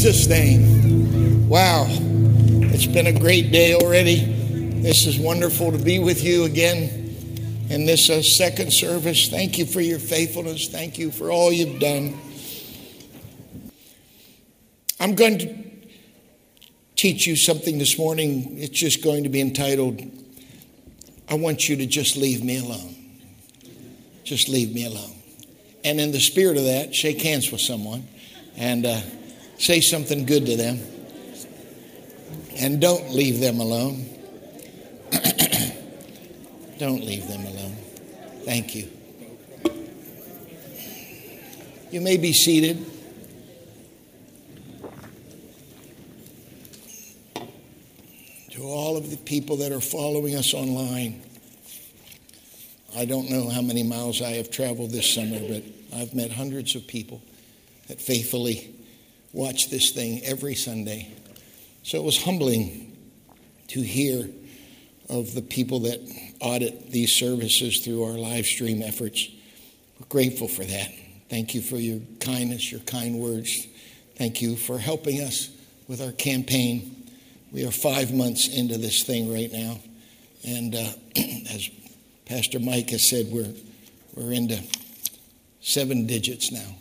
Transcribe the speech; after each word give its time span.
Jesus' 0.00 0.28
name. 0.28 1.46
Wow. 1.46 1.84
It's 2.72 2.86
been 2.86 3.06
a 3.06 3.20
great 3.20 3.52
day 3.52 3.74
already. 3.74 4.24
This 4.80 5.06
is 5.06 5.18
wonderful 5.18 5.72
to 5.72 5.76
be 5.76 5.98
with 5.98 6.24
you 6.24 6.44
again 6.44 6.84
in 7.68 7.84
this 7.84 8.08
uh, 8.08 8.22
second 8.22 8.72
service. 8.72 9.28
Thank 9.28 9.58
you 9.58 9.66
for 9.66 9.82
your 9.82 9.98
faithfulness. 9.98 10.68
Thank 10.68 10.98
you 10.98 11.10
for 11.10 11.30
all 11.30 11.52
you've 11.52 11.80
done. 11.80 12.18
I'm 14.98 15.16
going 15.16 15.36
to 15.40 15.54
teach 16.96 17.26
you 17.26 17.36
something 17.36 17.76
this 17.76 17.98
morning. 17.98 18.56
It's 18.56 18.70
just 18.70 19.04
going 19.04 19.24
to 19.24 19.28
be 19.28 19.42
entitled, 19.42 20.00
I 21.28 21.34
Want 21.34 21.68
You 21.68 21.76
to 21.76 21.84
Just 21.84 22.16
Leave 22.16 22.42
Me 22.42 22.56
Alone. 22.58 22.96
Just 24.24 24.48
leave 24.48 24.74
me 24.74 24.86
alone. 24.86 25.14
And 25.84 26.00
in 26.00 26.10
the 26.10 26.20
spirit 26.20 26.56
of 26.56 26.64
that, 26.64 26.94
shake 26.94 27.20
hands 27.20 27.52
with 27.52 27.60
someone 27.60 28.08
and 28.56 28.86
uh, 28.86 29.02
say 29.60 29.80
something 29.82 30.24
good 30.24 30.46
to 30.46 30.56
them. 30.56 30.80
And 32.56 32.80
don't 32.80 33.10
leave 33.10 33.40
them 33.40 33.60
alone. 33.60 34.06
don't 36.78 37.04
leave 37.04 37.28
them 37.28 37.44
alone. 37.44 37.76
Thank 38.44 38.74
you. 38.74 38.88
You 41.90 42.00
may 42.00 42.16
be 42.16 42.32
seated. 42.32 42.86
To 48.52 48.62
all 48.62 48.96
of 48.96 49.10
the 49.10 49.16
people 49.18 49.56
that 49.58 49.72
are 49.72 49.80
following 49.80 50.36
us 50.36 50.54
online, 50.54 51.22
I 52.96 53.04
don't 53.04 53.30
know 53.30 53.48
how 53.48 53.60
many 53.60 53.82
miles 53.82 54.22
I 54.22 54.30
have 54.32 54.50
traveled 54.50 54.90
this 54.90 55.12
summer, 55.12 55.38
but 55.38 55.62
I've 55.96 56.14
met 56.14 56.32
hundreds 56.32 56.74
of 56.74 56.86
people 56.86 57.22
that 57.88 58.00
faithfully 58.00 58.74
watch 59.32 59.70
this 59.70 59.90
thing 59.90 60.22
every 60.24 60.54
Sunday. 60.54 61.12
So 61.82 61.98
it 61.98 62.04
was 62.04 62.22
humbling 62.22 62.96
to 63.68 63.80
hear 63.80 64.28
of 65.08 65.34
the 65.34 65.42
people 65.42 65.80
that 65.80 66.00
audit 66.40 66.90
these 66.90 67.12
services 67.12 67.80
through 67.80 68.04
our 68.04 68.18
live 68.18 68.46
stream 68.46 68.82
efforts. 68.82 69.28
We're 69.98 70.06
grateful 70.06 70.48
for 70.48 70.64
that. 70.64 70.92
Thank 71.28 71.54
you 71.54 71.60
for 71.62 71.76
your 71.76 72.00
kindness, 72.20 72.70
your 72.70 72.80
kind 72.80 73.18
words. 73.18 73.66
Thank 74.16 74.42
you 74.42 74.56
for 74.56 74.78
helping 74.78 75.20
us 75.20 75.50
with 75.88 76.00
our 76.00 76.12
campaign. 76.12 77.08
We 77.52 77.66
are 77.66 77.70
five 77.70 78.12
months 78.12 78.48
into 78.48 78.78
this 78.78 79.02
thing 79.02 79.32
right 79.32 79.52
now. 79.52 79.80
And 80.46 80.74
uh, 80.74 80.88
as 81.52 81.70
Pastor 82.26 82.60
Mike 82.60 82.90
has 82.90 83.06
said, 83.06 83.26
we're, 83.30 83.52
we're 84.14 84.32
into 84.32 84.62
seven 85.60 86.06
digits 86.06 86.52
now. 86.52 86.76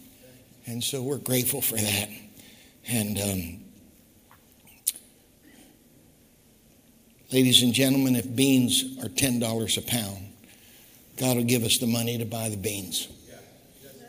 And 0.67 0.83
so 0.83 1.01
we're 1.01 1.17
grateful 1.17 1.61
for 1.61 1.75
that. 1.75 2.09
And 2.91 3.19
um, 3.19 3.59
ladies 7.31 7.61
and 7.61 7.71
gentlemen, 7.71 8.15
if 8.15 8.35
beans 8.35 8.97
are 9.03 9.09
$10 9.09 9.77
a 9.77 9.81
pound, 9.81 10.33
God 11.17 11.37
will 11.37 11.43
give 11.43 11.63
us 11.63 11.77
the 11.77 11.85
money 11.85 12.17
to 12.17 12.25
buy 12.25 12.49
the 12.49 12.57
beans. 12.57 13.07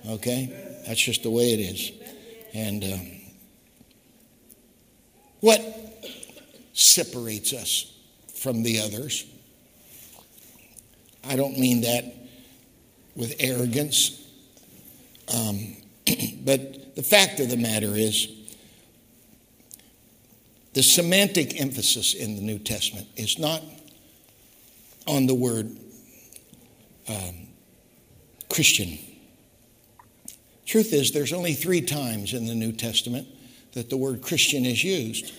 Okay? 0.08 0.82
That's 0.86 1.00
just 1.00 1.24
the 1.24 1.30
way 1.30 1.52
it 1.52 1.60
is. 1.60 1.92
And 2.54 2.84
um, 2.84 3.10
what 5.40 5.60
separates 6.72 7.52
us 7.52 7.92
from 8.34 8.62
the 8.62 8.80
others? 8.80 9.26
I 11.28 11.36
don't 11.36 11.58
mean 11.58 11.82
that 11.82 12.14
with 13.14 13.34
arrogance. 13.40 14.26
Um, 15.34 15.76
but 16.44 16.96
the 16.96 17.02
fact 17.02 17.40
of 17.40 17.50
the 17.50 17.58
matter 17.58 17.94
is, 17.94 18.39
the 20.72 20.82
semantic 20.82 21.60
emphasis 21.60 22.14
in 22.14 22.36
the 22.36 22.42
New 22.42 22.58
Testament 22.58 23.08
is 23.16 23.38
not 23.38 23.62
on 25.06 25.26
the 25.26 25.34
word 25.34 25.76
um, 27.08 27.48
Christian. 28.48 28.98
Truth 30.66 30.92
is, 30.92 31.10
there's 31.10 31.32
only 31.32 31.54
three 31.54 31.80
times 31.80 32.32
in 32.32 32.46
the 32.46 32.54
New 32.54 32.72
Testament 32.72 33.26
that 33.72 33.90
the 33.90 33.96
word 33.96 34.22
Christian 34.22 34.64
is 34.64 34.84
used. 34.84 35.32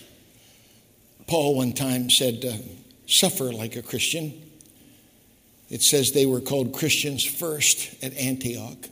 Paul 1.26 1.56
one 1.56 1.72
time 1.72 2.10
said, 2.10 2.44
uh, 2.44 2.56
suffer 3.06 3.52
like 3.52 3.76
a 3.76 3.82
Christian. 3.82 4.34
It 5.70 5.82
says 5.82 6.12
they 6.12 6.26
were 6.26 6.40
called 6.40 6.74
Christians 6.74 7.24
first 7.24 8.02
at 8.04 8.14
Antioch. 8.14 8.88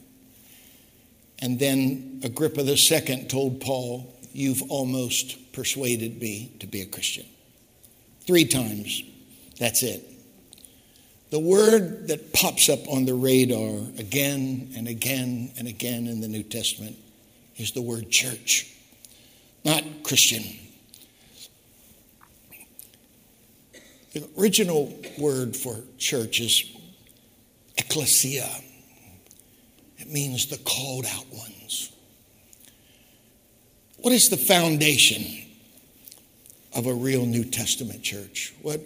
And 1.41 1.59
then 1.59 2.21
Agrippa 2.23 2.63
II 2.63 3.27
told 3.29 3.61
Paul, 3.61 4.15
You've 4.33 4.63
almost 4.71 5.53
persuaded 5.53 6.21
me 6.21 6.53
to 6.61 6.67
be 6.67 6.81
a 6.81 6.87
Christian. 6.87 7.27
Three 8.27 8.45
times. 8.45 9.03
That's 9.59 9.83
it. 9.83 10.05
The 11.31 11.39
word 11.39 12.09
that 12.09 12.33
pops 12.33 12.69
up 12.69 12.89
on 12.89 13.05
the 13.05 13.15
radar 13.15 13.79
again 13.99 14.73
and 14.77 14.89
again 14.89 15.53
and 15.59 15.69
again 15.69 16.07
in 16.07 16.21
the 16.21 16.29
New 16.29 16.43
Testament 16.43 16.97
is 17.57 17.73
the 17.73 17.83
word 17.83 18.11
church, 18.11 18.67
not 19.65 19.85
Christian. 20.03 20.43
The 24.13 24.29
original 24.37 24.93
word 25.19 25.55
for 25.55 25.77
church 25.99 26.41
is 26.41 26.65
ecclesia. 27.77 28.49
It 29.99 30.11
means 30.11 30.47
the 30.47 30.59
called 30.59 31.07
out 31.07 31.27
ones. 31.33 31.60
What 34.01 34.15
is 34.15 34.31
the 34.31 34.37
foundation 34.39 35.27
of 36.75 36.87
a 36.87 36.95
real 36.95 37.27
New 37.27 37.45
Testament 37.45 38.03
church? 38.03 38.55
What 38.63 38.81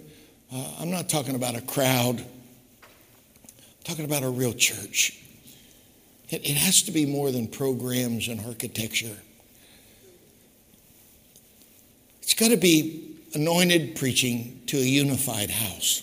uh, 0.53 0.75
I'm 0.81 0.91
not 0.91 1.09
talking 1.09 1.37
about 1.37 1.55
a 1.55 1.61
crowd. 1.61 2.21
I'm 2.21 3.85
talking 3.85 4.05
about 4.05 4.25
a 4.25 4.29
real 4.29 4.53
church. 4.53 5.19
It, 6.31 6.49
it 6.49 6.57
has 6.57 6.83
to 6.83 6.93
be 6.93 7.07
more 7.07 7.31
than 7.31 7.47
programs 7.47 8.27
and 8.27 8.41
architecture. 8.45 9.17
It's 12.23 12.35
got 12.35 12.49
to 12.49 12.57
be 12.57 13.17
anointed 13.35 13.95
preaching 13.95 14.63
to 14.67 14.79
a 14.79 14.85
unified 14.85 15.51
house. 15.51 16.03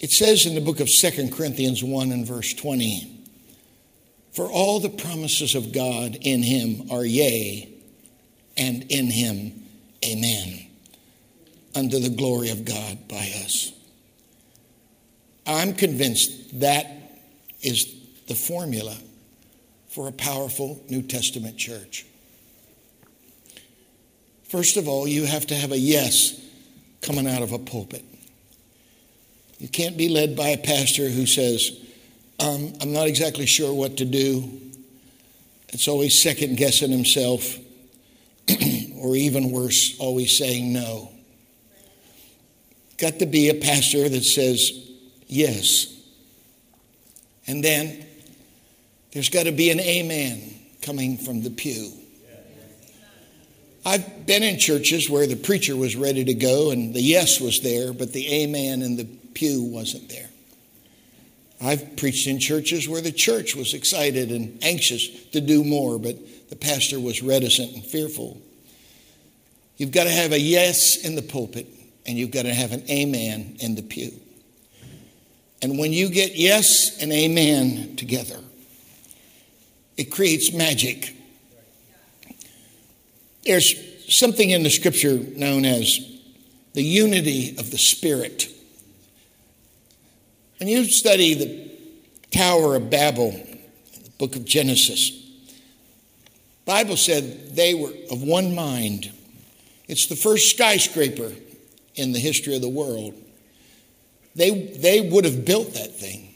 It 0.00 0.10
says 0.10 0.46
in 0.46 0.56
the 0.56 0.60
book 0.60 0.80
of 0.80 0.90
Second 0.90 1.32
Corinthians 1.32 1.84
1 1.84 2.10
and 2.10 2.26
verse 2.26 2.52
20, 2.54 3.11
For 4.32 4.46
all 4.50 4.80
the 4.80 4.88
promises 4.88 5.54
of 5.54 5.72
God 5.72 6.16
in 6.20 6.42
him 6.42 6.90
are 6.90 7.04
yea, 7.04 7.68
and 8.56 8.84
in 8.90 9.10
him 9.10 9.62
amen, 10.04 10.66
under 11.74 11.98
the 11.98 12.10
glory 12.10 12.50
of 12.50 12.64
God 12.64 13.08
by 13.08 13.30
us. 13.44 13.72
I'm 15.46 15.74
convinced 15.74 16.60
that 16.60 16.86
is 17.60 17.94
the 18.26 18.34
formula 18.34 18.96
for 19.88 20.08
a 20.08 20.12
powerful 20.12 20.82
New 20.88 21.02
Testament 21.02 21.58
church. 21.58 22.06
First 24.44 24.76
of 24.76 24.88
all, 24.88 25.06
you 25.06 25.24
have 25.24 25.46
to 25.48 25.54
have 25.54 25.72
a 25.72 25.78
yes 25.78 26.40
coming 27.00 27.26
out 27.26 27.42
of 27.42 27.52
a 27.52 27.58
pulpit. 27.58 28.04
You 29.58 29.68
can't 29.68 29.96
be 29.96 30.08
led 30.08 30.36
by 30.36 30.48
a 30.48 30.58
pastor 30.58 31.08
who 31.08 31.26
says, 31.26 31.78
um, 32.42 32.72
I'm 32.80 32.92
not 32.92 33.06
exactly 33.06 33.46
sure 33.46 33.72
what 33.72 33.98
to 33.98 34.04
do. 34.04 34.60
It's 35.68 35.86
always 35.86 36.20
second 36.20 36.56
guessing 36.56 36.90
himself, 36.90 37.56
or 38.96 39.14
even 39.14 39.52
worse, 39.52 39.96
always 40.00 40.36
saying 40.36 40.72
no. 40.72 41.12
Got 42.98 43.20
to 43.20 43.26
be 43.26 43.48
a 43.48 43.54
pastor 43.54 44.08
that 44.08 44.24
says 44.24 44.72
yes. 45.28 45.86
And 47.46 47.62
then 47.62 48.04
there's 49.12 49.28
got 49.28 49.44
to 49.44 49.52
be 49.52 49.70
an 49.70 49.78
amen 49.78 50.54
coming 50.82 51.18
from 51.18 51.42
the 51.42 51.50
pew. 51.50 51.92
I've 53.86 54.26
been 54.26 54.42
in 54.42 54.58
churches 54.58 55.08
where 55.08 55.26
the 55.26 55.36
preacher 55.36 55.76
was 55.76 55.94
ready 55.94 56.24
to 56.24 56.34
go 56.34 56.70
and 56.70 56.92
the 56.92 57.00
yes 57.00 57.40
was 57.40 57.60
there, 57.60 57.92
but 57.92 58.12
the 58.12 58.42
amen 58.42 58.82
in 58.82 58.96
the 58.96 59.04
pew 59.04 59.62
wasn't 59.62 60.08
there. 60.08 60.28
I've 61.62 61.96
preached 61.96 62.26
in 62.26 62.38
churches 62.38 62.88
where 62.88 63.00
the 63.00 63.12
church 63.12 63.54
was 63.54 63.72
excited 63.72 64.30
and 64.30 64.58
anxious 64.64 65.08
to 65.30 65.40
do 65.40 65.62
more, 65.62 65.98
but 65.98 66.16
the 66.50 66.56
pastor 66.56 66.98
was 66.98 67.22
reticent 67.22 67.72
and 67.74 67.84
fearful. 67.84 68.40
You've 69.76 69.92
got 69.92 70.04
to 70.04 70.10
have 70.10 70.32
a 70.32 70.40
yes 70.40 70.96
in 71.04 71.14
the 71.14 71.22
pulpit, 71.22 71.66
and 72.04 72.18
you've 72.18 72.30
got 72.30 72.42
to 72.42 72.54
have 72.54 72.72
an 72.72 72.82
amen 72.90 73.56
in 73.60 73.74
the 73.74 73.82
pew. 73.82 74.12
And 75.62 75.78
when 75.78 75.92
you 75.92 76.10
get 76.10 76.34
yes 76.34 77.00
and 77.00 77.12
amen 77.12 77.96
together, 77.96 78.38
it 79.96 80.10
creates 80.10 80.52
magic. 80.52 81.16
There's 83.44 83.74
something 84.14 84.50
in 84.50 84.64
the 84.64 84.70
scripture 84.70 85.16
known 85.16 85.64
as 85.64 86.00
the 86.74 86.82
unity 86.82 87.56
of 87.58 87.70
the 87.70 87.78
Spirit. 87.78 88.48
When 90.62 90.68
you 90.68 90.84
study 90.84 91.34
the 91.34 91.70
Tower 92.30 92.76
of 92.76 92.88
Babel, 92.88 93.32
the 93.32 94.10
book 94.10 94.36
of 94.36 94.44
Genesis, 94.44 95.10
Bible 96.64 96.96
said 96.96 97.56
they 97.56 97.74
were 97.74 97.92
of 98.12 98.22
one 98.22 98.54
mind. 98.54 99.10
It's 99.88 100.06
the 100.06 100.14
first 100.14 100.50
skyscraper 100.50 101.32
in 101.96 102.12
the 102.12 102.20
history 102.20 102.54
of 102.54 102.62
the 102.62 102.68
world. 102.68 103.14
They, 104.36 104.68
they 104.76 105.00
would 105.00 105.24
have 105.24 105.44
built 105.44 105.74
that 105.74 105.96
thing. 105.96 106.32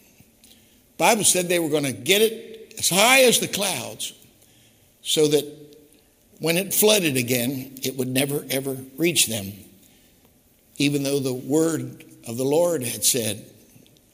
Bible 0.98 1.22
said 1.22 1.46
they 1.46 1.60
were 1.60 1.68
going 1.68 1.84
to 1.84 1.92
get 1.92 2.20
it 2.20 2.74
as 2.80 2.88
high 2.88 3.20
as 3.20 3.38
the 3.38 3.46
clouds 3.46 4.12
so 5.02 5.28
that 5.28 5.76
when 6.40 6.56
it 6.56 6.74
flooded 6.74 7.16
again, 7.16 7.78
it 7.80 7.96
would 7.96 8.08
never 8.08 8.44
ever 8.50 8.76
reach 8.96 9.28
them. 9.28 9.52
Even 10.78 11.04
though 11.04 11.20
the 11.20 11.32
word 11.32 12.04
of 12.26 12.36
the 12.36 12.44
Lord 12.44 12.82
had 12.82 13.04
said, 13.04 13.52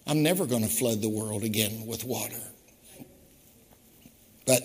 I'm 0.06 0.22
never 0.22 0.46
going 0.46 0.62
to 0.62 0.68
flood 0.68 1.00
the 1.00 1.08
world 1.08 1.44
again 1.44 1.86
with 1.86 2.04
water. 2.04 2.40
But 4.46 4.62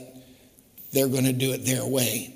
they're 0.92 1.08
going 1.08 1.26
to 1.26 1.34
do 1.34 1.54
it 1.54 1.66
their 1.66 1.86
way. 1.86 2.34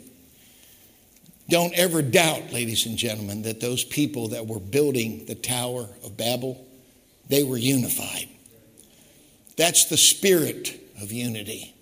Don't 1.50 1.74
ever 1.74 2.02
doubt, 2.02 2.54
ladies 2.54 2.86
and 2.86 2.98
gentlemen, 2.98 3.42
that 3.42 3.60
those 3.60 3.84
people 3.84 4.30
that 4.30 4.48
were 4.48 4.60
building 4.60 5.26
the 5.26 5.36
Tower 5.36 5.88
of 6.04 6.16
Babel, 6.16 6.66
they 7.28 7.44
were 7.44 7.58
unified. 7.58 8.30
That's 9.58 9.86
the 9.86 9.98
spirit 9.98 10.80
of 11.02 11.12
unity. 11.12 11.74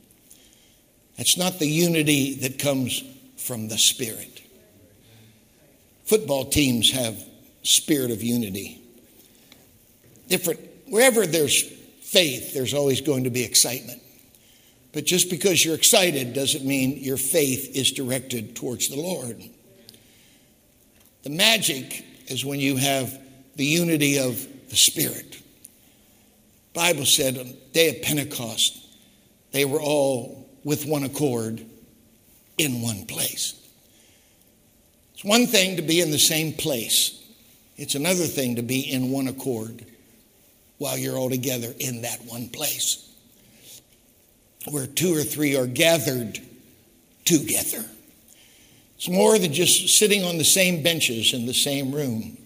That's 1.17 1.37
not 1.37 1.59
the 1.59 1.67
unity 1.67 2.35
that 2.35 2.57
comes 2.57 3.03
from 3.37 3.67
the 3.67 3.77
spirit. 3.77 4.41
Football 6.05 6.45
teams 6.45 6.91
have 6.91 7.23
spirit 7.61 8.09
of 8.09 8.23
unity. 8.23 8.81
Different 10.29 10.68
wherever 10.89 11.25
there's 11.25 11.61
faith, 11.61 12.53
there's 12.53 12.73
always 12.73 13.01
going 13.01 13.25
to 13.25 13.29
be 13.29 13.43
excitement. 13.43 14.01
But 14.91 15.05
just 15.05 15.29
because 15.29 15.63
you're 15.63 15.75
excited 15.75 16.33
doesn't 16.33 16.65
mean 16.65 16.97
your 16.97 17.17
faith 17.17 17.75
is 17.75 17.91
directed 17.91 18.55
towards 18.55 18.89
the 18.89 18.99
Lord. 18.99 19.41
The 21.23 21.29
magic 21.29 22.05
is 22.27 22.43
when 22.43 22.59
you 22.59 22.77
have 22.77 23.17
the 23.55 23.65
unity 23.65 24.17
of 24.17 24.47
the 24.69 24.75
Spirit. 24.75 25.39
Bible 26.73 27.05
said 27.05 27.37
on 27.37 27.47
the 27.47 27.57
day 27.73 27.89
of 27.89 28.01
Pentecost, 28.01 28.77
they 29.51 29.65
were 29.65 29.81
all 29.81 30.49
with 30.63 30.85
one 30.85 31.03
accord 31.03 31.63
in 32.57 32.81
one 32.81 33.05
place. 33.05 33.53
It's 35.13 35.23
one 35.23 35.47
thing 35.47 35.75
to 35.75 35.81
be 35.81 36.01
in 36.01 36.11
the 36.11 36.19
same 36.19 36.53
place. 36.53 37.21
It's 37.77 37.95
another 37.95 38.25
thing 38.25 38.55
to 38.55 38.61
be 38.61 38.79
in 38.79 39.11
one 39.11 39.27
accord 39.27 39.85
while 40.79 40.97
you're 40.97 41.17
all 41.17 41.29
together 41.29 41.71
in 41.79 42.01
that 42.01 42.25
one 42.25 42.49
place 42.49 43.05
where 44.67 44.87
two 44.87 45.15
or 45.15 45.21
three 45.21 45.55
are 45.55 45.67
gathered 45.67 46.39
together. 47.25 47.85
It's 48.95 49.09
more 49.09 49.37
than 49.37 49.53
just 49.53 49.97
sitting 49.97 50.23
on 50.23 50.37
the 50.37 50.43
same 50.43 50.83
benches 50.83 51.33
in 51.33 51.45
the 51.45 51.53
same 51.53 51.93
room. 51.93 52.37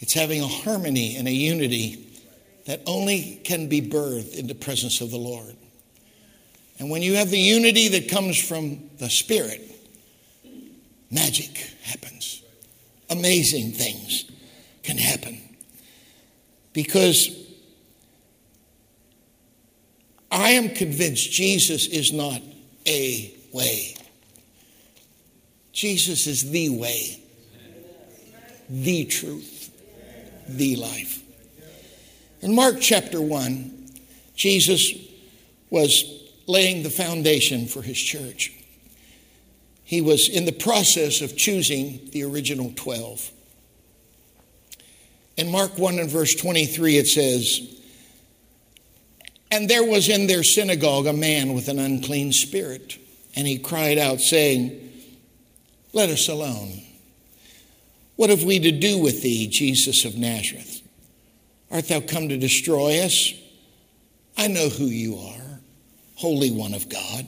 It's 0.00 0.12
having 0.12 0.42
a 0.42 0.46
harmony 0.46 1.16
and 1.16 1.26
a 1.26 1.32
unity 1.32 2.06
that 2.66 2.82
only 2.86 3.40
can 3.44 3.68
be 3.68 3.80
birthed 3.80 4.36
in 4.36 4.46
the 4.46 4.54
presence 4.54 5.00
of 5.00 5.10
the 5.10 5.18
Lord. 5.18 5.56
And 6.78 6.90
when 6.90 7.02
you 7.02 7.14
have 7.14 7.30
the 7.30 7.38
unity 7.38 7.88
that 7.88 8.08
comes 8.08 8.38
from 8.38 8.90
the 8.98 9.08
Spirit, 9.08 9.62
magic 11.10 11.56
happens. 11.82 12.42
Amazing 13.08 13.72
things 13.72 14.30
can 14.82 14.98
happen. 14.98 15.40
Because 16.72 17.41
I 20.32 20.52
am 20.52 20.70
convinced 20.70 21.30
Jesus 21.30 21.86
is 21.86 22.10
not 22.10 22.40
a 22.86 23.34
way. 23.52 23.94
Jesus 25.72 26.26
is 26.26 26.50
the 26.50 26.70
way, 26.70 27.20
the 28.70 29.04
truth, 29.04 29.70
the 30.48 30.76
life. 30.76 31.22
In 32.40 32.54
Mark 32.54 32.76
chapter 32.80 33.20
1, 33.20 33.90
Jesus 34.34 34.94
was 35.68 36.04
laying 36.46 36.82
the 36.82 36.90
foundation 36.90 37.66
for 37.66 37.82
his 37.82 37.98
church. 37.98 38.52
He 39.84 40.00
was 40.00 40.30
in 40.30 40.46
the 40.46 40.52
process 40.52 41.20
of 41.20 41.36
choosing 41.36 42.08
the 42.12 42.24
original 42.24 42.72
12. 42.74 43.30
In 45.36 45.50
Mark 45.50 45.76
1 45.76 45.98
and 45.98 46.10
verse 46.10 46.34
23, 46.34 46.96
it 46.96 47.06
says, 47.06 47.81
And 49.52 49.68
there 49.68 49.84
was 49.84 50.08
in 50.08 50.28
their 50.28 50.42
synagogue 50.42 51.06
a 51.06 51.12
man 51.12 51.52
with 51.52 51.68
an 51.68 51.78
unclean 51.78 52.32
spirit, 52.32 52.96
and 53.36 53.46
he 53.46 53.58
cried 53.58 53.98
out, 53.98 54.22
saying, 54.22 54.90
Let 55.92 56.08
us 56.08 56.26
alone. 56.26 56.82
What 58.16 58.30
have 58.30 58.44
we 58.44 58.58
to 58.60 58.72
do 58.72 58.98
with 58.98 59.22
thee, 59.22 59.46
Jesus 59.48 60.06
of 60.06 60.16
Nazareth? 60.16 60.80
Art 61.70 61.86
thou 61.86 62.00
come 62.00 62.30
to 62.30 62.38
destroy 62.38 63.00
us? 63.00 63.34
I 64.38 64.48
know 64.48 64.70
who 64.70 64.86
you 64.86 65.18
are, 65.18 65.60
Holy 66.14 66.50
One 66.50 66.72
of 66.72 66.88
God. 66.88 67.26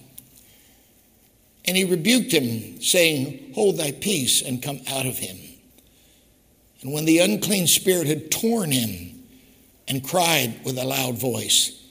And 1.67 1.77
he 1.77 1.85
rebuked 1.85 2.33
him, 2.33 2.81
saying, 2.81 3.53
Hold 3.55 3.77
thy 3.77 3.93
peace 3.93 4.41
and 4.41 4.63
come 4.63 4.81
out 4.89 5.05
of 5.05 5.19
him. 5.19 5.37
And 6.81 6.91
when 6.91 7.05
the 7.05 7.19
unclean 7.19 7.67
spirit 7.67 8.07
had 8.07 8.31
torn 8.31 8.73
him 8.73 9.25
and 9.87 10.03
cried 10.03 10.65
with 10.65 10.79
a 10.79 10.85
loud 10.85 11.19
voice, 11.19 11.83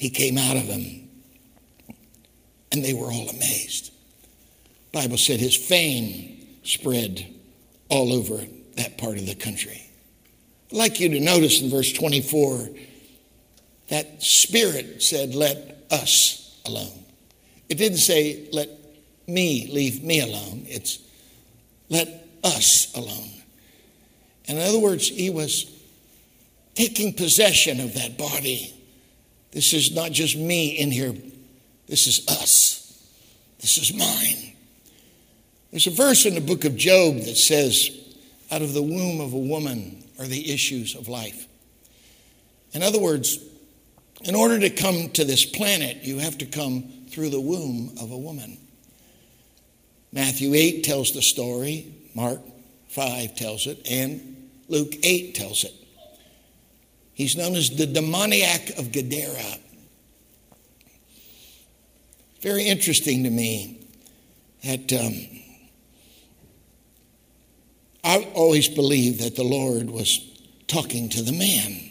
he 0.00 0.08
came 0.08 0.38
out 0.38 0.56
of 0.56 0.62
him. 0.62 1.06
And 2.72 2.82
they 2.82 2.94
were 2.94 3.12
all 3.12 3.28
amazed. 3.28 3.92
Bible 4.92 5.18
said 5.18 5.40
his 5.40 5.54
fame 5.54 6.38
spread 6.62 7.26
all 7.90 8.10
over 8.10 8.38
that 8.76 8.96
part 8.96 9.18
of 9.18 9.26
the 9.26 9.34
country. 9.34 9.90
I'd 10.70 10.78
like 10.78 11.00
you 11.00 11.10
to 11.10 11.20
notice 11.20 11.60
in 11.60 11.68
verse 11.68 11.92
24 11.92 12.70
that 13.90 14.22
spirit 14.22 15.02
said, 15.02 15.34
Let 15.34 15.84
us 15.90 16.58
alone. 16.64 17.04
It 17.68 17.74
didn't 17.74 17.98
say, 17.98 18.48
Let 18.54 18.70
me 19.26 19.68
leave 19.70 20.02
me 20.02 20.20
alone. 20.20 20.64
It's, 20.66 20.98
Let 21.90 22.26
us 22.42 22.96
alone. 22.96 23.28
In 24.46 24.56
other 24.56 24.78
words, 24.78 25.06
he 25.06 25.28
was 25.28 25.70
taking 26.74 27.12
possession 27.12 27.80
of 27.80 27.92
that 27.92 28.16
body. 28.16 28.79
This 29.52 29.72
is 29.72 29.94
not 29.94 30.12
just 30.12 30.36
me 30.36 30.70
in 30.78 30.90
here, 30.90 31.14
this 31.86 32.06
is 32.06 32.26
us. 32.28 32.80
This 33.60 33.76
is 33.76 33.92
mine. 33.92 34.56
There's 35.70 35.86
a 35.86 35.90
verse 35.90 36.24
in 36.24 36.34
the 36.34 36.40
book 36.40 36.64
of 36.64 36.76
Job 36.76 37.16
that 37.16 37.36
says, 37.36 37.90
Out 38.50 38.62
of 38.62 38.72
the 38.72 38.82
womb 38.82 39.20
of 39.20 39.32
a 39.32 39.38
woman 39.38 40.02
are 40.18 40.26
the 40.26 40.52
issues 40.52 40.94
of 40.94 41.08
life. 41.08 41.46
In 42.72 42.82
other 42.82 42.98
words, 42.98 43.38
in 44.22 44.34
order 44.34 44.58
to 44.58 44.70
come 44.70 45.10
to 45.10 45.24
this 45.24 45.44
planet, 45.44 45.98
you 46.02 46.18
have 46.18 46.38
to 46.38 46.46
come 46.46 46.84
through 47.08 47.30
the 47.30 47.40
womb 47.40 47.96
of 48.00 48.10
a 48.10 48.18
woman. 48.18 48.56
Matthew 50.12 50.54
8 50.54 50.84
tells 50.84 51.12
the 51.12 51.22
story, 51.22 51.92
Mark 52.14 52.40
5 52.88 53.36
tells 53.36 53.66
it, 53.66 53.86
and 53.90 54.50
Luke 54.68 54.94
8 55.02 55.34
tells 55.34 55.64
it. 55.64 55.74
He's 57.20 57.36
known 57.36 57.54
as 57.54 57.68
the 57.68 57.84
demoniac 57.84 58.78
of 58.78 58.92
Gadara. 58.92 59.58
Very 62.40 62.64
interesting 62.64 63.24
to 63.24 63.30
me 63.30 63.86
that 64.64 64.90
um, 64.94 65.28
I 68.02 68.26
always 68.32 68.68
believed 68.68 69.20
that 69.20 69.36
the 69.36 69.44
Lord 69.44 69.90
was 69.90 70.18
talking 70.66 71.10
to 71.10 71.22
the 71.22 71.32
man. 71.32 71.90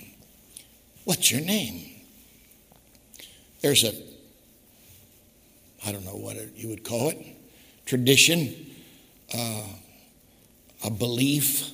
What's 1.04 1.32
your 1.32 1.42
name? 1.42 1.92
There's 3.62 3.84
a, 3.84 3.94
I 5.86 5.92
don't 5.92 6.06
know 6.06 6.16
what 6.16 6.38
you 6.56 6.70
would 6.70 6.84
call 6.84 7.10
it, 7.10 7.24
tradition, 7.86 8.66
uh, 9.38 9.62
a 10.84 10.90
belief 10.90 11.70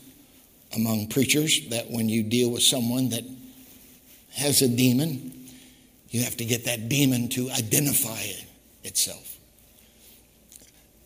among 0.76 1.08
preachers 1.08 1.70
that 1.70 1.90
when 1.90 2.10
you 2.10 2.22
deal 2.22 2.52
with 2.52 2.62
someone 2.62 3.08
that 3.12 3.24
has 4.36 4.62
a 4.62 4.68
demon, 4.68 5.32
you 6.10 6.24
have 6.24 6.38
to 6.38 6.46
get 6.46 6.66
that 6.66 6.90
demon 6.90 7.30
to 7.30 7.50
identify 7.52 8.22
itself. 8.84 9.38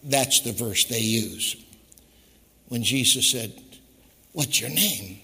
That's 0.03 0.41
the 0.41 0.51
verse 0.51 0.85
they 0.85 0.99
use. 0.99 1.55
When 2.67 2.83
Jesus 2.83 3.29
said, 3.29 3.53
What's 4.31 4.61
your 4.61 4.69
name? 4.69 5.19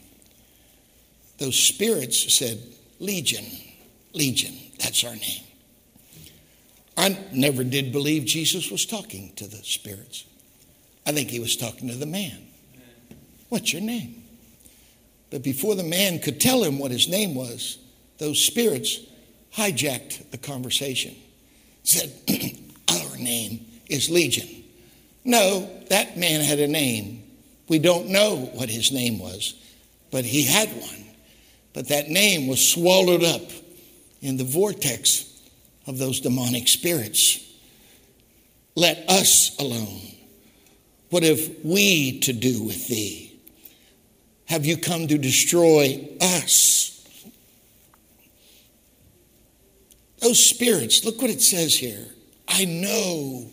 Those 1.37 1.57
spirits 1.57 2.33
said, 2.33 2.59
Legion, 2.99 3.45
Legion, 4.13 4.53
that's 4.79 5.03
our 5.03 5.15
name. 5.15 5.43
I 6.97 7.17
never 7.31 7.63
did 7.63 7.91
believe 7.91 8.25
Jesus 8.25 8.71
was 8.71 8.85
talking 8.85 9.33
to 9.35 9.47
the 9.47 9.57
spirits. 9.57 10.25
I 11.05 11.11
think 11.11 11.29
he 11.29 11.39
was 11.39 11.55
talking 11.55 11.89
to 11.89 11.95
the 11.95 12.05
man. 12.05 12.47
What's 13.49 13.71
your 13.71 13.81
name? 13.81 14.23
But 15.29 15.43
before 15.43 15.75
the 15.75 15.83
man 15.83 16.19
could 16.19 16.39
tell 16.39 16.63
him 16.63 16.79
what 16.79 16.91
his 16.91 17.07
name 17.07 17.35
was, 17.35 17.77
those 18.17 18.43
spirits 18.43 18.99
hijacked 19.53 20.31
the 20.31 20.37
conversation. 20.37 21.15
Said, 21.83 22.11
Our 22.89 23.17
name 23.17 23.65
is 23.87 24.09
Legion. 24.09 24.63
No, 25.23 25.69
that 25.89 26.17
man 26.17 26.41
had 26.41 26.59
a 26.59 26.67
name. 26.67 27.23
We 27.67 27.79
don't 27.79 28.09
know 28.09 28.49
what 28.53 28.69
his 28.69 28.91
name 28.91 29.19
was, 29.19 29.55
but 30.11 30.23
he 30.23 30.43
had 30.43 30.69
one. 30.69 31.05
But 31.73 31.89
that 31.89 32.09
name 32.09 32.47
was 32.47 32.71
swallowed 32.71 33.23
up 33.23 33.41
in 34.21 34.37
the 34.37 34.43
vortex 34.43 35.25
of 35.87 35.97
those 35.97 36.19
demonic 36.19 36.67
spirits. 36.67 37.41
Let 38.75 39.09
us 39.09 39.57
alone. 39.59 40.01
What 41.09 41.23
have 41.23 41.39
we 41.63 42.19
to 42.21 42.33
do 42.33 42.63
with 42.63 42.87
thee? 42.87 43.39
Have 44.45 44.65
you 44.65 44.77
come 44.77 45.07
to 45.07 45.17
destroy 45.17 46.07
us? 46.21 46.94
Those 50.25 50.43
spirits, 50.43 51.05
look 51.05 51.21
what 51.21 51.29
it 51.29 51.39
says 51.39 51.75
here. 51.75 52.03
I 52.47 52.65
know 52.65 53.45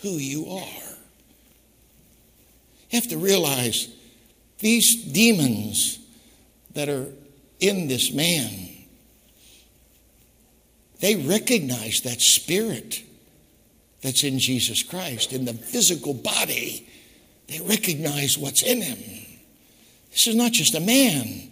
who 0.00 0.10
you 0.10 0.46
are. 0.46 0.94
You 2.88 3.00
have 3.00 3.08
to 3.08 3.18
realize 3.18 3.88
these 4.60 4.94
demons 4.94 5.98
that 6.74 6.88
are 6.88 7.08
in 7.58 7.88
this 7.88 8.12
man, 8.12 8.68
they 11.00 11.16
recognize 11.16 12.02
that 12.02 12.20
spirit 12.20 13.02
that's 14.00 14.22
in 14.22 14.38
Jesus 14.38 14.84
Christ, 14.84 15.32
in 15.32 15.46
the 15.46 15.54
physical 15.54 16.14
body. 16.14 16.88
They 17.48 17.60
recognize 17.60 18.38
what's 18.38 18.62
in 18.62 18.82
him. 18.82 18.98
This 20.12 20.28
is 20.28 20.36
not 20.36 20.52
just 20.52 20.76
a 20.76 20.80
man, 20.80 21.50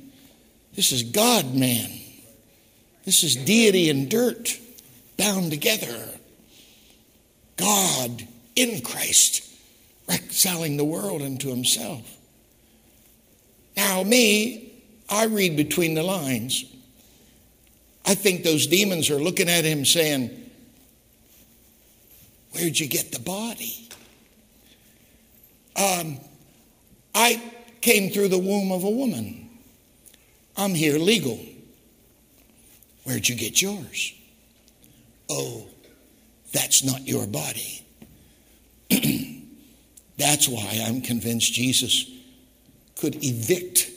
this 0.76 0.92
is 0.92 1.02
God 1.02 1.52
man. 1.52 1.90
This 3.04 3.24
is 3.24 3.34
deity 3.34 3.88
in 3.88 4.08
dirt 4.08 4.60
bound 5.18 5.50
together. 5.50 6.08
God 7.56 8.26
in 8.56 8.80
Christ, 8.80 9.44
reconciling 10.08 10.78
the 10.78 10.84
world 10.84 11.20
unto 11.20 11.50
himself. 11.50 12.16
Now, 13.76 14.02
me, 14.02 14.72
I 15.10 15.26
read 15.26 15.56
between 15.56 15.94
the 15.94 16.02
lines. 16.02 16.64
I 18.06 18.14
think 18.14 18.42
those 18.42 18.66
demons 18.66 19.10
are 19.10 19.20
looking 19.20 19.48
at 19.48 19.64
him 19.64 19.84
saying, 19.84 20.30
Where'd 22.52 22.80
you 22.80 22.88
get 22.88 23.12
the 23.12 23.20
body? 23.20 23.88
Um, 25.76 26.18
I 27.14 27.42
came 27.80 28.10
through 28.10 28.28
the 28.28 28.38
womb 28.38 28.72
of 28.72 28.84
a 28.84 28.90
woman. 28.90 29.50
I'm 30.56 30.74
here 30.74 30.98
legal. 30.98 31.38
Where'd 33.04 33.28
you 33.28 33.36
get 33.36 33.62
yours? 33.62 34.17
Oh, 35.28 35.66
that's 36.52 36.82
not 36.84 37.06
your 37.06 37.26
body. 37.26 37.84
that's 40.18 40.48
why 40.48 40.84
I'm 40.86 41.02
convinced 41.02 41.52
Jesus 41.52 42.10
could 42.96 43.22
evict 43.24 43.90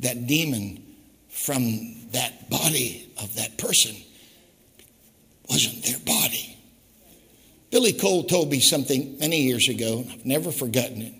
that 0.00 0.26
demon 0.26 0.82
from 1.28 1.94
that 2.12 2.48
body 2.50 3.10
of 3.20 3.34
that 3.36 3.58
person. 3.58 3.94
It 3.94 5.50
wasn't 5.50 5.84
their 5.84 5.98
body. 6.00 6.56
Billy 7.70 7.92
Cole 7.92 8.24
told 8.24 8.50
me 8.50 8.60
something 8.60 9.18
many 9.18 9.42
years 9.42 9.68
ago, 9.68 10.04
I've 10.08 10.24
never 10.24 10.52
forgotten 10.52 11.02
it. 11.02 11.14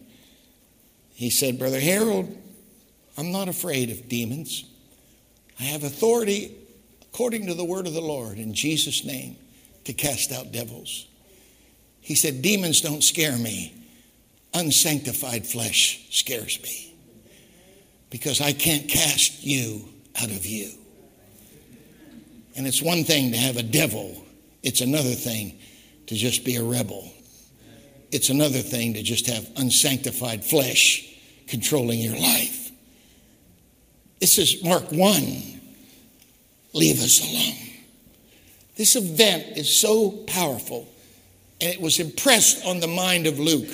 He 1.14 1.30
said, 1.30 1.58
Brother 1.58 1.80
Harold, 1.80 2.36
I'm 3.18 3.32
not 3.32 3.48
afraid 3.48 3.90
of 3.90 4.08
demons. 4.08 4.64
I 5.60 5.64
have 5.64 5.84
authority 5.84 6.54
according 7.14 7.46
to 7.46 7.54
the 7.54 7.64
word 7.64 7.86
of 7.86 7.94
the 7.94 8.00
Lord 8.00 8.38
in 8.38 8.52
Jesus' 8.52 9.04
name 9.04 9.36
to 9.84 9.92
cast 9.92 10.32
out 10.32 10.50
devils. 10.50 11.06
He 12.00 12.16
said, 12.16 12.42
Demons 12.42 12.80
don't 12.80 13.04
scare 13.04 13.38
me, 13.38 13.72
unsanctified 14.52 15.46
flesh 15.46 16.08
scares 16.10 16.60
me 16.60 16.92
because 18.10 18.40
I 18.40 18.52
can't 18.52 18.88
cast 18.88 19.44
you 19.44 19.88
out 20.20 20.30
of 20.32 20.44
you. 20.44 20.72
And 22.56 22.66
it's 22.66 22.82
one 22.82 23.04
thing 23.04 23.30
to 23.30 23.38
have 23.38 23.58
a 23.58 23.62
devil, 23.62 24.24
it's 24.64 24.80
another 24.80 25.14
thing 25.14 25.56
to 26.08 26.16
just 26.16 26.44
be 26.44 26.56
a 26.56 26.64
rebel. 26.64 27.12
It's 28.10 28.28
another 28.28 28.58
thing 28.58 28.94
to 28.94 29.04
just 29.04 29.28
have 29.28 29.48
unsanctified 29.56 30.44
flesh 30.44 31.16
controlling 31.46 32.00
your 32.00 32.16
life. 32.16 32.72
This 34.18 34.36
is 34.36 34.64
Mark 34.64 34.90
1. 34.90 35.53
Leave 36.74 37.00
us 37.00 37.20
alone. 37.20 37.70
This 38.76 38.96
event 38.96 39.56
is 39.56 39.74
so 39.74 40.10
powerful, 40.10 40.88
and 41.60 41.72
it 41.72 41.80
was 41.80 42.00
impressed 42.00 42.66
on 42.66 42.80
the 42.80 42.88
mind 42.88 43.26
of 43.26 43.38
Luke 43.38 43.70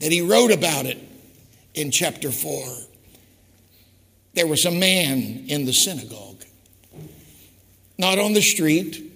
that 0.00 0.12
he 0.12 0.20
wrote 0.20 0.52
about 0.52 0.86
it 0.86 0.98
in 1.74 1.90
chapter 1.90 2.30
4. 2.30 2.64
There 4.34 4.46
was 4.46 4.64
a 4.64 4.70
man 4.70 5.44
in 5.48 5.64
the 5.64 5.72
synagogue, 5.72 6.44
not 7.98 8.18
on 8.18 8.32
the 8.32 8.42
street, 8.42 9.12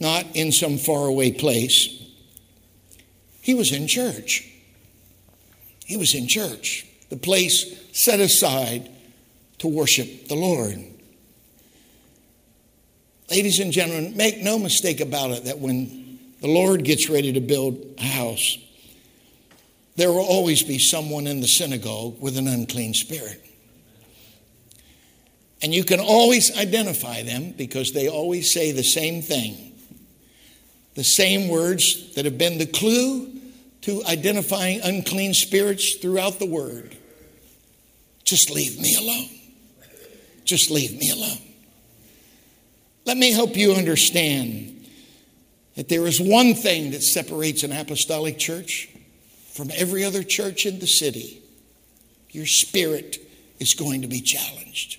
not 0.00 0.24
in 0.34 0.52
some 0.52 0.78
faraway 0.78 1.32
place. 1.32 2.02
He 3.42 3.52
was 3.52 3.72
in 3.72 3.86
church. 3.86 4.48
He 5.84 5.98
was 5.98 6.14
in 6.14 6.28
church, 6.28 6.86
the 7.10 7.16
place 7.16 7.78
set 7.92 8.20
aside 8.20 8.88
to 9.62 9.68
worship 9.68 10.26
the 10.26 10.34
Lord. 10.34 10.76
Ladies 13.30 13.60
and 13.60 13.72
gentlemen, 13.72 14.16
make 14.16 14.38
no 14.42 14.58
mistake 14.58 14.98
about 14.98 15.30
it 15.30 15.44
that 15.44 15.60
when 15.60 16.18
the 16.40 16.48
Lord 16.48 16.82
gets 16.82 17.08
ready 17.08 17.32
to 17.34 17.40
build 17.40 17.94
a 17.96 18.02
house, 18.02 18.58
there 19.94 20.08
will 20.08 20.24
always 20.24 20.64
be 20.64 20.80
someone 20.80 21.28
in 21.28 21.40
the 21.40 21.46
synagogue 21.46 22.20
with 22.20 22.36
an 22.36 22.48
unclean 22.48 22.92
spirit. 22.92 23.40
And 25.62 25.72
you 25.72 25.84
can 25.84 26.00
always 26.00 26.58
identify 26.58 27.22
them 27.22 27.52
because 27.52 27.92
they 27.92 28.08
always 28.08 28.52
say 28.52 28.72
the 28.72 28.82
same 28.82 29.22
thing. 29.22 29.74
The 30.96 31.04
same 31.04 31.48
words 31.48 32.14
that 32.14 32.24
have 32.24 32.36
been 32.36 32.58
the 32.58 32.66
clue 32.66 33.32
to 33.82 34.02
identifying 34.06 34.80
unclean 34.80 35.34
spirits 35.34 35.94
throughout 35.94 36.40
the 36.40 36.46
word. 36.46 36.96
Just 38.24 38.50
leave 38.50 38.80
me 38.80 38.96
alone. 38.96 39.41
Just 40.44 40.70
leave 40.70 40.98
me 40.98 41.10
alone. 41.10 41.38
Let 43.04 43.16
me 43.16 43.32
help 43.32 43.56
you 43.56 43.72
understand 43.72 44.86
that 45.76 45.88
there 45.88 46.06
is 46.06 46.20
one 46.20 46.54
thing 46.54 46.90
that 46.92 47.02
separates 47.02 47.62
an 47.62 47.72
apostolic 47.72 48.38
church 48.38 48.88
from 49.52 49.70
every 49.74 50.04
other 50.04 50.22
church 50.22 50.66
in 50.66 50.78
the 50.78 50.86
city 50.86 51.42
your 52.32 52.46
spirit 52.46 53.18
is 53.60 53.74
going 53.74 54.02
to 54.02 54.08
be 54.08 54.20
challenged. 54.20 54.98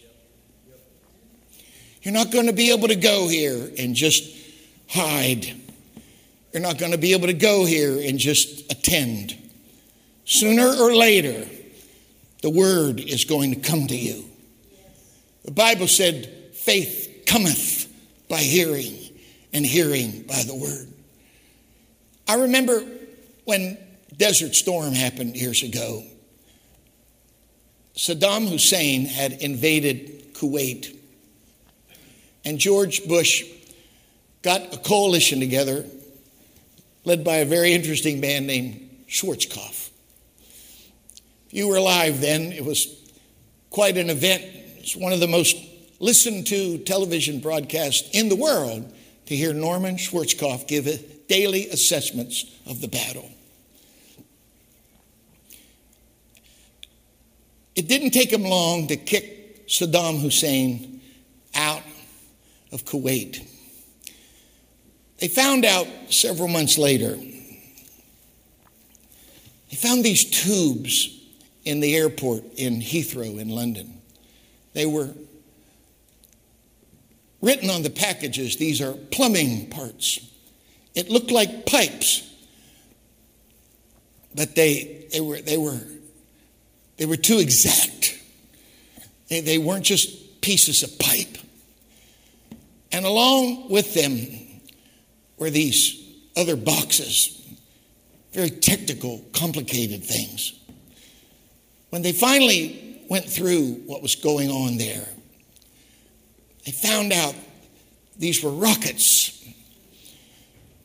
You're 2.03 2.13
not 2.13 2.31
going 2.31 2.45
to 2.45 2.53
be 2.53 2.71
able 2.71 2.87
to 2.87 2.95
go 2.95 3.27
here 3.27 3.71
and 3.77 3.95
just 3.95 4.31
hide. 4.87 5.53
You're 6.53 6.61
not 6.61 6.77
going 6.77 6.91
to 6.91 6.97
be 6.97 7.13
able 7.13 7.27
to 7.27 7.33
go 7.33 7.65
here 7.65 7.99
and 7.99 8.19
just 8.19 8.71
attend. 8.71 9.35
Sooner 10.25 10.67
or 10.67 10.95
later, 10.95 11.47
the 12.41 12.49
word 12.49 12.99
is 12.99 13.25
going 13.25 13.53
to 13.55 13.59
come 13.59 13.87
to 13.87 13.95
you. 13.95 14.25
The 15.43 15.51
Bible 15.51 15.87
said, 15.87 16.27
faith 16.53 17.23
cometh 17.25 17.87
by 18.29 18.37
hearing, 18.37 18.97
and 19.51 19.65
hearing 19.65 20.23
by 20.23 20.43
the 20.43 20.55
word. 20.55 20.87
I 22.27 22.35
remember 22.35 22.83
when 23.43 23.77
Desert 24.15 24.55
Storm 24.55 24.93
happened 24.93 25.35
years 25.35 25.61
ago. 25.63 26.03
Saddam 27.95 28.47
Hussein 28.49 29.05
had 29.05 29.33
invaded 29.33 30.33
Kuwait, 30.33 30.97
and 32.45 32.57
George 32.57 33.05
Bush 33.07 33.43
got 34.41 34.73
a 34.73 34.77
coalition 34.77 35.39
together 35.39 35.85
led 37.05 37.23
by 37.23 37.37
a 37.37 37.45
very 37.45 37.73
interesting 37.73 38.19
man 38.19 38.47
named 38.47 38.89
Schwarzkopf. 39.09 39.89
If 41.47 41.53
you 41.53 41.67
were 41.67 41.75
alive 41.75 42.21
then, 42.21 42.51
it 42.51 42.63
was 42.65 42.87
quite 43.69 43.97
an 43.97 44.09
event. 44.09 44.43
It's 44.83 44.97
one 44.97 45.13
of 45.13 45.21
the 45.21 45.29
most 45.29 45.55
listened 46.01 46.45
to 46.47 46.77
television 46.79 47.39
broadcasts 47.39 48.09
in 48.11 48.27
the 48.27 48.35
world 48.35 48.93
to 49.27 49.35
hear 49.35 49.53
Norman 49.53 49.95
Schwarzkopf 49.95 50.67
give 50.67 51.27
daily 51.29 51.69
assessments 51.69 52.45
of 52.65 52.81
the 52.81 52.89
battle. 52.89 53.31
It 57.77 57.87
didn't 57.87 58.11
take 58.11 58.29
him 58.29 58.43
long 58.43 58.87
to 58.87 58.97
kick 58.97 59.67
Saddam 59.67 60.19
Hussein 60.19 60.99
out 61.55 61.83
of 62.73 62.83
Kuwait. 62.83 63.47
They 65.19 65.29
found 65.29 65.63
out 65.63 65.87
several 66.09 66.49
months 66.49 66.77
later, 66.77 67.15
they 69.69 69.77
found 69.77 70.03
these 70.03 70.25
tubes 70.25 71.21
in 71.63 71.79
the 71.79 71.95
airport 71.95 72.43
in 72.57 72.81
Heathrow 72.81 73.39
in 73.39 73.47
London. 73.47 73.92
They 74.73 74.85
were 74.85 75.13
Written 77.43 77.69
on 77.69 77.83
the 77.83 77.89
packages, 77.89 78.55
these 78.55 78.79
are 78.79 78.93
plumbing 78.93 79.69
parts. 79.69 80.31
It 80.95 81.09
looked 81.09 81.29
like 81.29 81.65
pipes, 81.65 82.25
but 84.33 84.55
they, 84.55 85.07
they, 85.11 85.19
were, 85.19 85.41
they, 85.41 85.57
were, 85.57 85.81
they 86.95 87.05
were 87.05 87.17
too 87.17 87.39
exact. 87.39 88.17
They, 89.27 89.41
they 89.41 89.57
weren't 89.57 89.83
just 89.83 90.39
pieces 90.39 90.83
of 90.83 90.97
pipe. 90.99 91.37
And 92.93 93.05
along 93.05 93.69
with 93.69 93.93
them 93.93 94.25
were 95.37 95.49
these 95.49 96.01
other 96.37 96.55
boxes, 96.55 97.45
very 98.31 98.51
technical, 98.51 99.21
complicated 99.33 100.01
things. 100.01 100.53
When 101.89 102.03
they 102.03 102.13
finally 102.13 102.82
went 103.09 103.25
through 103.25 103.73
what 103.85 104.01
was 104.01 104.15
going 104.15 104.49
on 104.49 104.77
there, 104.77 105.07
they 106.65 106.71
found 106.71 107.11
out 107.11 107.35
these 108.17 108.43
were 108.43 108.51
rockets. 108.51 109.29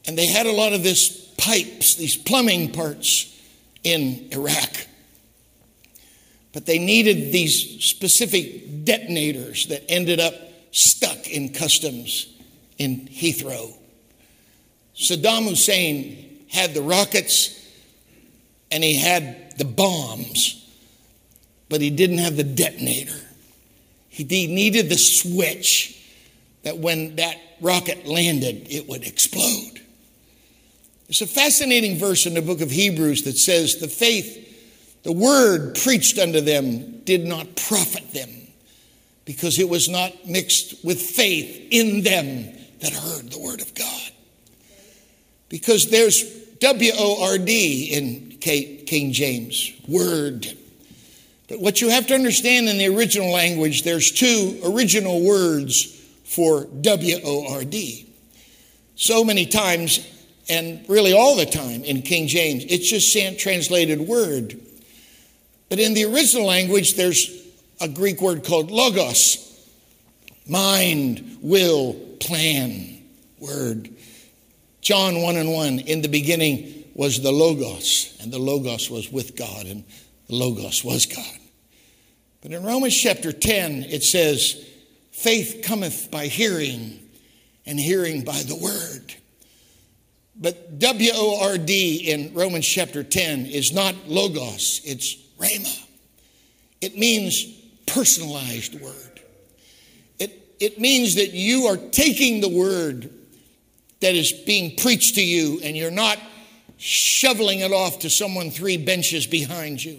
And 0.07 0.17
they 0.17 0.27
had 0.27 0.47
a 0.47 0.53
lot 0.53 0.73
of 0.73 0.83
this 0.83 1.33
pipes, 1.37 1.95
these 1.97 2.17
plumbing 2.17 2.73
parts 2.73 3.35
in 3.85 4.29
Iraq. 4.33 4.87
But 6.53 6.67
they 6.67 6.79
needed 6.79 7.33
these 7.33 7.85
specific 7.85 8.85
detonators 8.85 9.67
that 9.67 9.85
ended 9.89 10.19
up 10.19 10.35
stuck 10.73 11.29
in 11.29 11.51
customs 11.51 12.35
in 12.79 13.09
Heathrow. 13.09 13.75
Saddam 14.97 15.49
Hussein 15.49 16.47
had 16.51 16.75
the 16.75 16.83
rockets 16.83 17.55
and 18.71 18.83
he 18.83 18.95
had 18.95 19.57
the 19.59 19.65
bombs, 19.65 20.68
but 21.69 21.81
he 21.81 21.91
didn't 21.91 22.19
have 22.19 22.37
the 22.37 22.45
detonator. 22.45 23.21
He 24.09 24.25
needed 24.25 24.89
the 24.89 24.99
switch 24.99 25.95
that 26.63 26.79
when 26.79 27.17
that 27.17 27.37
rocket 27.61 28.07
landed, 28.07 28.67
it 28.71 28.89
would 28.89 29.05
explode. 29.05 29.81
There's 31.07 31.23
a 31.23 31.27
fascinating 31.27 31.99
verse 31.99 32.27
in 32.27 32.35
the 32.35 32.43
book 32.43 32.61
of 32.61 32.71
Hebrews 32.71 33.23
that 33.23 33.39
says, 33.39 33.77
The 33.77 33.89
faith, 33.89 35.03
the 35.05 35.13
word 35.13 35.77
preached 35.77 36.19
unto 36.19 36.41
them 36.41 37.01
did 37.05 37.25
not 37.25 37.57
profit 37.57 38.13
them 38.13 38.29
because 39.25 39.59
it 39.59 39.69
was 39.69 39.89
not 39.89 40.27
mixed 40.27 40.85
with 40.85 41.01
faith 41.01 41.69
in 41.71 42.03
them 42.03 42.45
that 42.81 42.93
heard 42.93 43.31
the 43.31 43.39
word 43.39 43.61
of 43.61 43.75
God. 43.75 44.11
Because 45.49 45.91
there's 45.91 46.23
W 46.61 46.93
O 46.95 47.31
R 47.31 47.39
D 47.39 47.91
in 47.93 48.39
King 48.41 49.13
James, 49.13 49.73
word. 49.87 50.47
But 51.49 51.61
what 51.61 51.81
you 51.81 51.89
have 51.89 52.07
to 52.09 52.15
understand 52.15 52.69
in 52.69 52.79
the 52.79 52.95
original 52.95 53.31
language, 53.31 53.83
there's 53.83 54.11
two 54.11 54.61
original 54.65 55.23
words 55.23 55.85
for 56.25 56.67
W 56.67 57.17
O 57.25 57.55
R 57.55 57.65
D. 57.65 58.07
So 58.97 59.25
many 59.25 59.47
times, 59.47 60.07
and 60.49 60.85
really 60.89 61.13
all 61.13 61.37
the 61.37 61.47
time 61.47 61.85
in 61.85 62.03
King 62.03 62.27
James, 62.29 62.65
it's 62.65 62.89
just 62.89 63.41
translated 63.41 64.01
word. 64.01 64.61
But 65.69 65.79
in 65.79 65.95
the 65.95 66.05
original 66.05 66.47
language, 66.47 66.95
there's 66.95 67.31
a 67.81 67.89
Greek 67.89 68.21
word 68.21 68.45
called 68.45 68.71
logos 68.71 69.49
mind, 70.49 71.39
will, 71.43 71.95
plan, 72.21 73.03
word. 73.39 73.91
John 74.81 75.23
1 75.23 75.37
and 75.37 75.53
1, 75.53 75.79
in 75.81 76.03
the 76.03 76.09
beginning 76.09 76.85
was 76.95 77.21
the 77.21 77.31
Logos, 77.31 78.17
and 78.23 78.33
the 78.33 78.39
Logos 78.39 78.91
was 78.91 79.13
with 79.13 79.37
God, 79.37 79.67
and 79.67 79.85
the 80.29 80.35
Logos 80.35 80.83
was 80.83 81.07
God. 81.07 81.38
But 82.43 82.53
in 82.53 82.63
Romans 82.63 82.97
chapter 82.97 83.33
10, 83.33 83.85
it 83.85 84.03
says, 84.03 84.65
Faith 85.11 85.63
cometh 85.65 86.11
by 86.11 86.27
hearing, 86.27 87.01
and 87.67 87.79
hearing 87.79 88.23
by 88.23 88.43
the 88.43 88.57
word. 88.57 89.15
But 90.41 90.79
W 90.79 91.11
O 91.15 91.41
R 91.51 91.59
D 91.59 91.97
in 91.97 92.33
Romans 92.33 92.67
chapter 92.67 93.03
10 93.03 93.47
is 93.47 93.73
not 93.73 93.95
logos, 94.07 94.81
it's 94.85 95.17
rhema. 95.39 95.85
It 96.81 96.97
means 96.97 97.45
personalized 97.87 98.81
word. 98.81 99.21
It, 100.19 100.55
it 100.61 100.81
means 100.81 101.17
that 101.17 101.33
you 101.33 101.67
are 101.67 101.77
taking 101.77 102.41
the 102.41 102.49
word 102.49 103.11
that 104.01 104.15
is 104.15 104.31
being 104.33 104.77
preached 104.77 105.17
to 105.17 105.25
you 105.25 105.61
and 105.63 105.77
you're 105.77 105.91
not 105.91 106.19
shoveling 106.77 107.61
it 107.61 107.73
off 107.73 107.99
to 108.01 108.11
someone 108.11 108.51
three 108.51 108.77
benches 108.77 109.27
behind 109.27 109.83
you, 109.83 109.99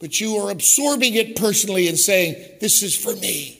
but 0.00 0.20
you 0.20 0.36
are 0.36 0.50
absorbing 0.50 1.14
it 1.14 1.36
personally 1.36 1.86
and 1.86 1.98
saying, 1.98 2.34
This 2.60 2.82
is 2.82 2.96
for 2.96 3.14
me. 3.16 3.58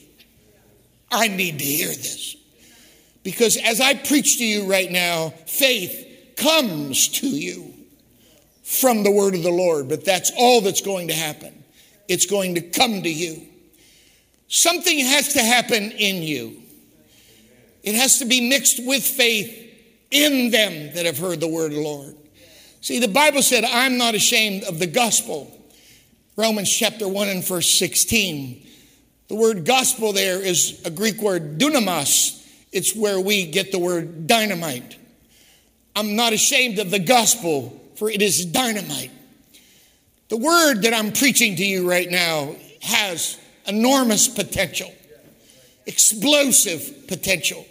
I 1.11 1.29
need 1.29 1.59
to 1.59 1.64
hear 1.64 1.88
this. 1.88 2.37
Because 3.22 3.57
as 3.59 3.81
I 3.81 3.94
preach 3.94 4.38
to 4.38 4.44
you 4.44 4.70
right 4.70 4.90
now, 4.90 5.31
faith 5.46 6.35
comes 6.37 7.09
to 7.09 7.29
you 7.29 7.74
from 8.62 9.03
the 9.03 9.11
word 9.11 9.35
of 9.35 9.42
the 9.42 9.50
Lord, 9.50 9.88
but 9.88 10.05
that's 10.05 10.33
all 10.37 10.62
that's 10.62 10.81
going 10.81 11.09
to 11.09 11.14
happen. 11.14 11.64
It's 12.09 12.26
going 12.26 12.55
to 12.55 12.62
come 12.62 13.03
to 13.03 13.11
you. 13.12 13.46
Something 14.48 14.98
has 15.00 15.35
to 15.35 15.40
happen 15.40 15.92
in 15.92 16.22
you. 16.22 16.62
It 17.83 17.94
has 17.94 18.18
to 18.18 18.24
be 18.24 18.48
mixed 18.48 18.85
with 18.85 19.03
faith 19.03 19.57
in 20.11 20.50
them 20.50 20.94
that 20.94 21.07
have 21.07 21.18
heard 21.18 21.40
the 21.40 21.48
word 21.48 21.72
of 21.72 21.79
the 21.79 21.83
Lord. 21.83 22.16
See, 22.81 22.98
the 22.98 23.09
Bible 23.09 23.42
said, 23.42 23.64
I'm 23.64 23.98
not 23.98 24.14
ashamed 24.14 24.64
of 24.64 24.79
the 24.79 24.87
gospel. 24.87 25.57
Romans 26.37 26.71
chapter 26.71 27.09
1 27.09 27.29
and 27.29 27.45
verse 27.45 27.71
16. 27.79 28.66
The 29.29 29.35
word 29.35 29.64
gospel 29.64 30.12
there 30.12 30.40
is 30.40 30.81
a 30.85 30.90
Greek 30.90 31.21
word 31.21 31.59
dunamis. 31.59 32.47
It's 32.73 32.95
where 32.95 33.21
we 33.21 33.47
get 33.47 33.73
the 33.73 33.79
word 33.79 34.27
dynamite. 34.27 34.97
I'm 35.97 36.14
not 36.16 36.33
ashamed 36.33 36.79
of 36.79 36.90
the 36.90 37.01
gospel, 37.01 37.81
for 37.97 38.09
it 38.09 38.23
is 38.23 38.45
dynamite. 38.47 39.11
The 40.29 40.37
word 40.37 40.83
that 40.83 40.95
I'm 40.95 41.12
preaching 41.12 41.57
to 41.57 41.64
you 41.64 41.88
right 41.90 42.09
now 42.09 42.55
has 42.81 43.37
enormous 43.66 44.29
potential, 44.29 44.93
explosive 45.87 47.09
potential. 47.09 47.66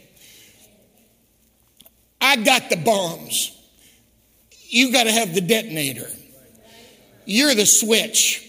I 2.19 2.35
got 2.35 2.69
the 2.69 2.75
bombs. 2.75 3.55
You 4.67 4.91
got 4.91 5.05
to 5.05 5.11
have 5.11 5.33
the 5.33 5.41
detonator. 5.41 6.07
You're 7.25 7.55
the 7.55 7.65
switch. 7.65 8.48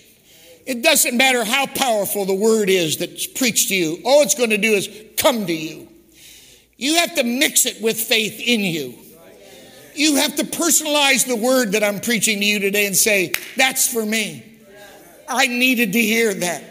It 0.66 0.82
doesn't 0.82 1.16
matter 1.16 1.44
how 1.44 1.66
powerful 1.66 2.24
the 2.24 2.34
word 2.34 2.68
is 2.68 2.98
that's 2.98 3.26
preached 3.26 3.68
to 3.68 3.74
you, 3.74 3.98
all 4.04 4.22
it's 4.22 4.34
going 4.34 4.50
to 4.50 4.58
do 4.58 4.72
is 4.72 4.88
come 5.16 5.46
to 5.46 5.52
you. 5.52 5.88
You 6.76 6.96
have 6.96 7.14
to 7.16 7.24
mix 7.24 7.66
it 7.66 7.82
with 7.82 8.00
faith 8.00 8.40
in 8.40 8.60
you. 8.60 8.94
You 9.94 10.16
have 10.16 10.36
to 10.36 10.44
personalize 10.44 11.26
the 11.26 11.36
word 11.36 11.72
that 11.72 11.84
I'm 11.84 12.00
preaching 12.00 12.38
to 12.38 12.44
you 12.44 12.58
today 12.58 12.86
and 12.86 12.96
say, 12.96 13.32
That's 13.56 13.92
for 13.92 14.04
me. 14.04 14.44
I 15.28 15.46
needed 15.46 15.92
to 15.92 16.00
hear 16.00 16.32
that. 16.32 16.64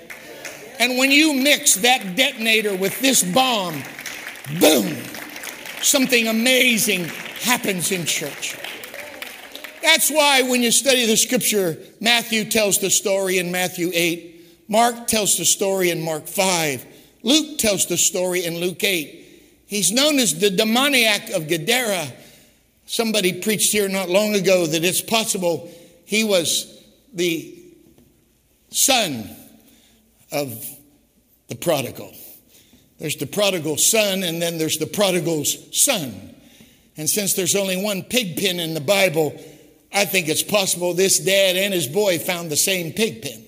And 0.80 0.98
when 0.98 1.12
you 1.12 1.34
mix 1.34 1.76
that 1.76 2.16
detonator 2.16 2.76
with 2.76 3.00
this 3.02 3.22
bomb, 3.22 3.84
boom, 4.60 4.96
something 5.82 6.28
amazing 6.28 7.06
happens 7.42 7.92
in 7.92 8.06
church. 8.06 8.58
That's 9.82 10.10
why 10.10 10.44
when 10.44 10.62
you 10.62 10.72
study 10.72 11.06
the 11.06 11.18
scripture, 11.18 11.78
Matthew 12.00 12.46
tells 12.46 12.80
the 12.80 12.90
story 12.90 13.38
in 13.38 13.52
Matthew 13.52 13.92
8, 13.94 14.66
Mark 14.68 15.08
tells 15.08 15.38
the 15.38 15.46
story 15.46 15.90
in 15.90 16.02
Mark 16.02 16.28
5, 16.28 16.86
Luke 17.24 17.58
tells 17.58 17.88
the 17.88 17.98
story 17.98 18.46
in 18.46 18.60
Luke 18.60 18.84
8. 18.84 19.16
He's 19.66 19.92
known 19.92 20.20
as 20.20 20.40
the 20.40 20.50
demoniac 20.50 21.30
of 21.32 21.48
Gadara. 21.48 22.08
Somebody 22.86 23.42
preached 23.42 23.72
here 23.72 23.88
not 23.88 24.10
long 24.10 24.36
ago 24.36 24.66
that 24.66 24.84
it's 24.84 25.02
possible 25.02 25.70
he 26.06 26.24
was 26.24 26.84
the 27.14 27.56
son 28.72 29.30
of 30.32 30.66
the 31.50 31.56
prodigal. 31.56 32.14
There's 33.00 33.16
the 33.16 33.28
prodigal 33.28 33.78
son, 33.78 34.24
and 34.24 34.42
then 34.42 34.58
there's 34.58 34.78
the 34.78 34.88
prodigal's 34.88 35.58
son. 35.80 36.36
And 36.98 37.10
since 37.10 37.34
there's 37.34 37.56
only 37.56 37.82
one 37.82 38.04
pig 38.04 38.38
pen 38.38 38.60
in 38.60 38.74
the 38.74 38.82
Bible, 38.82 39.40
I 39.94 40.06
think 40.06 40.28
it's 40.28 40.44
possible 40.44 40.94
this 40.94 41.20
dad 41.20 41.56
and 41.56 41.74
his 41.74 41.88
boy 41.88 42.20
found 42.20 42.52
the 42.52 42.58
same 42.58 42.94
pig 42.94 43.22
pen. 43.22 43.44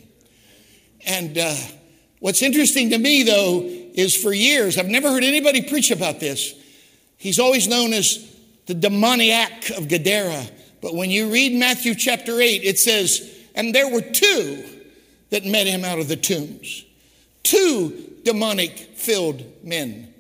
And 1.06 1.38
uh, 1.38 1.56
what's 2.20 2.42
interesting 2.42 2.90
to 2.92 2.98
me, 2.98 3.24
though, 3.24 3.62
is 3.64 4.16
for 4.16 4.34
years, 4.34 4.78
I've 4.78 4.88
never 4.88 5.10
heard 5.12 5.24
anybody 5.24 5.62
preach 5.64 5.92
about 5.92 6.20
this. 6.20 6.54
He's 7.18 7.40
always 7.40 7.68
known 7.68 7.94
as 7.94 8.28
the 8.66 8.74
demoniac 8.74 9.70
of 9.72 9.88
Gadara. 9.88 10.46
But 10.82 10.96
when 10.96 11.12
you 11.12 11.32
read 11.32 11.54
Matthew 11.54 11.94
chapter 11.94 12.40
8, 12.40 12.64
it 12.64 12.80
says, 12.80 13.38
And 13.54 13.74
there 13.76 13.90
were 13.90 14.02
two 14.02 14.66
that 15.30 15.46
met 15.46 15.68
him 15.68 15.86
out 15.86 16.00
of 16.00 16.08
the 16.08 16.16
tombs. 16.16 16.86
Two 17.44 18.16
demonic 18.24 18.78
filled 18.96 19.44
men. 19.64 20.14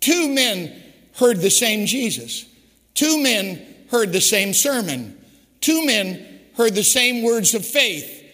Two 0.00 0.28
men 0.28 0.82
heard 1.16 1.38
the 1.38 1.50
same 1.50 1.86
Jesus. 1.86 2.46
Two 2.94 3.22
men 3.22 3.66
heard 3.90 4.12
the 4.12 4.20
same 4.20 4.54
sermon. 4.54 5.19
Two 5.60 5.84
men 5.84 6.40
heard 6.56 6.74
the 6.74 6.84
same 6.84 7.22
words 7.22 7.54
of 7.54 7.64
faith, 7.64 8.24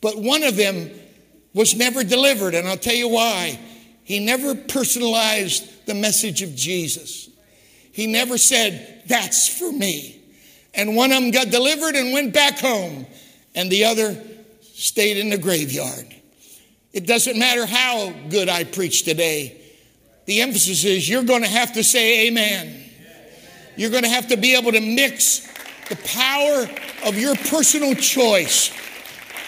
but 0.00 0.18
one 0.18 0.42
of 0.42 0.56
them 0.56 0.90
was 1.54 1.74
never 1.76 2.04
delivered, 2.04 2.54
and 2.54 2.68
I'll 2.68 2.76
tell 2.76 2.94
you 2.94 3.08
why. 3.08 3.58
He 4.02 4.24
never 4.24 4.54
personalized 4.54 5.86
the 5.86 5.94
message 5.94 6.42
of 6.42 6.54
Jesus. 6.54 7.30
He 7.92 8.06
never 8.06 8.36
said, 8.36 9.02
That's 9.06 9.48
for 9.48 9.72
me. 9.72 10.20
And 10.74 10.96
one 10.96 11.12
of 11.12 11.22
them 11.22 11.30
got 11.30 11.50
delivered 11.50 11.94
and 11.94 12.12
went 12.12 12.34
back 12.34 12.58
home, 12.58 13.06
and 13.54 13.70
the 13.70 13.84
other 13.84 14.20
stayed 14.62 15.16
in 15.16 15.30
the 15.30 15.38
graveyard. 15.38 16.14
It 16.92 17.06
doesn't 17.06 17.38
matter 17.38 17.66
how 17.66 18.12
good 18.28 18.48
I 18.48 18.64
preach 18.64 19.04
today. 19.04 19.60
The 20.26 20.40
emphasis 20.40 20.84
is 20.84 21.08
you're 21.08 21.24
going 21.24 21.42
to 21.42 21.48
have 21.48 21.74
to 21.74 21.84
say 21.84 22.28
amen. 22.28 22.82
You're 23.76 23.90
going 23.90 24.04
to 24.04 24.08
have 24.08 24.28
to 24.28 24.36
be 24.36 24.56
able 24.56 24.72
to 24.72 24.80
mix 24.80 25.46
the 25.88 25.96
power 25.96 26.66
of 27.06 27.18
your 27.18 27.34
personal 27.36 27.94
choice 27.94 28.70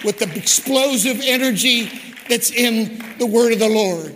with 0.05 0.19
the 0.19 0.31
explosive 0.37 1.21
energy 1.23 1.91
that's 2.29 2.51
in 2.51 3.03
the 3.19 3.27
word 3.27 3.53
of 3.53 3.59
the 3.59 3.69
Lord. 3.69 4.15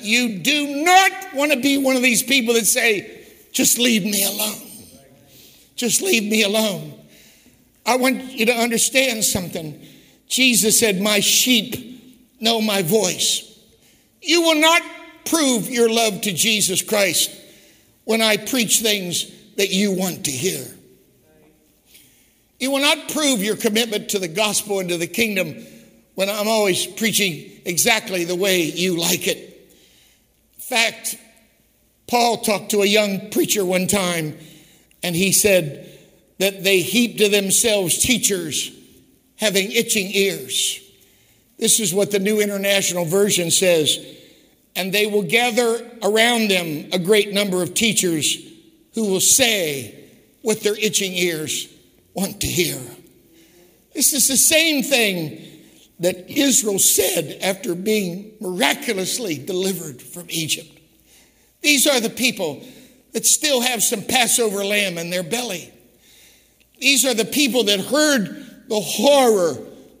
You 0.00 0.38
do 0.38 0.84
not 0.84 1.12
want 1.34 1.52
to 1.52 1.60
be 1.60 1.78
one 1.78 1.96
of 1.96 2.02
these 2.02 2.22
people 2.22 2.54
that 2.54 2.66
say, 2.66 3.26
just 3.52 3.78
leave 3.78 4.04
me 4.04 4.24
alone. 4.24 4.62
Just 5.76 6.02
leave 6.02 6.24
me 6.24 6.42
alone. 6.42 6.94
I 7.86 7.96
want 7.96 8.22
you 8.24 8.46
to 8.46 8.52
understand 8.52 9.24
something. 9.24 9.80
Jesus 10.28 10.78
said, 10.78 11.00
My 11.00 11.20
sheep 11.20 12.36
know 12.40 12.60
my 12.60 12.82
voice. 12.82 13.44
You 14.20 14.42
will 14.42 14.60
not 14.60 14.82
prove 15.24 15.70
your 15.70 15.88
love 15.88 16.20
to 16.22 16.32
Jesus 16.32 16.82
Christ 16.82 17.30
when 18.04 18.20
I 18.20 18.36
preach 18.36 18.80
things 18.80 19.30
that 19.56 19.70
you 19.70 19.92
want 19.92 20.24
to 20.24 20.30
hear. 20.30 20.66
You 22.58 22.72
will 22.72 22.80
not 22.80 23.08
prove 23.10 23.42
your 23.42 23.56
commitment 23.56 24.10
to 24.10 24.18
the 24.18 24.28
gospel 24.28 24.80
and 24.80 24.88
to 24.88 24.98
the 24.98 25.06
kingdom 25.06 25.64
when 26.14 26.28
I'm 26.28 26.48
always 26.48 26.86
preaching 26.86 27.60
exactly 27.64 28.24
the 28.24 28.34
way 28.34 28.62
you 28.62 28.98
like 28.98 29.28
it. 29.28 29.38
In 30.56 30.60
fact, 30.60 31.16
Paul 32.08 32.38
talked 32.38 32.70
to 32.70 32.82
a 32.82 32.86
young 32.86 33.30
preacher 33.30 33.64
one 33.64 33.86
time, 33.86 34.36
and 35.02 35.14
he 35.14 35.30
said 35.30 35.88
that 36.38 36.64
they 36.64 36.80
heap 36.80 37.18
to 37.18 37.28
themselves 37.28 37.98
teachers 37.98 38.72
having 39.36 39.70
itching 39.70 40.10
ears. 40.12 40.80
This 41.58 41.78
is 41.78 41.94
what 41.94 42.10
the 42.10 42.18
New 42.18 42.40
International 42.40 43.04
Version 43.04 43.50
says. 43.50 44.04
And 44.74 44.92
they 44.92 45.06
will 45.06 45.22
gather 45.22 45.88
around 46.02 46.50
them 46.50 46.88
a 46.92 46.98
great 46.98 47.32
number 47.32 47.62
of 47.62 47.74
teachers 47.74 48.36
who 48.94 49.06
will 49.06 49.20
say 49.20 50.04
with 50.42 50.62
their 50.62 50.76
itching 50.76 51.12
ears 51.12 51.68
want 52.18 52.40
to 52.40 52.48
hear. 52.48 52.80
This 53.94 54.12
is 54.12 54.26
the 54.26 54.36
same 54.36 54.82
thing 54.82 55.40
that 56.00 56.28
Israel 56.28 56.80
said 56.80 57.38
after 57.42 57.76
being 57.76 58.32
miraculously 58.40 59.38
delivered 59.38 60.02
from 60.02 60.26
Egypt. 60.28 60.80
These 61.60 61.86
are 61.86 62.00
the 62.00 62.10
people 62.10 62.64
that 63.12 63.24
still 63.24 63.60
have 63.60 63.82
some 63.84 64.02
Passover 64.02 64.64
lamb 64.64 64.98
in 64.98 65.10
their 65.10 65.22
belly. 65.22 65.72
These 66.80 67.04
are 67.04 67.14
the 67.14 67.24
people 67.24 67.64
that 67.64 67.80
heard 67.80 68.68
the 68.68 68.80
horror 68.80 69.56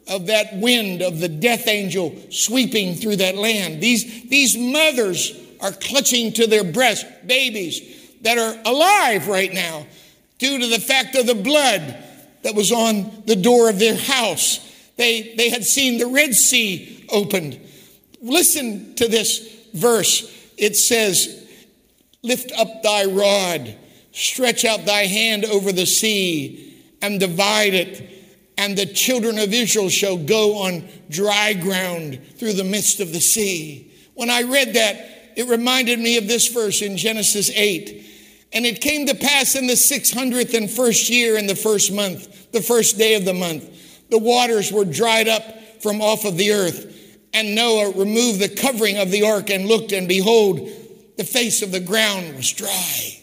of 0.08 0.26
that 0.26 0.56
wind 0.56 1.02
of 1.02 1.20
the 1.20 1.28
death 1.28 1.68
angel 1.68 2.16
sweeping 2.30 2.94
through 2.96 3.16
that 3.16 3.36
land. 3.36 3.80
These, 3.80 4.28
these 4.28 4.56
mothers 4.56 5.38
are 5.60 5.72
clutching 5.72 6.32
to 6.32 6.48
their 6.48 6.64
breast 6.64 7.06
babies 7.26 8.16
that 8.22 8.38
are 8.38 8.60
alive 8.64 9.28
right 9.28 9.52
now 9.52 9.86
due 10.38 10.58
to 10.58 10.66
the 10.66 10.80
fact 10.80 11.14
of 11.14 11.26
the 11.26 11.34
blood 11.34 12.04
that 12.42 12.54
was 12.54 12.72
on 12.72 13.22
the 13.26 13.36
door 13.36 13.68
of 13.68 13.78
their 13.78 13.96
house. 13.96 14.60
They, 14.96 15.34
they 15.36 15.50
had 15.50 15.64
seen 15.64 15.98
the 15.98 16.06
Red 16.06 16.34
Sea 16.34 17.06
opened. 17.10 17.60
Listen 18.20 18.94
to 18.96 19.08
this 19.08 19.68
verse. 19.72 20.34
It 20.56 20.76
says, 20.76 21.46
Lift 22.22 22.52
up 22.58 22.82
thy 22.82 23.04
rod, 23.04 23.76
stretch 24.12 24.64
out 24.64 24.84
thy 24.84 25.06
hand 25.06 25.44
over 25.44 25.70
the 25.70 25.86
sea, 25.86 26.76
and 27.00 27.20
divide 27.20 27.74
it. 27.74 28.14
And 28.58 28.76
the 28.76 28.86
children 28.86 29.38
of 29.38 29.54
Israel 29.54 29.88
shall 29.88 30.16
go 30.16 30.58
on 30.58 30.88
dry 31.08 31.52
ground 31.52 32.20
through 32.36 32.54
the 32.54 32.64
midst 32.64 32.98
of 32.98 33.12
the 33.12 33.20
sea. 33.20 33.92
When 34.14 34.30
I 34.30 34.42
read 34.42 34.74
that, 34.74 35.34
it 35.36 35.46
reminded 35.46 36.00
me 36.00 36.16
of 36.16 36.26
this 36.26 36.48
verse 36.48 36.82
in 36.82 36.96
Genesis 36.96 37.50
8. 37.50 38.04
And 38.52 38.64
it 38.64 38.80
came 38.80 39.06
to 39.06 39.14
pass 39.14 39.54
in 39.54 39.66
the 39.66 39.74
600th 39.74 40.54
and 40.54 40.70
first 40.70 41.10
year 41.10 41.36
in 41.36 41.46
the 41.46 41.54
first 41.54 41.92
month, 41.92 42.50
the 42.52 42.62
first 42.62 42.96
day 42.96 43.14
of 43.14 43.24
the 43.24 43.34
month, 43.34 43.64
the 44.10 44.18
waters 44.18 44.72
were 44.72 44.84
dried 44.84 45.28
up 45.28 45.42
from 45.82 46.00
off 46.00 46.24
of 46.24 46.36
the 46.36 46.52
earth. 46.52 46.94
And 47.34 47.54
Noah 47.54 47.92
removed 47.92 48.40
the 48.40 48.48
covering 48.48 48.96
of 48.96 49.10
the 49.10 49.24
ark 49.24 49.50
and 49.50 49.66
looked, 49.66 49.92
and 49.92 50.08
behold, 50.08 50.66
the 51.18 51.24
face 51.24 51.62
of 51.62 51.72
the 51.72 51.80
ground 51.80 52.36
was 52.36 52.50
dry. 52.52 53.20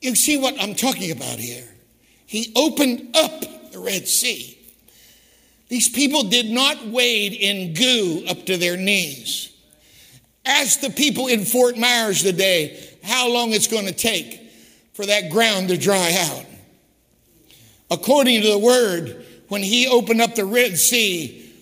You 0.00 0.14
see 0.14 0.38
what 0.38 0.60
I'm 0.60 0.74
talking 0.74 1.10
about 1.10 1.38
here? 1.38 1.68
He 2.26 2.52
opened 2.56 3.14
up 3.14 3.72
the 3.72 3.78
Red 3.78 4.08
Sea. 4.08 4.58
These 5.68 5.88
people 5.90 6.24
did 6.24 6.46
not 6.46 6.86
wade 6.86 7.32
in 7.32 7.74
goo 7.74 8.24
up 8.28 8.46
to 8.46 8.56
their 8.56 8.76
knees. 8.76 9.50
Ask 10.44 10.80
the 10.80 10.90
people 10.90 11.26
in 11.26 11.44
Fort 11.44 11.78
Myers 11.78 12.22
today 12.22 12.93
how 13.04 13.32
long 13.32 13.52
it's 13.52 13.68
going 13.68 13.86
to 13.86 13.92
take 13.92 14.40
for 14.94 15.06
that 15.06 15.30
ground 15.30 15.68
to 15.68 15.76
dry 15.76 16.12
out. 16.18 16.44
According 17.90 18.42
to 18.42 18.50
the 18.50 18.58
word, 18.58 19.24
when 19.48 19.62
he 19.62 19.86
opened 19.86 20.20
up 20.20 20.34
the 20.34 20.44
Red 20.44 20.78
Sea, 20.78 21.52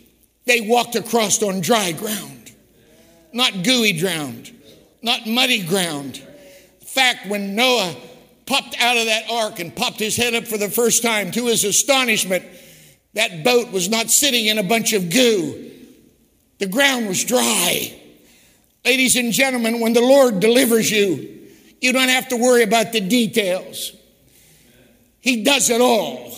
they 0.47 0.63
walked 0.63 0.95
across 0.95 1.43
on 1.43 1.61
dry 1.61 1.93
ground 1.93 2.33
not 3.33 3.65
gooey 3.65 3.99
ground, 3.99 4.53
not 5.03 5.27
muddy 5.27 5.63
ground. 5.63 6.23
In 6.81 6.87
fact, 6.87 7.27
when 7.27 7.55
Noah 7.55 7.95
popped 8.47 8.77
out 8.81 8.97
of 8.97 9.07
that 9.07 9.31
ark 9.31 9.59
and 9.59 9.75
popped 9.75 9.99
his 9.99 10.17
head 10.17 10.35
up 10.35 10.47
for 10.47 10.59
the 10.59 10.69
first 10.69 11.03
time, 11.03 11.31
to 11.33 11.47
his 11.47 11.65
astonishment, 11.65 12.45
that 13.15 13.45
boat 13.45 13.73
was 13.73 13.89
not 13.89 14.11
sitting 14.11 14.47
in 14.47 14.59
a 14.59 14.63
bunch 14.63 14.93
of 14.93 15.11
goo. 15.11 15.71
The 16.59 16.67
ground 16.67 17.09
was 17.09 17.25
dry. 17.25 17.99
Ladies 18.85 19.14
and 19.14 19.33
gentlemen, 19.33 19.79
when 19.79 19.92
the 19.92 20.01
Lord 20.01 20.40
delivers 20.40 20.90
you, 20.90 21.49
you 21.81 21.92
don't 21.92 22.09
have 22.09 22.29
to 22.29 22.37
worry 22.37 22.64
about 22.64 22.92
the 22.92 23.01
details. 23.01 23.92
He 25.21 25.45
does 25.45 25.71
it 25.71 25.81
all. 25.81 26.31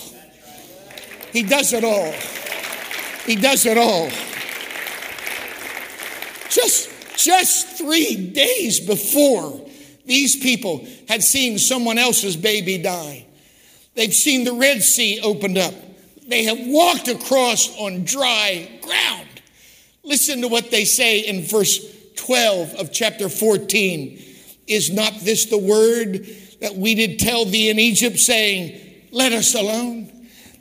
He 1.31 1.41
does 1.41 1.73
it 1.73 1.83
all. 1.83 2.11
He 3.25 3.35
does 3.35 3.65
it 3.65 3.77
all. 3.79 4.09
Just, 6.49 6.89
just 7.17 7.77
three 7.79 8.15
days 8.15 8.79
before, 8.79 9.67
these 10.05 10.35
people 10.35 10.85
had 11.07 11.23
seen 11.23 11.57
someone 11.57 11.97
else's 11.97 12.37
baby 12.37 12.77
die. 12.77 13.25
They've 13.95 14.13
seen 14.13 14.43
the 14.43 14.53
Red 14.53 14.83
Sea 14.83 15.19
opened 15.21 15.57
up. 15.57 15.73
They 16.27 16.43
have 16.43 16.59
walked 16.59 17.07
across 17.07 17.75
on 17.79 18.03
dry 18.03 18.69
ground. 18.83 19.29
Listen 20.03 20.41
to 20.41 20.47
what 20.47 20.69
they 20.69 20.85
say 20.85 21.19
in 21.21 21.41
verse 21.41 21.94
12 22.15 22.75
of 22.75 22.91
chapter 22.91 23.29
14. 23.29 24.21
Is 24.67 24.91
not 24.91 25.13
this 25.21 25.45
the 25.45 25.57
word 25.57 26.25
that 26.59 26.75
we 26.75 26.95
did 26.95 27.19
tell 27.19 27.45
thee 27.45 27.69
in 27.69 27.77
Egypt, 27.77 28.17
saying, 28.17 28.81
Let 29.11 29.31
us 29.31 29.53
alone, 29.53 30.11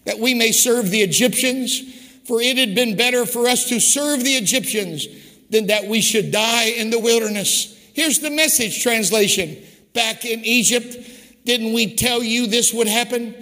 that 0.05 0.19
we 0.19 0.35
may 0.35 0.53
serve 0.53 0.90
the 0.90 1.01
Egyptians? 1.01 1.81
For 2.27 2.40
it 2.40 2.57
had 2.57 2.75
been 2.75 2.97
better 2.97 3.27
for 3.27 3.49
us 3.49 3.69
to 3.69 3.81
serve 3.81 4.25
the 4.25 4.35
Egyptians 4.35 5.07
than 5.51 5.67
that 5.67 5.87
we 5.87 6.01
should 6.01 6.31
die 6.31 6.67
in 6.67 6.90
the 6.90 6.99
wilderness. 6.99 7.71
Here's 7.95 8.19
the 8.19 8.31
message 8.31 8.83
translation. 8.83 9.57
Back 9.93 10.25
in 10.25 10.45
Egypt, 10.45 10.97
didn't 11.45 11.73
we 11.73 11.95
tell 11.95 12.23
you 12.23 12.47
this 12.47 12.73
would 12.73 12.88
happen? 12.88 13.35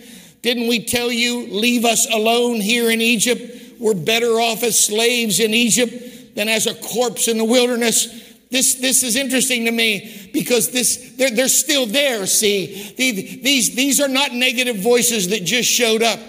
Didn't 0.42 0.68
we 0.68 0.85
tell 0.85 1.11
you, 1.11 1.46
leave 1.46 1.85
us 1.85 2.07
alone 2.12 2.61
here 2.61 2.90
in 2.90 3.01
Egypt? 3.01 3.81
We're 3.81 3.94
better 3.94 4.40
off 4.40 4.62
as 4.62 4.79
slaves 4.79 5.40
in 5.40 5.55
Egypt 5.55 6.12
than 6.35 6.49
as 6.49 6.66
a 6.66 6.75
corpse 6.75 7.29
in 7.29 7.38
the 7.38 7.45
wilderness. 7.45 8.07
This, 8.51 8.75
this 8.75 9.03
is 9.03 9.16
interesting 9.16 9.64
to 9.64 9.71
me 9.71 10.31
because 10.33 10.71
this, 10.71 11.14
they're, 11.16 11.31
they're 11.31 11.49
still 11.49 11.87
there, 11.87 12.27
see. 12.27 12.95
These, 12.97 13.75
these 13.75 14.01
are 14.01 14.09
not 14.09 14.33
negative 14.33 14.77
voices 14.77 15.29
that 15.29 15.45
just 15.45 15.71
showed 15.71 16.03
up. 16.03 16.21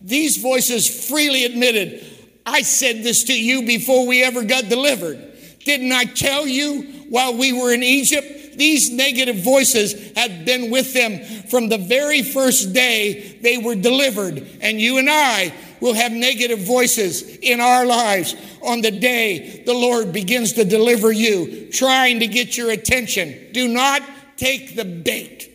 These 0.00 0.38
voices 0.38 1.08
freely 1.08 1.44
admitted, 1.44 2.04
I 2.46 2.62
said 2.62 3.02
this 3.02 3.24
to 3.24 3.38
you 3.38 3.66
before 3.66 4.06
we 4.06 4.22
ever 4.22 4.44
got 4.44 4.68
delivered. 4.68 5.18
Didn't 5.64 5.92
I 5.92 6.04
tell 6.04 6.46
you 6.46 6.82
while 7.10 7.36
we 7.36 7.52
were 7.52 7.74
in 7.74 7.82
Egypt? 7.82 8.45
These 8.56 8.90
negative 8.90 9.36
voices 9.36 10.12
had 10.16 10.44
been 10.44 10.70
with 10.70 10.92
them 10.92 11.22
from 11.48 11.68
the 11.68 11.78
very 11.78 12.22
first 12.22 12.72
day 12.72 13.38
they 13.42 13.58
were 13.58 13.74
delivered. 13.74 14.46
And 14.60 14.80
you 14.80 14.98
and 14.98 15.08
I 15.10 15.52
will 15.80 15.94
have 15.94 16.12
negative 16.12 16.60
voices 16.60 17.22
in 17.38 17.60
our 17.60 17.84
lives 17.84 18.34
on 18.62 18.80
the 18.80 18.90
day 18.90 19.62
the 19.64 19.74
Lord 19.74 20.12
begins 20.12 20.54
to 20.54 20.64
deliver 20.64 21.12
you, 21.12 21.68
trying 21.70 22.20
to 22.20 22.26
get 22.26 22.56
your 22.56 22.70
attention. 22.70 23.52
Do 23.52 23.68
not 23.68 24.02
take 24.36 24.74
the 24.74 24.84
bait. 24.84 25.52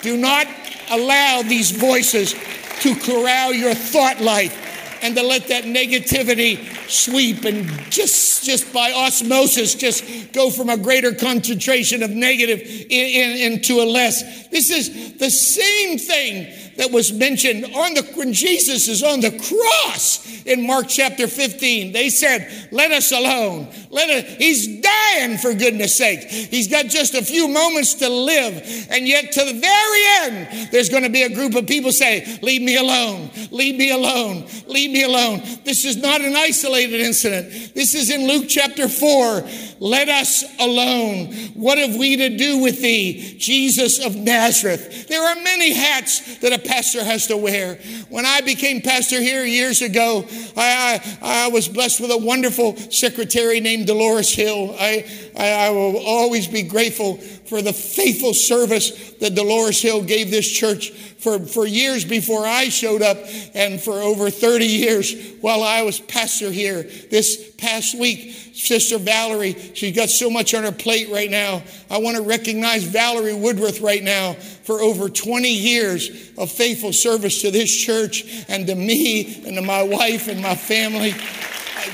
Do 0.00 0.16
not 0.16 0.46
allow 0.90 1.42
these 1.42 1.70
voices 1.70 2.34
to 2.80 2.94
corral 2.94 3.52
your 3.52 3.74
thought 3.74 4.20
life 4.20 4.62
and 5.02 5.16
to 5.16 5.22
let 5.22 5.48
that 5.48 5.64
negativity 5.64 6.64
sweep 6.88 7.44
and 7.44 7.68
just, 7.90 8.44
just 8.44 8.72
by 8.72 8.92
osmosis 8.92 9.74
just 9.74 10.32
go 10.32 10.50
from 10.50 10.68
a 10.68 10.76
greater 10.76 11.12
concentration 11.12 12.02
of 12.02 12.10
negative 12.10 12.60
in, 12.60 12.88
in, 12.90 13.52
into 13.52 13.80
a 13.80 13.84
less. 13.84 14.48
This 14.48 14.70
is 14.70 15.18
the 15.18 15.30
same 15.30 15.98
thing 15.98 16.52
that 16.76 16.90
was 16.90 17.12
mentioned 17.12 17.64
on 17.74 17.94
the 17.94 18.02
when 18.14 18.32
Jesus 18.32 18.88
is 18.88 19.02
on 19.02 19.20
the 19.20 19.30
cross 19.30 20.44
in 20.44 20.66
Mark 20.66 20.86
chapter 20.88 21.26
15. 21.26 21.92
They 21.92 22.08
said, 22.08 22.68
"Let 22.70 22.90
us 22.92 23.12
alone. 23.12 23.68
Let 23.90 24.10
us, 24.10 24.36
he's 24.36 24.80
dying 24.80 25.38
for 25.38 25.54
goodness 25.54 25.96
sake. 25.96 26.24
He's 26.30 26.68
got 26.68 26.86
just 26.86 27.14
a 27.14 27.24
few 27.24 27.48
moments 27.48 27.94
to 27.94 28.08
live, 28.08 28.86
and 28.90 29.06
yet 29.06 29.32
to 29.32 29.44
the 29.44 29.58
very 29.58 30.02
end, 30.22 30.70
there's 30.70 30.88
going 30.88 31.02
to 31.02 31.10
be 31.10 31.22
a 31.22 31.30
group 31.30 31.54
of 31.54 31.66
people 31.66 31.92
say, 31.92 32.38
"Leave 32.42 32.62
me 32.62 32.76
alone. 32.76 33.30
Leave 33.50 33.76
me 33.76 33.90
alone. 33.90 34.46
Leave 34.66 34.90
me 34.90 35.02
alone." 35.02 35.42
This 35.64 35.84
is 35.84 35.96
not 35.96 36.20
an 36.20 36.36
isolated 36.36 37.00
incident. 37.00 37.74
This 37.74 37.94
is 37.94 38.10
in 38.10 38.26
Luke 38.26 38.46
chapter 38.48 38.88
4. 38.88 39.44
Let 39.78 40.08
us 40.08 40.44
alone. 40.58 41.32
What 41.54 41.78
have 41.78 41.96
we 41.96 42.16
to 42.16 42.36
do 42.36 42.62
with 42.62 42.80
thee, 42.80 43.36
Jesus 43.38 44.04
of 44.04 44.16
Nazareth? 44.16 45.08
There 45.08 45.22
are 45.22 45.34
many 45.42 45.72
hats 45.74 46.38
that 46.38 46.52
a 46.52 46.58
pastor 46.58 47.04
has 47.04 47.26
to 47.28 47.36
wear. 47.36 47.76
When 48.08 48.24
I 48.24 48.40
became 48.40 48.80
pastor 48.80 49.20
here 49.20 49.44
years 49.44 49.82
ago, 49.82 50.24
I, 50.56 51.00
I, 51.22 51.44
I 51.46 51.48
was 51.48 51.68
blessed 51.68 52.00
with 52.00 52.10
a 52.10 52.18
wonderful 52.18 52.76
secretary 52.76 53.60
named 53.60 53.86
Dolores 53.86 54.34
Hill. 54.34 54.74
I, 54.78 55.06
I, 55.36 55.66
I 55.66 55.70
will 55.70 55.98
always 55.98 56.46
be 56.46 56.62
grateful 56.62 57.16
for 57.16 57.62
the 57.62 57.72
faithful 57.72 58.34
service 58.34 59.12
that 59.14 59.34
Dolores 59.34 59.80
Hill 59.80 60.02
gave 60.02 60.30
this 60.30 60.50
church 60.50 60.90
for, 60.90 61.38
for 61.40 61.66
years 61.66 62.04
before 62.04 62.46
I 62.46 62.68
showed 62.68 63.02
up 63.02 63.18
and 63.54 63.80
for 63.80 63.94
over 63.94 64.30
30 64.30 64.66
years 64.66 65.14
while 65.40 65.62
I 65.62 65.82
was 65.82 65.98
pastor 65.98 66.50
here. 66.50 66.82
This 66.82 67.52
past 67.58 67.98
week, 67.98 68.45
Sister 68.56 68.96
Valerie, 68.96 69.54
she's 69.74 69.94
got 69.94 70.08
so 70.08 70.30
much 70.30 70.54
on 70.54 70.64
her 70.64 70.72
plate 70.72 71.10
right 71.10 71.30
now. 71.30 71.62
I 71.90 71.98
want 71.98 72.16
to 72.16 72.22
recognize 72.22 72.84
Valerie 72.84 73.34
Woodworth 73.34 73.82
right 73.82 74.02
now 74.02 74.32
for 74.32 74.80
over 74.80 75.10
20 75.10 75.46
years 75.46 76.30
of 76.38 76.50
faithful 76.50 76.94
service 76.94 77.42
to 77.42 77.50
this 77.50 77.70
church 77.70 78.24
and 78.48 78.66
to 78.66 78.74
me 78.74 79.44
and 79.44 79.56
to 79.56 79.62
my 79.62 79.82
wife 79.82 80.28
and 80.28 80.40
my 80.40 80.54
family. 80.54 81.10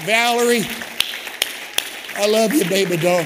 Valerie, 0.06 0.62
I 2.14 2.28
love 2.28 2.54
you, 2.54 2.64
baby 2.66 2.96
doll. 2.96 3.24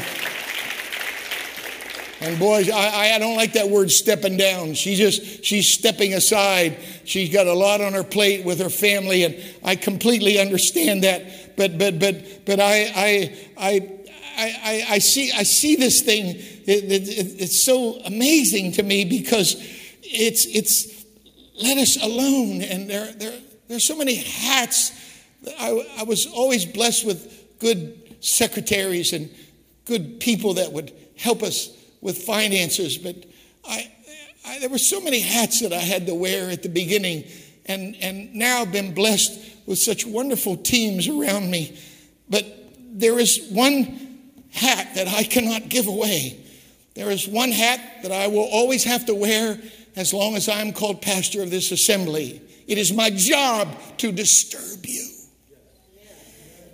And 2.23 2.39
boys, 2.39 2.71
I, 2.71 3.15
I 3.15 3.19
don't 3.19 3.37
like 3.37 3.53
that 3.53 3.69
word 3.69 3.91
stepping 3.91 4.39
down. 4.39 4.73
She 4.73 4.95
just, 4.95 5.45
she's 5.45 5.69
stepping 5.69 6.15
aside. 6.15 6.79
She's 7.05 7.31
got 7.31 7.47
a 7.47 7.53
lot 7.53 7.83
on 7.83 7.93
her 7.93 8.03
plate 8.03 8.47
with 8.47 8.61
her 8.61 8.71
family, 8.71 9.25
and 9.25 9.37
I 9.63 9.77
completely 9.77 10.41
understand 10.41 11.05
that. 11.05 11.46
But, 11.57 11.79
but, 11.79 11.99
but, 11.99 12.45
but 12.45 12.61
I, 12.61 12.93
I, 12.95 13.39
I, 13.57 14.01
I, 14.39 14.85
I 14.91 14.99
see, 14.99 15.33
I 15.33 15.43
see 15.43 15.77
this 15.77 16.03
thing. 16.03 16.37
It, 16.37 16.91
it, 16.91 17.41
it's 17.41 17.63
so 17.63 18.01
amazing 18.05 18.73
to 18.73 18.83
me 18.83 19.05
because 19.05 19.57
it's, 20.03 20.45
it's 20.47 21.05
let 21.63 21.79
us 21.79 22.03
alone. 22.03 22.63
And 22.63 22.89
there, 22.91 23.13
there, 23.13 23.39
there's 23.69 23.87
so 23.87 23.97
many 23.97 24.17
hats. 24.17 24.93
I, 25.59 25.99
I 25.99 26.03
was 26.05 26.27
always 26.27 26.65
blessed 26.65 27.07
with 27.07 27.59
good 27.59 28.17
secretaries 28.21 29.13
and 29.13 29.31
good 29.87 30.21
people 30.21 30.55
that 30.55 30.73
would 30.73 30.93
help 31.17 31.43
us 31.43 31.71
with 32.01 32.19
finances, 32.19 32.99
but 32.99 33.17
I, 33.67 33.91
I, 34.45 34.59
there 34.61 34.69
were 34.69 34.79
so 34.79 35.01
many 35.01 35.21
hats 35.21 35.61
that 35.61 35.73
I 35.73 35.79
had 35.79 36.07
to 36.07 36.15
wear 36.15 36.51
at 36.51 36.63
the 36.63 36.69
beginning, 36.69 37.25
and, 37.67 37.97
and 38.01 38.35
now 38.35 38.63
I've 38.63 38.73
been 38.73 38.95
blessed 38.95 39.39
with 39.67 39.79
such 39.79 40.07
wonderful 40.07 40.57
teams 40.57 41.09
around 41.09 41.51
me. 41.51 41.79
But 42.29 42.47
there 42.93 43.19
is 43.19 43.49
one 43.51 44.19
hat 44.53 44.95
that 44.95 45.09
I 45.09 45.25
cannot 45.25 45.69
give 45.69 45.87
away. 45.87 46.41
There 46.95 47.11
is 47.11 47.29
one 47.29 47.51
hat 47.51 48.03
that 48.03 48.13
I 48.13 48.29
will 48.29 48.49
always 48.51 48.85
have 48.85 49.07
to 49.07 49.15
wear 49.15 49.59
as 49.97 50.15
long 50.15 50.35
as 50.37 50.49
I'm 50.49 50.73
called 50.73 51.03
pastor 51.03 51.43
of 51.43 51.51
this 51.51 51.73
assembly. 51.73 52.41
It 52.67 52.79
is 52.79 52.93
my 52.93 53.11
job 53.11 53.69
to 53.99 54.13
disturb 54.13 54.85
you. 54.87 55.11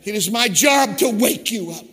It 0.05 0.15
is 0.15 0.31
my 0.31 0.49
job 0.49 0.99
to 0.99 1.11
wake 1.11 1.51
you 1.51 1.71
up 1.71 1.93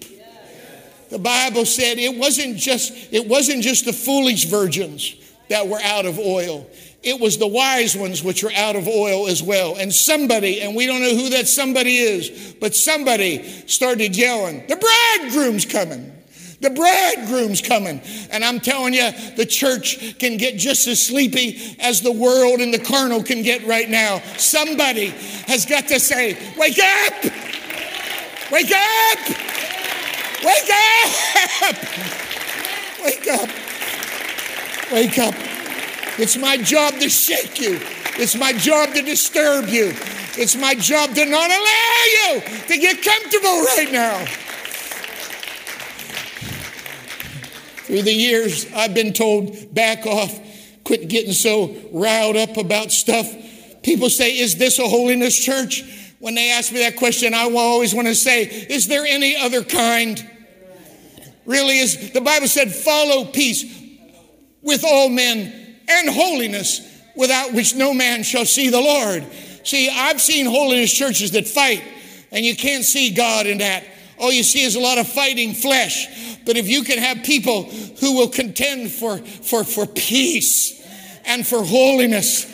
the 1.10 1.20
Bible 1.20 1.66
said 1.66 1.98
it 1.98 2.16
wasn't 2.16 2.58
just 2.58 2.94
it 3.12 3.28
wasn't 3.28 3.64
just 3.64 3.86
the 3.86 3.94
foolish 3.94 4.46
virgins 4.46 5.16
that 5.50 5.68
were 5.68 5.82
out 5.82 6.06
of 6.06 6.20
oil. 6.20 6.70
It 7.02 7.20
was 7.20 7.38
the 7.38 7.48
wise 7.48 7.96
ones 7.96 8.24
which 8.24 8.44
were 8.44 8.52
out 8.54 8.76
of 8.76 8.88
oil 8.88 9.28
as 9.28 9.42
well. 9.42 9.76
And 9.78 9.94
somebody, 9.94 10.62
and 10.62 10.76
we 10.76 10.86
don't 10.86 11.02
know 11.02 11.16
who 11.16 11.30
that 11.30 11.48
somebody 11.48 11.96
is, 11.98 12.56
but 12.60 12.76
somebody 12.76 13.44
started 13.68 14.16
yelling, 14.18 14.66
The 14.68 14.76
bridegroom's 14.76 15.66
coming. 15.66 16.16
The 16.62 16.70
bridegroom's 16.72 17.62
coming. 17.62 18.02
And 18.32 18.44
I'm 18.44 18.60
telling 18.60 18.94
you, 18.94 19.10
the 19.38 19.46
church 19.46 20.20
can 20.20 20.36
get 20.36 20.58
just 20.58 20.88
as 20.88 21.02
sleepy 21.02 21.58
as 21.80 22.02
the 22.02 22.12
world 22.12 22.60
and 22.60 22.74
the 22.74 22.80
carnal 22.80 23.24
can 23.24 23.44
get 23.44 23.66
right 23.66 23.90
now. 23.90 24.20
Somebody 24.38 25.14
has 25.48 25.66
got 25.66 25.88
to 25.88 26.02
say, 26.02 26.38
Wake 26.58 26.80
up! 26.80 27.24
Wake 28.52 28.72
up! 28.72 29.20
Wake 30.44 30.70
up! 30.70 31.76
Wake 33.06 33.28
up! 33.28 33.50
Wake 34.92 35.20
up. 35.20 35.49
It's 36.20 36.36
my 36.36 36.58
job 36.58 36.96
to 36.96 37.08
shake 37.08 37.62
you. 37.62 37.80
It's 38.18 38.36
my 38.36 38.52
job 38.52 38.94
to 38.94 39.02
disturb 39.02 39.70
you. 39.70 39.94
It's 40.38 40.58
my 40.58 40.76
job 40.76 41.16
to 41.16 41.26
not 41.26 41.50
allow 41.50 42.04
you 42.14 42.42
to 42.42 42.78
get 42.78 43.02
comfortable 43.02 43.62
right 43.64 43.88
now. 43.90 44.26
Through 47.86 48.02
the 48.02 48.14
years, 48.14 48.70
I've 48.74 48.94
been 48.94 49.14
told, 49.14 49.74
back 49.74 50.06
off, 50.06 50.38
quit 50.84 51.08
getting 51.08 51.32
so 51.32 51.74
riled 51.94 52.36
up 52.36 52.58
about 52.58 52.92
stuff. 52.92 53.34
People 53.82 54.10
say, 54.10 54.38
Is 54.38 54.58
this 54.58 54.78
a 54.78 54.90
holiness 54.90 55.42
church? 55.42 55.84
When 56.20 56.36
they 56.36 56.52
ask 56.52 56.74
me 56.74 56.80
that 56.80 56.98
question, 56.98 57.34
I 57.34 57.50
always 57.50 57.96
want 57.96 58.10
to 58.10 58.16
say, 58.16 58.44
Is 58.44 58.88
there 58.88 59.06
any 59.06 59.38
other 59.38 59.64
kind? 59.64 60.30
Really 61.46 61.80
is, 61.80 62.12
the 62.12 62.20
Bible 62.20 62.50
said, 62.50 62.76
follow 62.76 63.24
peace 63.24 63.64
with 64.62 64.84
all 64.84 65.08
men 65.08 65.69
and 65.90 66.10
holiness, 66.10 66.82
without 67.16 67.54
which 67.54 67.76
no 67.76 67.94
man 67.94 68.24
shall 68.24 68.46
see 68.46 68.70
the 68.70 68.80
Lord. 68.80 69.26
See, 69.64 69.90
I've 69.90 70.22
seen 70.22 70.46
holiness 70.46 70.94
churches 70.94 71.32
that 71.32 71.48
fight, 71.48 71.84
and 72.32 72.46
you 72.46 72.56
can't 72.56 72.86
see 72.86 73.12
God 73.12 73.48
in 73.48 73.60
that. 73.60 73.84
All 74.20 74.32
you 74.32 74.44
see 74.44 74.64
is 74.64 74.76
a 74.76 74.80
lot 74.80 74.98
of 74.98 75.08
fighting 75.08 75.54
flesh. 75.54 76.38
But 76.46 76.58
if 76.58 76.68
you 76.68 76.84
can 76.84 76.98
have 76.98 77.24
people 77.24 77.64
who 77.64 78.16
will 78.16 78.28
contend 78.28 78.92
for, 78.92 79.18
for, 79.18 79.64
for 79.64 79.86
peace 79.86 80.82
and 81.26 81.46
for 81.46 81.64
holiness, 81.64 82.46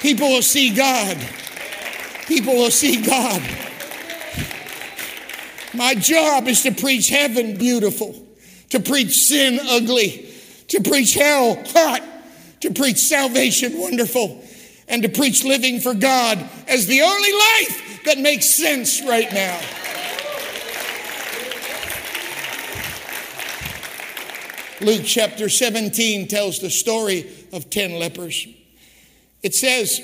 people 0.00 0.28
will 0.28 0.42
see 0.42 0.74
God 0.74 1.16
people 2.28 2.54
will 2.54 2.70
see 2.70 3.00
God. 3.00 3.42
My 5.74 5.94
job 5.94 6.46
is 6.46 6.62
to 6.62 6.72
preach 6.72 7.08
heaven 7.08 7.56
beautiful, 7.56 8.14
to 8.70 8.80
preach 8.80 9.16
sin 9.16 9.58
ugly, 9.62 10.30
to 10.68 10.80
preach 10.82 11.14
hell 11.14 11.60
hot, 11.68 12.02
to 12.60 12.72
preach 12.72 12.98
salvation 12.98 13.78
wonderful, 13.78 14.42
and 14.88 15.02
to 15.02 15.08
preach 15.08 15.44
living 15.44 15.80
for 15.80 15.94
God 15.94 16.38
as 16.66 16.86
the 16.86 17.02
only 17.02 17.32
life 17.32 18.02
that 18.04 18.18
makes 18.18 18.46
sense 18.46 19.02
right 19.02 19.30
now. 19.32 19.60
Luke 24.80 25.02
chapter 25.04 25.48
17 25.48 26.28
tells 26.28 26.60
the 26.60 26.70
story 26.70 27.28
of 27.52 27.68
10 27.68 27.98
lepers. 27.98 28.46
It 29.42 29.54
says, 29.54 30.00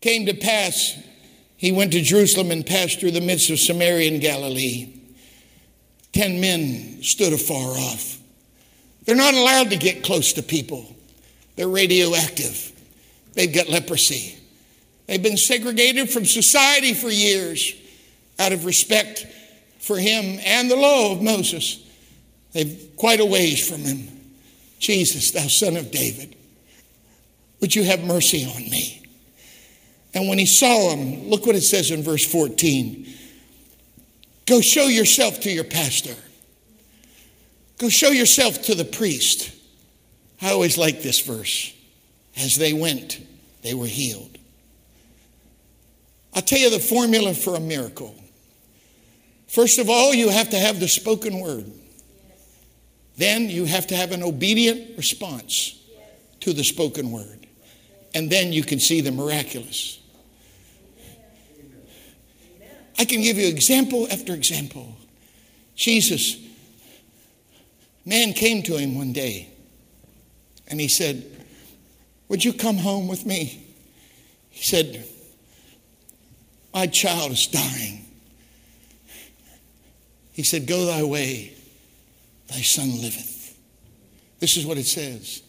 came 0.00 0.26
to 0.26 0.34
pass 0.34 0.96
he 1.62 1.70
went 1.70 1.92
to 1.92 2.02
Jerusalem 2.02 2.50
and 2.50 2.66
passed 2.66 2.98
through 2.98 3.12
the 3.12 3.20
midst 3.20 3.48
of 3.48 3.60
Samaria 3.60 4.10
and 4.10 4.20
Galilee. 4.20 4.92
Ten 6.12 6.40
men 6.40 7.04
stood 7.04 7.32
afar 7.32 7.78
off. 7.78 8.18
They're 9.04 9.14
not 9.14 9.34
allowed 9.34 9.70
to 9.70 9.76
get 9.76 10.02
close 10.02 10.32
to 10.32 10.42
people, 10.42 10.92
they're 11.56 11.68
radioactive. 11.68 12.72
They've 13.34 13.52
got 13.52 13.68
leprosy. 13.68 14.38
They've 15.06 15.22
been 15.22 15.36
segregated 15.36 16.10
from 16.10 16.24
society 16.24 16.94
for 16.94 17.08
years 17.08 17.74
out 18.38 18.52
of 18.52 18.64
respect 18.64 19.26
for 19.78 19.98
him 19.98 20.38
and 20.44 20.70
the 20.70 20.76
law 20.76 21.12
of 21.12 21.22
Moses. 21.22 21.84
They've 22.52 22.90
quite 22.96 23.20
a 23.20 23.26
ways 23.26 23.68
from 23.68 23.80
him. 23.80 24.08
Jesus, 24.78 25.30
thou 25.30 25.46
son 25.46 25.76
of 25.76 25.90
David, 25.90 26.34
would 27.60 27.74
you 27.74 27.84
have 27.84 28.02
mercy 28.04 28.44
on 28.44 28.62
me? 28.70 29.02
And 30.14 30.28
when 30.28 30.38
he 30.38 30.46
saw 30.46 30.90
him, 30.90 31.28
look 31.28 31.46
what 31.46 31.56
it 31.56 31.62
says 31.62 31.90
in 31.90 32.02
verse 32.02 32.24
14 32.24 33.06
Go 34.44 34.60
show 34.60 34.86
yourself 34.86 35.40
to 35.40 35.50
your 35.50 35.64
pastor, 35.64 36.14
go 37.78 37.88
show 37.88 38.10
yourself 38.10 38.62
to 38.62 38.74
the 38.74 38.84
priest. 38.84 39.52
I 40.42 40.50
always 40.50 40.76
like 40.76 41.02
this 41.02 41.20
verse. 41.20 41.72
As 42.36 42.56
they 42.56 42.72
went, 42.72 43.24
they 43.62 43.74
were 43.74 43.86
healed. 43.86 44.38
I'll 46.34 46.42
tell 46.42 46.58
you 46.58 46.70
the 46.70 46.80
formula 46.80 47.32
for 47.32 47.54
a 47.54 47.60
miracle. 47.60 48.14
First 49.46 49.78
of 49.78 49.88
all, 49.88 50.12
you 50.12 50.30
have 50.30 50.50
to 50.50 50.58
have 50.58 50.80
the 50.80 50.88
spoken 50.88 51.38
word. 51.38 51.70
Then 53.16 53.50
you 53.50 53.66
have 53.66 53.86
to 53.88 53.96
have 53.96 54.10
an 54.10 54.22
obedient 54.22 54.96
response 54.96 55.78
to 56.40 56.52
the 56.52 56.64
spoken 56.64 57.12
word. 57.12 57.46
And 58.14 58.28
then 58.28 58.52
you 58.52 58.64
can 58.64 58.80
see 58.80 59.00
the 59.00 59.12
miraculous. 59.12 60.00
I 62.98 63.04
can 63.04 63.20
give 63.20 63.36
you 63.36 63.46
example 63.46 64.08
after 64.10 64.32
example. 64.32 64.96
Jesus, 65.76 66.36
man 68.04 68.32
came 68.32 68.62
to 68.64 68.76
him 68.76 68.96
one 68.96 69.12
day 69.12 69.51
and 70.72 70.80
he 70.80 70.88
said, 70.88 71.22
Would 72.28 72.46
you 72.46 72.54
come 72.54 72.78
home 72.78 73.06
with 73.06 73.26
me? 73.26 73.62
He 74.48 74.64
said, 74.64 75.04
My 76.72 76.86
child 76.86 77.32
is 77.32 77.46
dying. 77.46 78.06
He 80.32 80.42
said, 80.42 80.66
Go 80.66 80.86
thy 80.86 81.02
way, 81.02 81.54
thy 82.48 82.62
son 82.62 83.02
liveth. 83.02 83.54
This 84.40 84.56
is 84.56 84.64
what 84.64 84.78
it 84.78 84.86
says. 84.86 85.42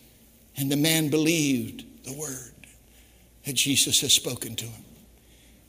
And 0.57 0.69
the 0.69 0.75
man 0.75 1.07
believed 1.07 1.86
the 2.05 2.13
word 2.13 2.53
that 3.45 3.53
Jesus 3.53 4.01
has 4.01 4.12
spoken 4.12 4.57
to 4.57 4.65
him. 4.65 4.83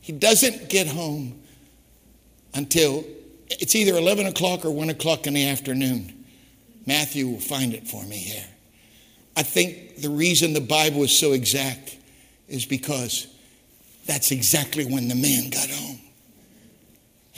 He 0.01 0.13
doesn't 0.13 0.69
get 0.69 0.89
home 0.89 1.41
until 2.55 3.05
it's 3.49 3.77
either 3.77 3.97
11 3.97 4.27
o'clock 4.27 4.65
or 4.65 4.73
1 4.73 4.91
o'clock 4.91 5.29
in 5.29 5.35
the 5.35 5.49
afternoon. 5.49 6.25
Matthew 6.87 7.29
will 7.29 7.41
find 7.41 7.73
it 7.73 7.87
for 7.87 8.03
me 8.03 8.17
here. 8.17 8.47
I 9.37 9.43
think 9.43 9.97
the 9.97 10.11
reason 10.11 10.53
the 10.53 10.61
Bible 10.61 11.03
is 11.03 11.19
so 11.19 11.33
exact 11.33 11.97
is 12.49 12.65
because 12.65 13.27
that's 14.07 14.31
exactly 14.31 14.85
when 14.85 15.09
the 15.09 15.15
man 15.15 15.51
got 15.51 15.69
home. 15.71 16.01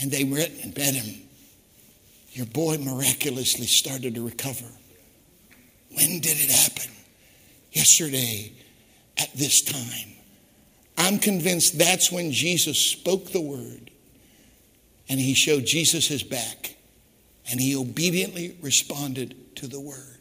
And 0.00 0.10
they 0.10 0.24
went 0.24 0.52
and 0.62 0.74
bet 0.74 0.94
him. 0.94 1.22
Your 2.32 2.46
boy 2.46 2.76
miraculously 2.78 3.66
started 3.66 4.14
to 4.14 4.26
recover. 4.26 4.66
When 5.94 6.20
did 6.20 6.36
it 6.38 6.50
happen? 6.50 6.92
Yesterday 7.72 8.52
at 9.16 9.32
this 9.34 9.62
time. 9.62 10.12
I'm 10.98 11.18
convinced 11.18 11.78
that's 11.78 12.10
when 12.12 12.32
Jesus 12.32 12.78
spoke 12.78 13.32
the 13.32 13.40
word 13.40 13.90
and 15.08 15.20
he 15.20 15.34
showed 15.34 15.64
Jesus 15.64 16.06
his 16.06 16.22
back 16.22 16.76
and 17.50 17.60
he 17.60 17.76
obediently 17.76 18.56
responded 18.60 19.56
to 19.56 19.66
the 19.66 19.80
word. 19.80 20.15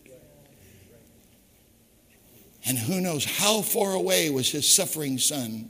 And 2.67 2.77
who 2.77 2.99
knows 2.99 3.25
how 3.25 3.61
far 3.61 3.93
away 3.93 4.29
was 4.29 4.51
his 4.51 4.73
suffering 4.73 5.17
son, 5.19 5.69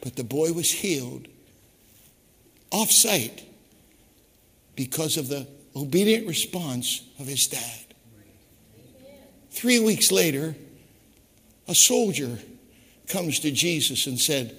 but 0.00 0.16
the 0.16 0.24
boy 0.24 0.52
was 0.52 0.70
healed 0.70 1.28
off 2.70 2.90
sight 2.90 3.44
because 4.74 5.16
of 5.16 5.28
the 5.28 5.46
obedient 5.76 6.26
response 6.26 7.08
of 7.20 7.26
his 7.26 7.46
dad. 7.46 7.80
Three 9.50 9.78
weeks 9.78 10.10
later, 10.10 10.56
a 11.68 11.74
soldier 11.74 12.38
comes 13.08 13.38
to 13.40 13.52
Jesus 13.52 14.06
and 14.06 14.18
said, 14.18 14.56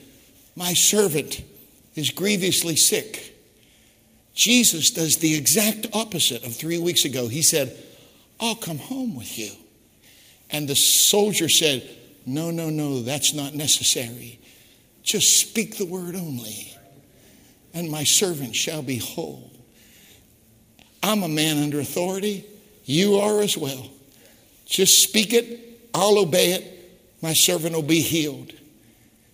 My 0.56 0.74
servant 0.74 1.44
is 1.96 2.12
grievously 2.12 2.78
sick. 2.78 3.36
Jesus 4.34 4.92
does 4.92 5.18
the 5.18 5.36
exact 5.36 5.88
opposite 5.94 6.46
of 6.46 6.56
three 6.56 6.78
weeks 6.78 7.06
ago. 7.06 7.28
He 7.28 7.42
said, 7.42 7.78
I'll 8.40 8.56
come 8.56 8.78
home 8.78 9.16
with 9.16 9.38
you. 9.38 9.52
And 10.56 10.70
the 10.70 10.76
soldier 10.76 11.50
said, 11.50 11.84
No, 12.26 12.50
no, 12.50 12.70
no, 12.70 13.02
that's 13.02 13.34
not 13.34 13.54
necessary. 13.56 14.40
Just 15.04 15.38
speak 15.38 15.76
the 15.76 15.86
word 15.86 16.16
only, 16.16 16.74
and 17.74 17.92
my 17.92 18.06
servant 18.06 18.56
shall 18.56 18.82
be 18.82 18.96
whole. 18.96 19.52
I'm 21.04 21.24
a 21.24 21.28
man 21.28 21.62
under 21.62 21.82
authority. 21.82 22.46
You 22.86 23.18
are 23.18 23.42
as 23.42 23.58
well. 23.58 23.90
Just 24.66 25.04
speak 25.04 25.34
it, 25.34 25.90
I'll 25.94 26.20
obey 26.20 26.54
it, 26.54 27.02
my 27.22 27.34
servant 27.34 27.76
will 27.76 27.82
be 27.82 28.00
healed. 28.00 28.54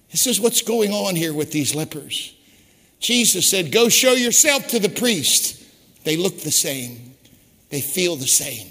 This 0.10 0.26
is 0.26 0.42
what's 0.42 0.64
going 0.64 0.92
on 0.92 1.16
here 1.16 1.36
with 1.36 1.52
these 1.52 1.76
lepers. 1.76 2.36
Jesus 3.00 3.48
said, 3.48 3.72
Go 3.72 3.90
show 3.90 4.14
yourself 4.14 4.70
to 4.70 4.80
the 4.80 4.90
priest. 4.90 5.64
They 6.04 6.18
look 6.18 6.40
the 6.40 6.50
same, 6.50 7.14
they 7.70 7.80
feel 7.80 8.16
the 8.16 8.26
same, 8.26 8.70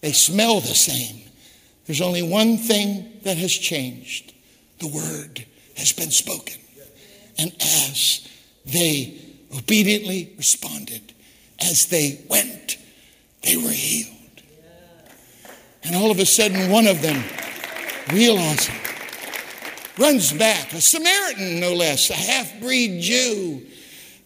they 0.00 0.10
smell 0.10 0.60
the 0.60 0.74
same. 0.74 1.27
There's 1.88 2.02
only 2.02 2.20
one 2.20 2.58
thing 2.58 3.18
that 3.22 3.38
has 3.38 3.50
changed 3.50 4.34
the 4.78 4.88
word 4.88 5.46
has 5.74 5.90
been 5.94 6.10
spoken. 6.10 6.60
And 7.38 7.50
as 7.62 8.28
they 8.66 9.18
obediently 9.56 10.34
responded, 10.36 11.14
as 11.58 11.86
they 11.86 12.20
went, 12.28 12.76
they 13.42 13.56
were 13.56 13.70
healed. 13.70 14.12
And 15.82 15.96
all 15.96 16.10
of 16.10 16.18
a 16.18 16.26
sudden, 16.26 16.70
one 16.70 16.86
of 16.86 17.00
them 17.00 17.24
realizing 18.12 18.74
runs 19.96 20.30
back, 20.30 20.74
a 20.74 20.82
Samaritan 20.82 21.58
no 21.58 21.72
less, 21.72 22.10
a 22.10 22.14
half 22.14 22.60
breed 22.60 23.00
Jew. 23.00 23.66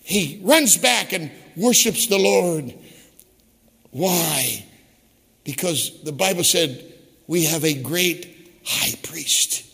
He 0.02 0.40
runs 0.42 0.76
back 0.76 1.12
and 1.12 1.30
worships 1.56 2.08
the 2.08 2.18
Lord. 2.18 2.74
Why? 3.92 4.66
Because 5.44 6.02
the 6.02 6.10
Bible 6.12 6.42
said 6.42 6.91
we 7.32 7.46
have 7.46 7.64
a 7.64 7.72
great 7.72 8.52
high 8.62 8.94
priest, 9.02 9.64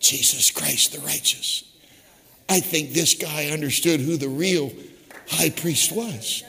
Jesus 0.00 0.50
Christ 0.50 0.94
the 0.94 1.00
righteous. 1.00 1.62
I 2.48 2.60
think 2.60 2.92
this 2.94 3.12
guy 3.12 3.50
understood 3.50 4.00
who 4.00 4.16
the 4.16 4.30
real 4.30 4.72
high 5.28 5.50
priest 5.50 5.92
was 5.92 6.42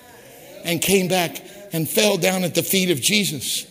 and 0.63 0.81
came 0.81 1.09
back 1.09 1.43
and 1.73 1.89
fell 1.89 2.15
down 2.15 2.45
at 2.45 2.55
the 2.55 2.63
feet 2.63 2.89
of 2.89 3.01
Jesus. 3.01 3.67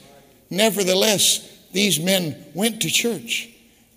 Nevertheless, 0.50 1.50
these 1.72 1.98
men 1.98 2.36
went 2.52 2.82
to 2.82 2.90
church 2.90 3.48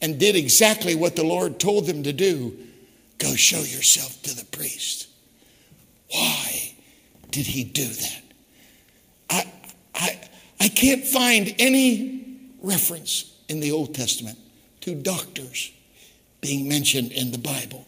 and 0.02 0.18
did 0.18 0.38
exactly 0.38 0.96
what 0.96 1.18
the 1.18 1.26
Lord 1.26 1.60
told 1.60 1.88
them 1.88 2.04
to 2.04 2.14
do 2.14 2.58
go 3.18 3.36
show 3.36 3.60
yourself 3.60 4.24
to 4.24 4.34
the 4.34 4.46
priest. 4.46 5.10
Why 6.10 6.72
did 7.32 7.48
he 7.48 7.66
do 7.66 7.86
that? 7.86 8.24
I, 9.30 9.54
I, 9.94 10.22
I 10.62 10.68
can't 10.70 11.04
find 11.04 11.54
any 11.60 12.21
reference 12.62 13.36
in 13.50 13.60
the 13.60 13.72
Old 13.72 13.94
Testament 13.94 14.38
to 14.82 14.96
doctors 14.96 15.72
being 16.42 16.68
mentioned 16.68 17.12
in 17.12 17.32
the 17.32 17.38
Bible. 17.38 17.86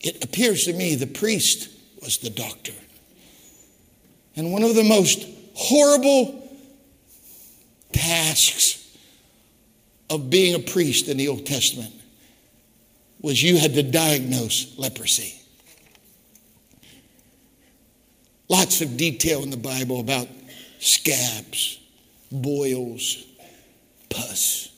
It 0.00 0.24
appears 0.24 0.64
to 0.64 0.72
me 0.72 0.94
the 0.94 1.06
priest 1.06 1.68
was 2.02 2.18
the 2.18 2.30
doctor. 2.30 2.72
And 4.36 4.52
one 4.52 4.62
of 4.62 4.74
the 4.74 4.84
most 4.84 5.26
horrible 5.54 6.48
tasks 7.92 8.80
of 10.10 10.28
being 10.28 10.54
a 10.54 10.58
priest 10.58 11.08
in 11.08 11.16
the 11.16 11.28
Old 11.28 11.46
Testament 11.46 11.94
was 13.20 13.42
you 13.42 13.56
had 13.56 13.74
to 13.74 13.82
diagnose 13.82 14.76
leprosy. 14.76 15.40
Lots 18.48 18.82
of 18.82 18.96
detail 18.96 19.42
in 19.42 19.50
the 19.50 19.56
Bible 19.56 20.00
about 20.00 20.28
scabs, 20.78 21.80
boils, 22.34 23.24
pus, 24.10 24.68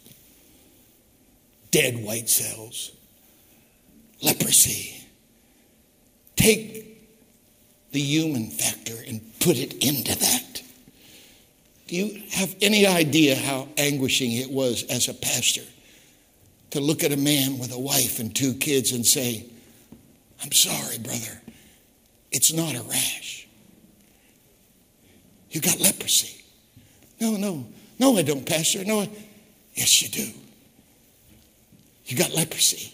dead 1.71 2.03
white 2.03 2.29
cells, 2.29 2.93
leprosy. 4.23 4.93
Take 6.37 6.87
the 7.93 8.01
human 8.01 8.51
factor 8.51 8.95
and 9.07 9.21
put 9.41 9.57
it 9.57 9.73
into 9.85 10.19
that. 10.19 10.63
Do 11.87 11.97
you 11.97 12.23
have 12.33 12.55
any 12.61 12.87
idea 12.87 13.37
how 13.37 13.69
anguishing 13.77 14.33
it 14.33 14.51
was 14.51 14.85
as 14.85 15.09
a 15.09 15.15
pastor 15.15 15.63
to 16.71 16.81
look 16.81 17.05
at 17.05 17.13
a 17.13 17.17
man 17.17 17.59
with 17.59 17.73
a 17.73 17.79
wife 17.79 18.19
and 18.19 18.35
two 18.35 18.55
kids 18.55 18.93
and 18.93 19.07
say, 19.07 19.47
I'm 20.43 20.53
sorry, 20.53 20.99
brother, 20.99 21.41
it's 22.33 22.53
not 22.53 22.75
a 22.75 22.83
rash. 22.83 23.47
You 25.51 25.61
got 25.61 25.81
leprosy. 25.81 26.45
No, 27.21 27.37
no, 27.37 27.67
no, 27.99 28.17
I 28.17 28.23
don't, 28.23 28.47
Pastor. 28.47 28.85
No, 28.85 29.01
I, 29.01 29.11
yes, 29.75 30.03
you 30.03 30.09
do. 30.09 30.31
You 32.07 32.17
got 32.17 32.33
leprosy. 32.35 32.93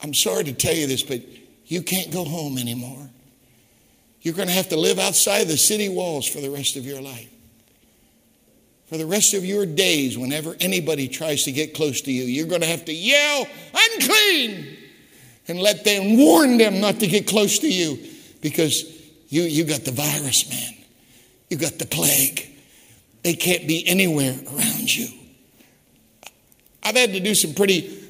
I'm 0.00 0.14
sorry 0.14 0.44
to 0.44 0.52
tell 0.52 0.74
you 0.74 0.86
this, 0.86 1.02
but 1.02 1.20
you 1.66 1.82
can't 1.82 2.12
go 2.12 2.24
home 2.24 2.58
anymore. 2.58 3.08
You're 4.20 4.34
going 4.34 4.48
to 4.48 4.54
have 4.54 4.68
to 4.70 4.76
live 4.76 4.98
outside 4.98 5.44
the 5.44 5.56
city 5.56 5.88
walls 5.88 6.26
for 6.26 6.40
the 6.40 6.50
rest 6.50 6.76
of 6.76 6.84
your 6.84 7.00
life 7.00 7.28
for 8.94 8.98
the 8.98 9.06
rest 9.06 9.34
of 9.34 9.44
your 9.44 9.66
days, 9.66 10.16
whenever 10.16 10.56
anybody 10.60 11.08
tries 11.08 11.42
to 11.42 11.50
get 11.52 11.74
close 11.74 12.02
to 12.02 12.12
you, 12.12 12.24
you're 12.24 12.46
going 12.46 12.60
to 12.60 12.66
have 12.66 12.84
to 12.84 12.92
yell, 12.92 13.46
unclean, 13.74 14.76
and 15.48 15.58
let 15.58 15.84
them 15.84 16.16
warn 16.16 16.58
them 16.58 16.80
not 16.80 17.00
to 17.00 17.08
get 17.08 17.26
close 17.26 17.58
to 17.58 17.68
you 17.68 17.98
because 18.40 18.84
you, 19.30 19.42
you 19.42 19.64
got 19.64 19.84
the 19.84 19.90
virus, 19.90 20.48
man. 20.48 20.74
You 21.50 21.56
got 21.56 21.78
the 21.78 21.86
plague. 21.86 22.48
They 23.24 23.34
can't 23.34 23.66
be 23.66 23.86
anywhere 23.88 24.38
around 24.54 24.94
you. 24.94 25.08
I've 26.82 26.94
had 26.94 27.14
to 27.14 27.20
do 27.20 27.34
some 27.34 27.54
pretty 27.54 28.02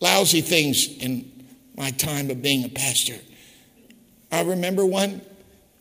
lousy 0.00 0.40
things 0.40 0.88
in 0.88 1.30
my 1.76 1.90
time 1.90 2.30
of 2.30 2.40
being 2.40 2.64
a 2.64 2.70
pastor. 2.70 3.16
I 4.32 4.40
remember 4.40 4.86
one 4.86 5.20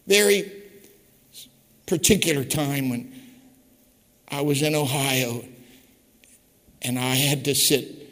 very 0.06 0.52
particular 1.86 2.44
time 2.44 2.90
when 2.90 3.14
I 4.28 4.42
was 4.42 4.62
in 4.62 4.76
Ohio 4.76 5.46
and 6.82 7.00
I 7.00 7.16
had 7.16 7.46
to 7.46 7.56
sit 7.56 8.10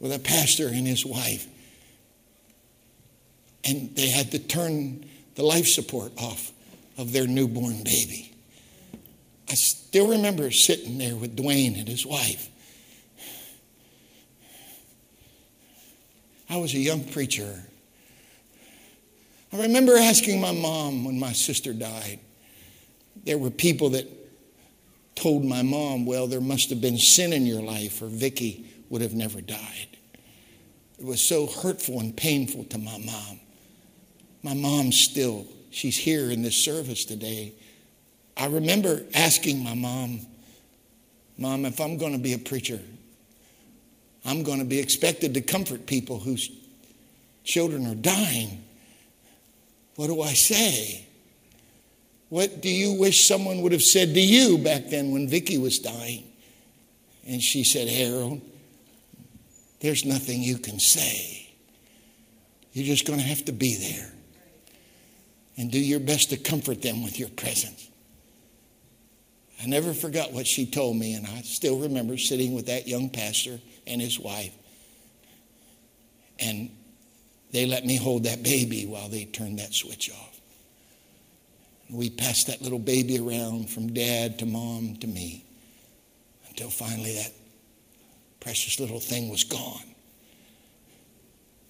with 0.00 0.14
a 0.14 0.18
pastor 0.18 0.68
and 0.68 0.86
his 0.86 1.04
wife. 1.04 1.46
And 3.64 3.94
they 3.94 4.08
had 4.08 4.30
to 4.30 4.38
turn 4.38 5.04
the 5.34 5.42
life 5.42 5.66
support 5.66 6.12
off 6.16 6.52
of 6.96 7.12
their 7.12 7.26
newborn 7.26 7.82
baby. 7.84 8.27
I 9.48 9.54
still 9.54 10.08
remember 10.08 10.50
sitting 10.50 10.98
there 10.98 11.16
with 11.16 11.36
Dwayne 11.36 11.78
and 11.78 11.88
his 11.88 12.04
wife. 12.04 12.50
I 16.50 16.56
was 16.56 16.74
a 16.74 16.78
young 16.78 17.04
preacher. 17.04 17.62
I 19.52 19.62
remember 19.62 19.96
asking 19.96 20.40
my 20.40 20.52
mom 20.52 21.04
when 21.04 21.18
my 21.18 21.32
sister 21.32 21.72
died. 21.72 22.20
There 23.24 23.38
were 23.38 23.50
people 23.50 23.90
that 23.90 24.06
told 25.14 25.44
my 25.44 25.62
mom, 25.62 26.06
well, 26.06 26.26
there 26.26 26.40
must 26.40 26.70
have 26.70 26.80
been 26.80 26.98
sin 26.98 27.32
in 27.32 27.46
your 27.46 27.62
life 27.62 28.00
or 28.02 28.06
Vicky 28.06 28.66
would 28.88 29.02
have 29.02 29.14
never 29.14 29.40
died. 29.40 29.88
It 30.98 31.04
was 31.04 31.20
so 31.20 31.46
hurtful 31.46 32.00
and 32.00 32.16
painful 32.16 32.64
to 32.64 32.78
my 32.78 32.98
mom. 32.98 33.40
My 34.42 34.54
mom 34.54 34.92
still, 34.92 35.46
she's 35.70 35.98
here 35.98 36.30
in 36.30 36.42
this 36.42 36.56
service 36.56 37.04
today. 37.04 37.54
I 38.38 38.46
remember 38.46 39.02
asking 39.14 39.64
my 39.64 39.74
mom, 39.74 40.20
Mom, 41.36 41.64
if 41.64 41.80
I'm 41.80 41.98
going 41.98 42.12
to 42.12 42.18
be 42.18 42.32
a 42.32 42.38
preacher, 42.38 42.80
I'm 44.24 44.42
going 44.42 44.60
to 44.60 44.64
be 44.64 44.78
expected 44.78 45.34
to 45.34 45.40
comfort 45.40 45.86
people 45.86 46.18
whose 46.18 46.50
children 47.44 47.86
are 47.86 47.94
dying. 47.94 48.62
What 49.96 50.06
do 50.06 50.22
I 50.22 50.32
say? 50.32 51.06
What 52.28 52.60
do 52.60 52.68
you 52.68 52.92
wish 52.92 53.26
someone 53.26 53.62
would 53.62 53.72
have 53.72 53.82
said 53.82 54.14
to 54.14 54.20
you 54.20 54.58
back 54.58 54.88
then 54.88 55.12
when 55.12 55.28
Vicky 55.28 55.58
was 55.58 55.78
dying? 55.78 56.24
And 57.26 57.42
she 57.42 57.64
said, 57.64 57.88
Harold, 57.88 58.40
there's 59.80 60.04
nothing 60.04 60.42
you 60.42 60.58
can 60.58 60.78
say. 60.78 61.48
You're 62.72 62.86
just 62.86 63.06
going 63.06 63.18
to 63.18 63.24
have 63.24 63.44
to 63.46 63.52
be 63.52 63.74
there 63.74 64.12
and 65.56 65.70
do 65.70 65.80
your 65.80 66.00
best 66.00 66.30
to 66.30 66.36
comfort 66.36 66.82
them 66.82 67.02
with 67.02 67.18
your 67.18 67.28
presence. 67.30 67.87
I 69.60 69.66
never 69.66 69.92
forgot 69.92 70.32
what 70.32 70.46
she 70.46 70.66
told 70.66 70.96
me, 70.96 71.14
and 71.14 71.26
I 71.26 71.42
still 71.42 71.80
remember 71.80 72.16
sitting 72.16 72.54
with 72.54 72.66
that 72.66 72.86
young 72.86 73.10
pastor 73.10 73.58
and 73.86 74.00
his 74.00 74.18
wife. 74.18 74.52
And 76.38 76.70
they 77.50 77.66
let 77.66 77.84
me 77.84 77.96
hold 77.96 78.24
that 78.24 78.42
baby 78.42 78.86
while 78.86 79.08
they 79.08 79.24
turned 79.24 79.58
that 79.58 79.74
switch 79.74 80.10
off. 80.10 80.40
We 81.90 82.10
passed 82.10 82.46
that 82.46 82.62
little 82.62 82.78
baby 82.78 83.18
around 83.18 83.70
from 83.70 83.92
dad 83.92 84.38
to 84.40 84.46
mom 84.46 84.96
to 84.96 85.06
me 85.06 85.44
until 86.48 86.70
finally 86.70 87.14
that 87.14 87.32
precious 88.40 88.78
little 88.78 89.00
thing 89.00 89.28
was 89.30 89.42
gone. 89.44 89.82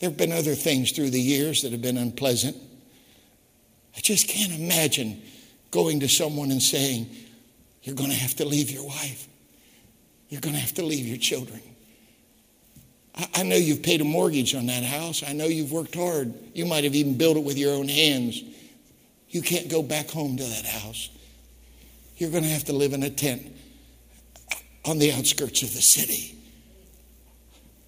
There 0.00 0.10
have 0.10 0.18
been 0.18 0.32
other 0.32 0.54
things 0.54 0.92
through 0.92 1.10
the 1.10 1.20
years 1.20 1.62
that 1.62 1.72
have 1.72 1.82
been 1.82 1.96
unpleasant. 1.96 2.56
I 3.96 4.00
just 4.00 4.28
can't 4.28 4.52
imagine 4.52 5.22
going 5.70 6.00
to 6.00 6.08
someone 6.08 6.50
and 6.50 6.62
saying, 6.62 7.08
You're 7.88 7.96
going 7.96 8.10
to 8.10 8.16
have 8.16 8.34
to 8.34 8.44
leave 8.44 8.70
your 8.70 8.86
wife. 8.86 9.26
You're 10.28 10.42
going 10.42 10.54
to 10.54 10.60
have 10.60 10.74
to 10.74 10.84
leave 10.84 11.06
your 11.06 11.16
children. 11.16 11.62
I 13.34 13.44
know 13.44 13.56
you've 13.56 13.82
paid 13.82 14.02
a 14.02 14.04
mortgage 14.04 14.54
on 14.54 14.66
that 14.66 14.82
house. 14.82 15.22
I 15.26 15.32
know 15.32 15.46
you've 15.46 15.72
worked 15.72 15.94
hard. 15.94 16.34
You 16.52 16.66
might 16.66 16.84
have 16.84 16.94
even 16.94 17.16
built 17.16 17.38
it 17.38 17.44
with 17.44 17.56
your 17.56 17.72
own 17.72 17.88
hands. 17.88 18.42
You 19.30 19.40
can't 19.40 19.70
go 19.70 19.82
back 19.82 20.10
home 20.10 20.36
to 20.36 20.44
that 20.44 20.66
house. 20.66 21.08
You're 22.18 22.30
going 22.30 22.42
to 22.42 22.50
have 22.50 22.64
to 22.64 22.74
live 22.74 22.92
in 22.92 23.02
a 23.04 23.08
tent 23.08 23.56
on 24.84 24.98
the 24.98 25.10
outskirts 25.10 25.62
of 25.62 25.72
the 25.72 25.80
city. 25.80 26.36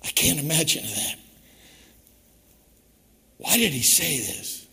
I 0.02 0.08
can't 0.08 0.40
imagine 0.40 0.84
that. 0.84 1.16
Why 3.36 3.58
did 3.58 3.74
he 3.74 3.82
say 3.82 4.16
this? 4.16 4.66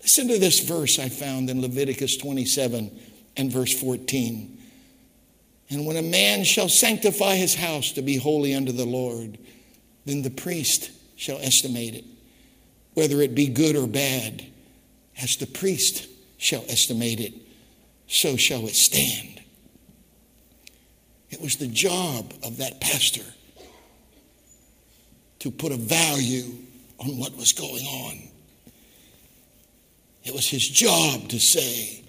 Listen 0.00 0.26
to 0.26 0.40
this 0.40 0.58
verse 0.58 0.98
I 0.98 1.10
found 1.10 1.48
in 1.48 1.62
Leviticus 1.62 2.16
27 2.16 2.90
and 3.36 3.50
verse 3.50 3.72
14. 3.78 4.58
And 5.70 5.86
when 5.86 5.96
a 5.96 6.02
man 6.02 6.44
shall 6.44 6.68
sanctify 6.68 7.36
his 7.36 7.54
house 7.54 7.92
to 7.92 8.02
be 8.02 8.16
holy 8.16 8.54
unto 8.54 8.72
the 8.72 8.84
Lord, 8.84 9.38
then 10.04 10.22
the 10.22 10.30
priest 10.30 10.90
shall 11.16 11.38
estimate 11.38 11.94
it, 11.94 12.04
whether 12.94 13.20
it 13.22 13.34
be 13.34 13.48
good 13.48 13.76
or 13.76 13.86
bad 13.86 14.44
as 15.20 15.36
the 15.36 15.46
priest 15.46 16.08
shall 16.36 16.64
estimate 16.68 17.20
it, 17.20 17.32
so 18.06 18.36
shall 18.36 18.66
it 18.66 18.74
stand. 18.74 19.40
It 21.30 21.40
was 21.40 21.56
the 21.56 21.68
job 21.68 22.34
of 22.42 22.58
that 22.58 22.80
pastor 22.80 23.24
to 25.38 25.50
put 25.50 25.72
a 25.72 25.76
value 25.76 26.52
on 26.98 27.18
what 27.18 27.36
was 27.36 27.52
going 27.52 27.84
on. 27.84 28.18
It 30.24 30.34
was 30.34 30.48
his 30.48 30.68
job 30.68 31.28
to 31.30 31.40
say, 31.40 32.01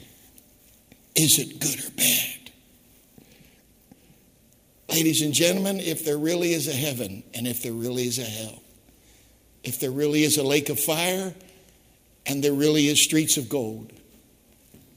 is 1.15 1.39
it 1.39 1.59
good 1.59 1.79
or 1.79 1.91
bad? 1.91 2.51
Ladies 4.89 5.21
and 5.21 5.33
gentlemen, 5.33 5.79
if 5.79 6.05
there 6.05 6.17
really 6.17 6.53
is 6.53 6.67
a 6.67 6.73
heaven 6.73 7.23
and 7.33 7.47
if 7.47 7.63
there 7.63 7.73
really 7.73 8.07
is 8.07 8.19
a 8.19 8.23
hell, 8.23 8.61
if 9.63 9.79
there 9.79 9.91
really 9.91 10.23
is 10.23 10.37
a 10.37 10.43
lake 10.43 10.69
of 10.69 10.79
fire 10.79 11.33
and 12.25 12.43
there 12.43 12.53
really 12.53 12.87
is 12.87 13.01
streets 13.01 13.37
of 13.37 13.49
gold. 13.49 13.91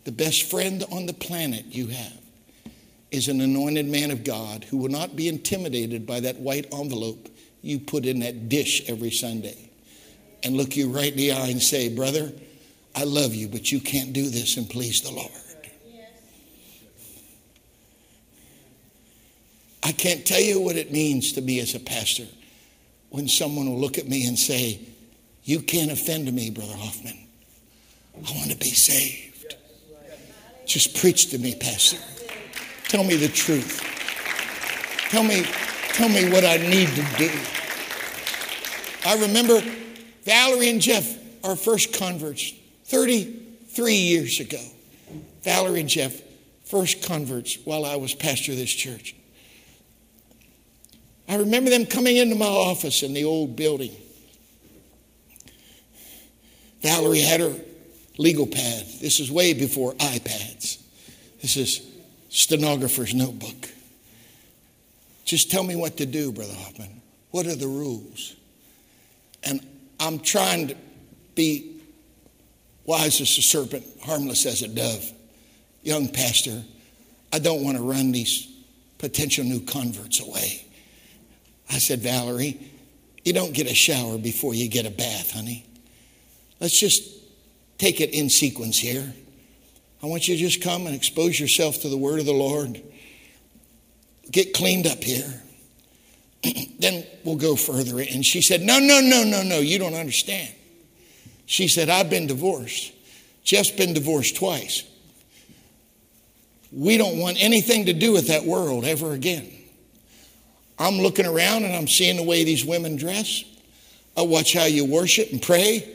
The 0.05 0.13
best 0.13 0.45
friend 0.51 0.85
on 0.91 1.07
the 1.07 1.13
planet 1.13 1.67
you 1.67 1.89
have 1.89 2.21
is 3.11 3.29
an 3.29 3.41
anointed 3.41 3.87
man 3.87 4.11
of 4.11 4.25
God 4.25 4.65
who 4.65 4.77
will 4.77 4.91
not 4.91 5.17
be 5.17 5.29
intimidated 5.29 6.07
by 6.07 6.21
that 6.21 6.37
white 6.37 6.73
envelope 6.73 7.29
you 7.63 7.81
put 7.81 8.05
in 8.05 8.21
that 8.21 8.49
dish 8.49 8.89
every 8.89 9.11
Sunday 9.11 9.71
and 10.43 10.57
look 10.57 10.77
you 10.77 10.91
right 10.91 11.11
in 11.11 11.17
the 11.17 11.33
eye 11.33 11.49
and 11.49 11.63
say, 11.63 11.89
Brother, 11.89 12.33
I 12.95 13.05
love 13.05 13.35
you, 13.35 13.49
but 13.49 13.73
you 13.73 13.81
can't 13.81 14.13
do 14.13 14.29
this 14.29 14.57
and 14.57 14.69
please 14.69 15.03
the 15.03 15.13
Lord. 15.13 15.31
I 19.83 19.93
can't 19.93 20.27
tell 20.27 20.41
you 20.41 20.61
what 20.61 20.77
it 20.77 20.91
means 20.91 21.33
to 21.33 21.41
be 21.41 21.61
as 21.61 21.75
a 21.75 21.81
pastor 21.81 22.27
when 23.11 23.29
someone 23.29 23.69
will 23.71 23.79
look 23.79 23.99
at 23.99 24.09
me 24.09 24.27
and 24.27 24.39
say, 24.39 24.81
you 25.45 25.61
can't 25.61 25.93
offend 25.93 26.33
me, 26.33 26.51
Brother 26.51 26.75
Hoffman. 26.75 27.17
I 28.17 28.33
want 28.33 28.51
to 28.51 28.57
be 28.57 28.71
saved. 28.71 29.57
Just 30.67 30.97
preach 30.97 31.31
to 31.31 31.39
me, 31.39 31.55
Pastor. 31.55 31.99
Tell 32.89 33.05
me 33.05 33.15
the 33.15 33.29
truth. 33.29 33.81
Tell 35.11 35.23
me, 35.23 35.45
tell 35.93 36.09
me 36.09 36.31
what 36.31 36.45
I 36.45 36.57
need 36.57 36.89
to 36.89 37.05
do. 37.17 37.31
I 39.07 39.17
remember 39.21 39.61
Valerie 40.25 40.71
and 40.71 40.81
Jeff, 40.81 41.17
our 41.45 41.55
first 41.55 41.97
converts, 41.97 42.53
33 42.87 43.95
years 43.95 44.41
ago. 44.41 44.63
Valerie 45.43 45.81
and 45.81 45.89
Jeff, 45.89 46.21
first 46.65 47.05
converts 47.05 47.59
while 47.65 47.85
I 47.85 47.95
was 47.97 48.15
pastor 48.15 48.51
of 48.51 48.59
this 48.59 48.73
church. 48.73 49.15
I 51.29 51.37
remember 51.37 51.71
them 51.71 51.87
coming 51.87 52.17
into 52.17 52.37
my 52.37 52.47
office 52.47 53.03
in 53.03 53.13
the 53.13 53.25
old 53.25 53.57
building. 53.57 53.95
Valerie 56.83 57.21
had 57.21 57.41
her 57.41 57.55
legal 58.19 58.47
pad. 58.47 58.87
This 59.01 59.19
is 59.19 59.31
way 59.31 59.53
before 59.53 59.93
iPads. 59.95 60.81
This 61.43 61.57
is 61.57 61.87
stenographer's 62.29 63.15
notebook. 63.15 63.69
Just 65.25 65.51
tell 65.51 65.65
me 65.65 65.75
what 65.75 65.97
to 65.97 66.07
do, 66.07 66.31
Brother 66.31 66.55
Hoffman. 66.55 67.01
What 67.33 67.47
are 67.47 67.57
the 67.57 67.67
rules? 67.67 68.37
And 69.43 69.61
I'm 69.99 70.21
trying 70.21 70.69
to 70.69 70.77
be 71.35 71.81
wise 72.85 73.21
as 73.21 73.37
a 73.37 73.43
serpent, 73.43 73.85
harmless 74.03 74.47
as 74.47 74.63
a 74.63 74.69
dove. 74.69 75.13
Young 75.83 76.09
pastor, 76.09 76.63
I 77.33 77.39
don't 77.41 77.65
want 77.65 77.77
to 77.77 77.83
run 77.83 78.13
these 78.13 78.49
potential 78.99 79.45
new 79.45 79.61
converts 79.61 80.21
away. 80.21 80.66
I 81.71 81.79
said, 81.79 82.01
Valerie, 82.01 82.61
you 83.25 83.33
don't 83.33 83.53
get 83.53 83.71
a 83.71 83.75
shower 83.75 84.19
before 84.19 84.55
you 84.55 84.69
get 84.69 84.87
a 84.87 84.91
bath, 84.91 85.33
honey. 85.33 85.67
Let's 86.61 86.79
just 86.79 87.03
take 87.79 88.01
it 88.01 88.11
in 88.11 88.31
sequence 88.31 88.79
here. 88.79 89.13
I 90.03 90.07
want 90.07 90.29
you 90.29 90.37
to 90.37 90.41
just 90.41 90.63
come 90.63 90.87
and 90.87 90.95
expose 90.95 91.39
yourself 91.39 91.81
to 91.83 91.89
the 91.89 91.97
word 91.97 92.21
of 92.21 92.27
the 92.27 92.33
Lord. 92.33 92.81
Get 94.31 94.55
cleaned 94.55 94.87
up 94.87 95.03
here. 95.03 95.43
then 96.79 97.05
we'll 97.25 97.37
go 97.37 97.57
further. 97.57 97.99
And 98.01 98.25
she 98.25 98.43
said, 98.43 98.63
No, 98.63 98.79
no, 98.79 99.01
no, 99.01 99.25
no, 99.25 99.43
no, 99.43 99.59
you 99.59 99.79
don't 99.79 99.95
understand. 99.95 100.55
She 101.47 101.69
said, 101.69 101.89
I've 101.89 102.11
been 102.11 102.27
divorced. 102.27 102.93
Jeff's 103.45 103.71
been 103.71 103.95
divorced 103.95 104.37
twice. 104.37 104.83
We 106.73 106.99
don't 106.99 107.19
want 107.19 107.37
anything 107.41 107.87
to 107.87 107.93
do 107.93 108.13
with 108.13 108.29
that 108.29 108.45
world 108.45 108.85
ever 108.85 109.13
again. 109.13 109.51
I'm 110.79 110.99
looking 110.99 111.27
around 111.27 111.65
and 111.65 111.75
I'm 111.75 111.89
seeing 111.89 112.17
the 112.17 112.23
way 112.23 112.45
these 112.45 112.65
women 112.65 112.97
dress. 112.97 113.45
I 114.17 114.23
watch 114.23 114.53
how 114.53 114.65
you 114.65 114.85
worship 114.85 115.31
and 115.33 115.41
pray. 115.41 115.95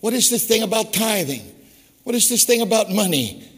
What 0.00 0.12
is 0.12 0.30
this 0.30 0.46
thing 0.46 0.62
about 0.62 0.92
tithing? 0.92 1.42
What 2.04 2.14
is 2.14 2.28
this 2.28 2.44
thing 2.44 2.62
about 2.62 2.90
money? 2.90 3.48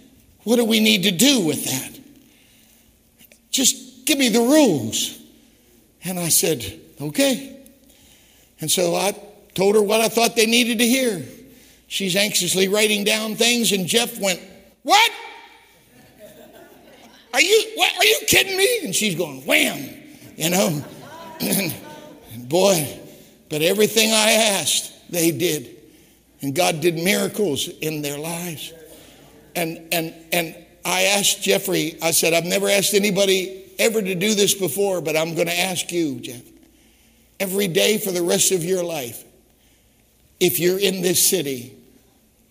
What 0.45 0.57
do 0.57 0.65
we 0.65 0.81
need 0.81 1.05
to 1.05 1.11
do 1.11 1.41
with 1.41 1.65
that? 1.65 2.01
Just 3.51 4.05
give 4.05 4.19
me 4.19 4.29
the 4.29 4.41
rules. 4.41 5.19
And 6.05 6.19
I 6.19 6.29
said, 6.29 6.81
okay. 7.01 7.57
And 8.61 8.71
so 8.71 8.95
I 8.95 9.17
told 9.55 9.75
her 9.75 9.83
what 9.83 10.01
I 10.01 10.09
thought 10.09 10.37
they 10.37 10.47
needed 10.47 10.79
to 10.79 10.87
hear. 10.87 11.25
She's 11.87 12.17
anxiously 12.17 12.69
writing 12.69 13.05
down 13.05 13.37
things, 13.37 13.73
and 13.73 13.87
Jeff 13.87 14.19
went, 14.19 14.41
What? 14.83 15.13
Are 17.33 17.41
you, 17.41 17.73
what, 17.77 17.97
are 17.97 18.05
you 18.05 18.21
kidding 18.27 18.57
me? 18.57 18.81
And 18.85 18.95
she's 18.95 19.15
going, 19.15 19.45
Wham, 19.47 19.79
you 20.37 20.51
know. 20.51 20.85
boy, 22.39 23.01
but 23.51 23.63
everything 23.63 24.13
I 24.13 24.33
asked, 24.33 24.93
they 25.11 25.31
did. 25.31 25.77
And 26.41 26.55
God 26.55 26.81
did 26.81 26.97
miracles 26.97 27.69
in 27.69 28.03
their 28.03 28.19
lives. 28.19 28.73
And, 29.57 29.93
and, 29.93 30.15
and 30.33 30.55
I 30.85 31.03
asked 31.03 31.43
Jeffrey, 31.43 31.97
I 32.03 32.11
said, 32.11 32.35
I've 32.35 32.45
never 32.45 32.69
asked 32.69 32.95
anybody 32.95 33.73
ever 33.79 34.01
to 34.01 34.15
do 34.15 34.35
this 34.35 34.55
before, 34.55 35.01
but 35.01 35.17
I'm 35.17 35.35
going 35.35 35.47
to 35.47 35.59
ask 35.59 35.91
you, 35.91 36.21
Jeff. 36.21 36.43
Every 37.41 37.69
day 37.69 37.99
for 37.99 38.13
the 38.13 38.23
rest 38.23 38.53
of 38.53 38.63
your 38.63 38.85
life, 38.85 39.25
if 40.39 40.59
you're 40.61 40.79
in 40.79 41.03
this 41.03 41.25
city, 41.29 41.77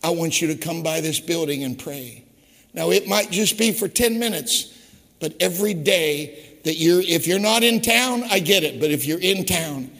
I 0.03 0.09
want 0.09 0.41
you 0.41 0.49
to 0.49 0.55
come 0.55 0.83
by 0.83 1.01
this 1.01 1.19
building 1.19 1.63
and 1.63 1.77
pray. 1.77 2.25
Now, 2.73 2.89
it 2.89 3.07
might 3.07 3.31
just 3.31 3.57
be 3.57 3.71
for 3.71 3.87
10 3.87 4.19
minutes, 4.19 4.73
but 5.19 5.35
every 5.39 5.73
day 5.73 6.52
that 6.63 6.75
you're, 6.75 7.01
if 7.01 7.27
you're 7.27 7.39
not 7.39 7.63
in 7.63 7.81
town, 7.81 8.23
I 8.29 8.39
get 8.39 8.63
it, 8.63 8.79
but 8.79 8.91
if 8.91 9.05
you're 9.05 9.19
in 9.19 9.45
town, 9.45 9.91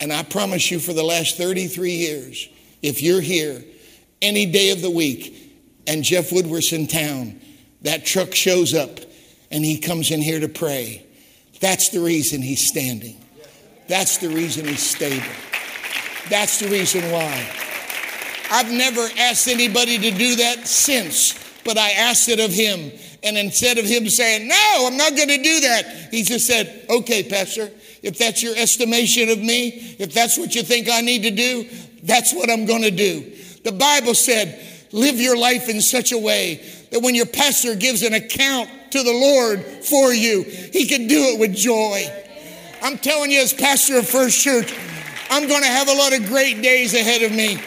and 0.00 0.12
I 0.12 0.22
promise 0.22 0.70
you 0.70 0.78
for 0.78 0.92
the 0.92 1.02
last 1.02 1.36
33 1.36 1.92
years, 1.92 2.48
if 2.82 3.02
you're 3.02 3.20
here 3.20 3.62
any 4.22 4.46
day 4.46 4.70
of 4.70 4.80
the 4.80 4.90
week 4.90 5.36
and 5.86 6.04
Jeff 6.04 6.32
Woodworth's 6.32 6.72
in 6.72 6.86
town, 6.86 7.40
that 7.82 8.04
truck 8.04 8.34
shows 8.34 8.74
up 8.74 9.00
and 9.50 9.64
he 9.64 9.78
comes 9.78 10.10
in 10.10 10.20
here 10.20 10.40
to 10.40 10.48
pray. 10.48 11.04
That's 11.60 11.88
the 11.88 12.00
reason 12.00 12.42
he's 12.42 12.66
standing. 12.66 13.16
That's 13.88 14.18
the 14.18 14.28
reason 14.28 14.66
he's 14.66 14.82
stable. 14.82 15.26
That's 16.28 16.60
the 16.60 16.68
reason 16.68 17.10
why. 17.10 17.48
I've 18.50 18.70
never 18.70 19.06
asked 19.18 19.48
anybody 19.48 19.98
to 19.98 20.10
do 20.10 20.36
that 20.36 20.66
since, 20.66 21.34
but 21.64 21.76
I 21.76 21.90
asked 21.90 22.28
it 22.28 22.40
of 22.40 22.52
him. 22.52 22.92
And 23.22 23.36
instead 23.36 23.78
of 23.78 23.84
him 23.84 24.08
saying, 24.08 24.48
No, 24.48 24.84
I'm 24.86 24.96
not 24.96 25.16
going 25.16 25.28
to 25.28 25.42
do 25.42 25.60
that, 25.60 26.08
he 26.10 26.22
just 26.22 26.46
said, 26.46 26.86
Okay, 26.88 27.24
Pastor, 27.24 27.70
if 28.02 28.18
that's 28.18 28.42
your 28.42 28.56
estimation 28.56 29.28
of 29.28 29.38
me, 29.38 29.96
if 29.98 30.14
that's 30.14 30.38
what 30.38 30.54
you 30.54 30.62
think 30.62 30.88
I 30.88 31.00
need 31.00 31.22
to 31.24 31.30
do, 31.30 31.68
that's 32.02 32.32
what 32.32 32.50
I'm 32.50 32.66
going 32.66 32.82
to 32.82 32.90
do. 32.90 33.32
The 33.64 33.72
Bible 33.72 34.14
said, 34.14 34.64
Live 34.92 35.16
your 35.16 35.36
life 35.36 35.68
in 35.68 35.80
such 35.80 36.12
a 36.12 36.18
way 36.18 36.64
that 36.90 37.00
when 37.00 37.14
your 37.14 37.26
pastor 37.26 37.74
gives 37.74 38.02
an 38.02 38.14
account 38.14 38.70
to 38.92 39.02
the 39.02 39.12
Lord 39.12 39.62
for 39.84 40.12
you, 40.12 40.42
he 40.44 40.86
can 40.86 41.06
do 41.06 41.34
it 41.34 41.40
with 41.40 41.54
joy. 41.54 42.06
I'm 42.80 42.96
telling 42.96 43.30
you, 43.30 43.40
as 43.40 43.52
pastor 43.52 43.98
of 43.98 44.08
First 44.08 44.40
Church, 44.40 44.72
I'm 45.30 45.46
going 45.46 45.62
to 45.62 45.68
have 45.68 45.88
a 45.88 45.94
lot 45.94 46.18
of 46.18 46.26
great 46.26 46.62
days 46.62 46.94
ahead 46.94 47.22
of 47.22 47.32
me 47.32 47.60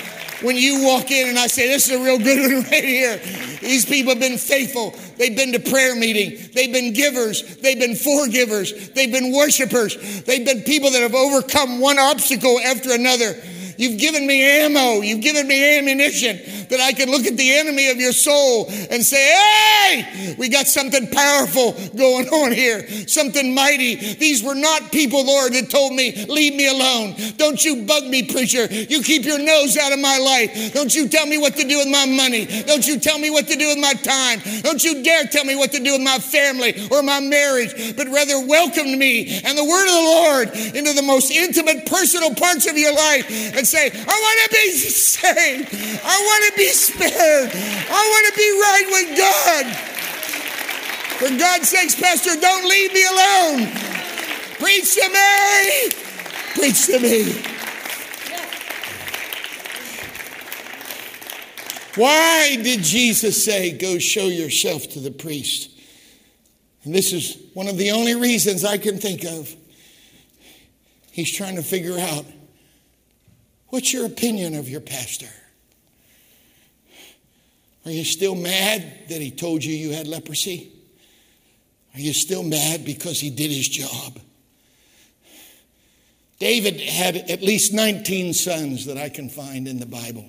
when 0.44 0.56
you 0.56 0.84
walk 0.84 1.12
in 1.12 1.30
and 1.30 1.40
I 1.40 1.48
say, 1.48 1.68
This 1.68 1.90
is 1.90 2.00
a 2.00 2.04
real 2.04 2.18
good 2.18 2.40
one 2.40 2.64
right 2.72 2.84
here. 2.84 3.18
These 3.62 3.86
people 3.86 4.12
have 4.14 4.20
been 4.20 4.38
faithful. 4.38 4.92
They've 5.18 5.36
been 5.36 5.54
to 5.54 5.60
prayer 5.60 5.96
meeting. 5.96 6.50
They've 6.54 6.72
been 6.72 6.94
givers. 6.94 7.58
They've 7.58 7.80
been 7.80 7.96
forgivers. 7.96 8.90
They've 8.90 9.12
been 9.12 9.32
worshipers. 9.32 10.24
They've 10.24 10.46
been 10.46 10.62
people 10.64 10.92
that 10.92 11.02
have 11.02 11.16
overcome 11.16 11.80
one 11.80 12.00
obstacle 12.00 12.60
after 12.60 12.94
another. 12.94 13.36
You've 13.82 13.98
given 13.98 14.28
me 14.28 14.44
ammo. 14.44 15.02
You've 15.02 15.22
given 15.22 15.48
me 15.48 15.80
ammunition 15.80 16.38
that 16.70 16.80
I 16.80 16.92
can 16.92 17.10
look 17.10 17.26
at 17.26 17.36
the 17.36 17.52
enemy 17.58 17.90
of 17.90 17.98
your 17.98 18.12
soul 18.12 18.68
and 18.70 19.04
say, 19.04 19.18
hey, 19.18 20.36
we 20.38 20.50
got 20.50 20.68
something 20.68 21.10
powerful 21.10 21.74
going 21.98 22.28
on 22.46 22.52
here, 22.52 22.88
something 23.08 23.56
mighty. 23.56 23.96
These 23.96 24.44
were 24.44 24.54
not 24.54 24.92
people, 24.92 25.26
Lord, 25.26 25.54
that 25.54 25.72
told 25.72 25.94
me, 25.94 26.14
leave 26.26 26.54
me 26.54 26.68
alone. 26.68 27.16
Don't 27.38 27.66
you 27.66 27.84
bug 27.88 28.04
me, 28.06 28.22
preacher. 28.22 28.68
You 28.72 29.02
keep 29.02 29.26
your 29.26 29.40
nose 29.40 29.76
out 29.78 29.92
of 29.92 30.00
my 30.00 30.20
life. 30.20 30.74
Don't 30.76 30.94
you 30.94 31.08
tell 31.08 31.26
me 31.26 31.40
what 31.40 31.56
to 31.56 31.68
do 31.68 31.80
with 31.80 31.90
my 31.90 32.06
money. 32.06 32.46
Don't 32.46 32.86
you 32.86 33.00
tell 33.00 33.18
me 33.18 33.32
what 33.32 33.48
to 33.48 33.56
do 33.56 33.68
with 33.68 33.80
my 33.80 33.94
time. 33.94 34.42
Don't 34.62 34.84
you 34.84 35.02
dare 35.02 35.26
tell 35.26 35.44
me 35.44 35.56
what 35.56 35.72
to 35.72 35.84
do 35.84 35.94
with 35.94 36.02
my 36.02 36.20
family 36.20 36.88
or 36.92 37.02
my 37.02 37.20
marriage, 37.20 37.98
but 37.98 38.08
rather 38.10 38.46
welcome 38.46 39.00
me 39.00 39.42
and 39.42 39.58
the 39.58 39.66
word 39.66 39.88
of 39.88 39.94
the 39.94 40.06
Lord 40.06 40.50
into 40.78 40.94
the 40.94 41.02
most 41.02 41.32
intimate, 41.32 41.88
personal 41.88 42.36
parts 42.36 42.70
of 42.70 42.78
your 42.78 42.94
life 42.94 43.26
and 43.58 43.71
say, 43.72 43.90
I 43.90 44.16
want 44.26 44.38
to 44.44 44.50
be 44.52 44.72
saved. 44.72 46.02
I 46.04 46.18
want 46.20 46.44
to 46.52 46.58
be 46.58 46.68
spared. 46.70 47.52
I 47.90 48.02
want 48.12 48.26
to 48.28 48.36
be 48.36 48.50
right 48.60 48.88
with 48.92 49.18
God. 49.18 49.66
For 51.18 51.38
God's 51.38 51.70
sakes, 51.70 51.96
Pastor, 51.96 52.36
don't 52.40 52.68
leave 52.68 52.94
me 52.94 53.06
alone. 53.06 53.72
Preach 54.60 54.96
to 54.96 55.08
me. 55.10 55.92
Preach 56.56 56.86
to 56.88 57.00
me. 57.00 57.52
Why 61.96 62.58
did 62.62 62.82
Jesus 62.82 63.44
say, 63.44 63.72
Go 63.78 64.00
show 64.00 64.28
yourself 64.28 64.90
to 64.90 65.00
the 65.00 65.12
priest? 65.12 65.70
And 66.84 66.96
this 66.96 67.14
is 67.14 67.38
one 67.54 67.68
of 67.68 67.78
the 67.78 67.92
only 67.92 68.16
reasons 68.16 68.66
I 68.66 68.78
can 68.78 68.98
think 68.98 69.24
of. 69.24 69.56
He's 71.12 71.32
trying 71.32 71.58
to 71.58 71.64
figure 71.64 72.00
out 72.00 72.26
What's 73.72 73.94
your 73.94 74.06
opinion 74.06 74.54
of 74.56 74.68
your 74.68 74.82
pastor? 74.82 75.30
Are 77.86 77.92
you 77.92 78.04
still 78.04 78.36
mad 78.36 79.08
that 79.08 79.22
he 79.22 79.32
told 79.32 79.64
you 79.64 79.74
you 79.74 79.94
had 79.94 80.08
leprosy? 80.08 80.74
Are 81.96 82.00
you 82.00 82.12
still 82.12 82.44
mad 82.44 82.84
because 82.84 83.20
he 83.20 83.30
did 83.30 83.50
his 83.50 83.70
job? 83.70 84.20
David 86.38 86.82
had 86.82 87.16
at 87.16 87.42
least 87.42 87.74
19 87.74 88.34
sons 88.34 88.88
that 88.88 88.98
I 88.98 89.08
can 89.08 89.30
find 89.30 89.68
in 89.68 89.80
the 89.80 89.86
Bible. 89.86 90.26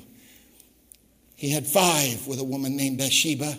He 1.35 1.51
had 1.51 1.67
five 1.67 2.25
with 2.29 2.39
a 2.39 2.45
woman 2.45 2.77
named 2.77 2.99
Bathsheba. 2.99 3.59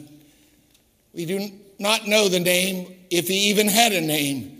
We 1.13 1.25
do 1.25 1.49
not 1.77 2.07
know 2.07 2.29
the 2.29 2.39
name, 2.39 2.95
if 3.09 3.27
he 3.27 3.49
even 3.49 3.67
had 3.67 3.91
a 3.91 4.01
name, 4.01 4.59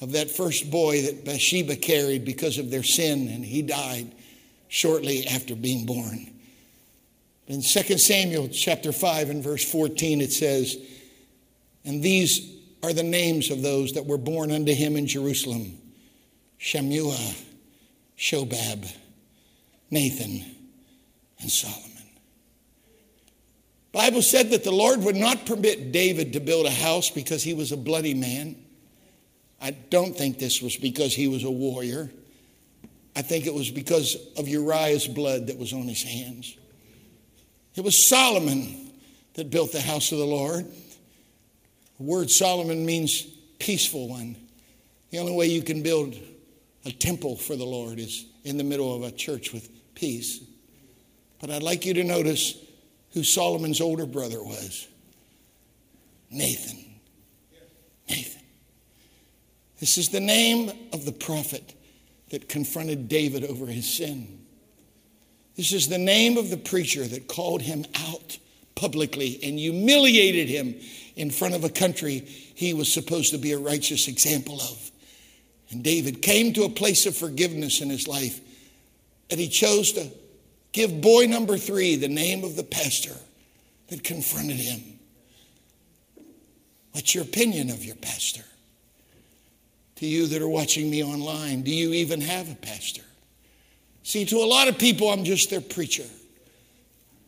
of 0.00 0.12
that 0.12 0.30
first 0.30 0.70
boy 0.70 1.02
that 1.02 1.26
Bathsheba 1.26 1.76
carried 1.76 2.24
because 2.24 2.56
of 2.56 2.70
their 2.70 2.82
sin, 2.82 3.28
and 3.28 3.44
he 3.44 3.60
died 3.60 4.10
shortly 4.72 5.26
after 5.26 5.54
being 5.54 5.84
born. 5.84 6.30
In 7.46 7.60
2 7.60 7.98
Samuel 7.98 8.48
chapter 8.48 8.90
5 8.90 9.28
and 9.28 9.44
verse 9.44 9.70
14, 9.70 10.22
it 10.22 10.32
says, 10.32 10.78
And 11.84 12.02
these 12.02 12.56
are 12.82 12.94
the 12.94 13.02
names 13.02 13.50
of 13.50 13.60
those 13.60 13.92
that 13.92 14.06
were 14.06 14.16
born 14.16 14.50
unto 14.50 14.72
him 14.72 14.96
in 14.96 15.06
Jerusalem 15.06 15.76
Shammua, 16.58 17.36
Shobab, 18.16 18.90
Nathan, 19.90 20.42
and 21.42 21.50
Solomon. 21.50 21.90
Bible 23.92 24.22
said 24.22 24.52
that 24.52 24.64
the 24.64 24.72
Lord 24.72 25.00
would 25.00 25.16
not 25.16 25.44
permit 25.44 25.92
David 25.92 26.32
to 26.32 26.40
build 26.40 26.64
a 26.64 26.70
house 26.70 27.10
because 27.10 27.42
he 27.42 27.52
was 27.52 27.72
a 27.72 27.76
bloody 27.76 28.14
man. 28.14 28.56
I 29.60 29.72
don't 29.72 30.16
think 30.16 30.38
this 30.38 30.62
was 30.62 30.76
because 30.76 31.14
he 31.14 31.28
was 31.28 31.44
a 31.44 31.50
warrior. 31.50 32.10
I 33.14 33.22
think 33.22 33.46
it 33.46 33.54
was 33.54 33.70
because 33.70 34.16
of 34.36 34.48
Uriah's 34.48 35.06
blood 35.06 35.48
that 35.48 35.58
was 35.58 35.72
on 35.72 35.82
his 35.82 36.02
hands. 36.02 36.56
It 37.74 37.82
was 37.82 38.08
Solomon 38.08 38.90
that 39.34 39.50
built 39.50 39.72
the 39.72 39.80
house 39.80 40.12
of 40.12 40.18
the 40.18 40.26
Lord. 40.26 40.64
The 41.98 42.02
word 42.02 42.30
Solomon 42.30 42.84
means 42.84 43.22
peaceful 43.58 44.08
one. 44.08 44.36
The 45.10 45.18
only 45.18 45.32
way 45.32 45.46
you 45.46 45.62
can 45.62 45.82
build 45.82 46.16
a 46.84 46.90
temple 46.90 47.36
for 47.36 47.54
the 47.54 47.64
Lord 47.64 47.98
is 47.98 48.26
in 48.44 48.56
the 48.56 48.64
middle 48.64 48.94
of 48.94 49.02
a 49.02 49.12
church 49.12 49.52
with 49.52 49.68
peace. 49.94 50.40
But 51.38 51.50
I'd 51.50 51.62
like 51.62 51.84
you 51.84 51.94
to 51.94 52.04
notice 52.04 52.56
who 53.12 53.22
Solomon's 53.22 53.80
older 53.80 54.06
brother 54.06 54.42
was 54.42 54.88
Nathan. 56.30 56.84
Nathan. 58.08 58.42
This 59.80 59.98
is 59.98 60.08
the 60.08 60.20
name 60.20 60.70
of 60.92 61.04
the 61.04 61.12
prophet 61.12 61.74
that 62.32 62.48
confronted 62.48 63.08
David 63.08 63.44
over 63.44 63.66
his 63.66 63.86
sin. 63.86 64.40
This 65.54 65.72
is 65.72 65.88
the 65.88 65.98
name 65.98 66.38
of 66.38 66.48
the 66.48 66.56
preacher 66.56 67.04
that 67.04 67.28
called 67.28 67.60
him 67.60 67.84
out 67.94 68.38
publicly 68.74 69.38
and 69.42 69.58
humiliated 69.58 70.48
him 70.48 70.74
in 71.14 71.30
front 71.30 71.54
of 71.54 71.62
a 71.62 71.68
country 71.68 72.20
he 72.20 72.72
was 72.72 72.90
supposed 72.90 73.32
to 73.32 73.38
be 73.38 73.52
a 73.52 73.58
righteous 73.58 74.08
example 74.08 74.54
of. 74.54 74.90
And 75.70 75.84
David 75.84 76.22
came 76.22 76.54
to 76.54 76.64
a 76.64 76.70
place 76.70 77.04
of 77.04 77.14
forgiveness 77.14 77.82
in 77.82 77.90
his 77.90 78.08
life, 78.08 78.40
and 79.30 79.38
he 79.38 79.48
chose 79.48 79.92
to 79.92 80.08
give 80.72 81.02
boy 81.02 81.26
number 81.26 81.58
three 81.58 81.96
the 81.96 82.08
name 82.08 82.44
of 82.44 82.56
the 82.56 82.64
pastor 82.64 83.14
that 83.88 84.02
confronted 84.02 84.56
him. 84.56 84.80
What's 86.92 87.14
your 87.14 87.24
opinion 87.24 87.68
of 87.68 87.84
your 87.84 87.96
pastor? 87.96 88.44
To 89.96 90.06
you 90.06 90.26
that 90.28 90.42
are 90.42 90.48
watching 90.48 90.90
me 90.90 91.04
online, 91.04 91.62
do 91.62 91.70
you 91.70 91.92
even 91.92 92.20
have 92.20 92.50
a 92.50 92.56
pastor? 92.56 93.02
See, 94.02 94.24
to 94.26 94.36
a 94.36 94.46
lot 94.46 94.68
of 94.68 94.78
people, 94.78 95.08
I'm 95.10 95.24
just 95.24 95.50
their 95.50 95.60
preacher. 95.60 96.06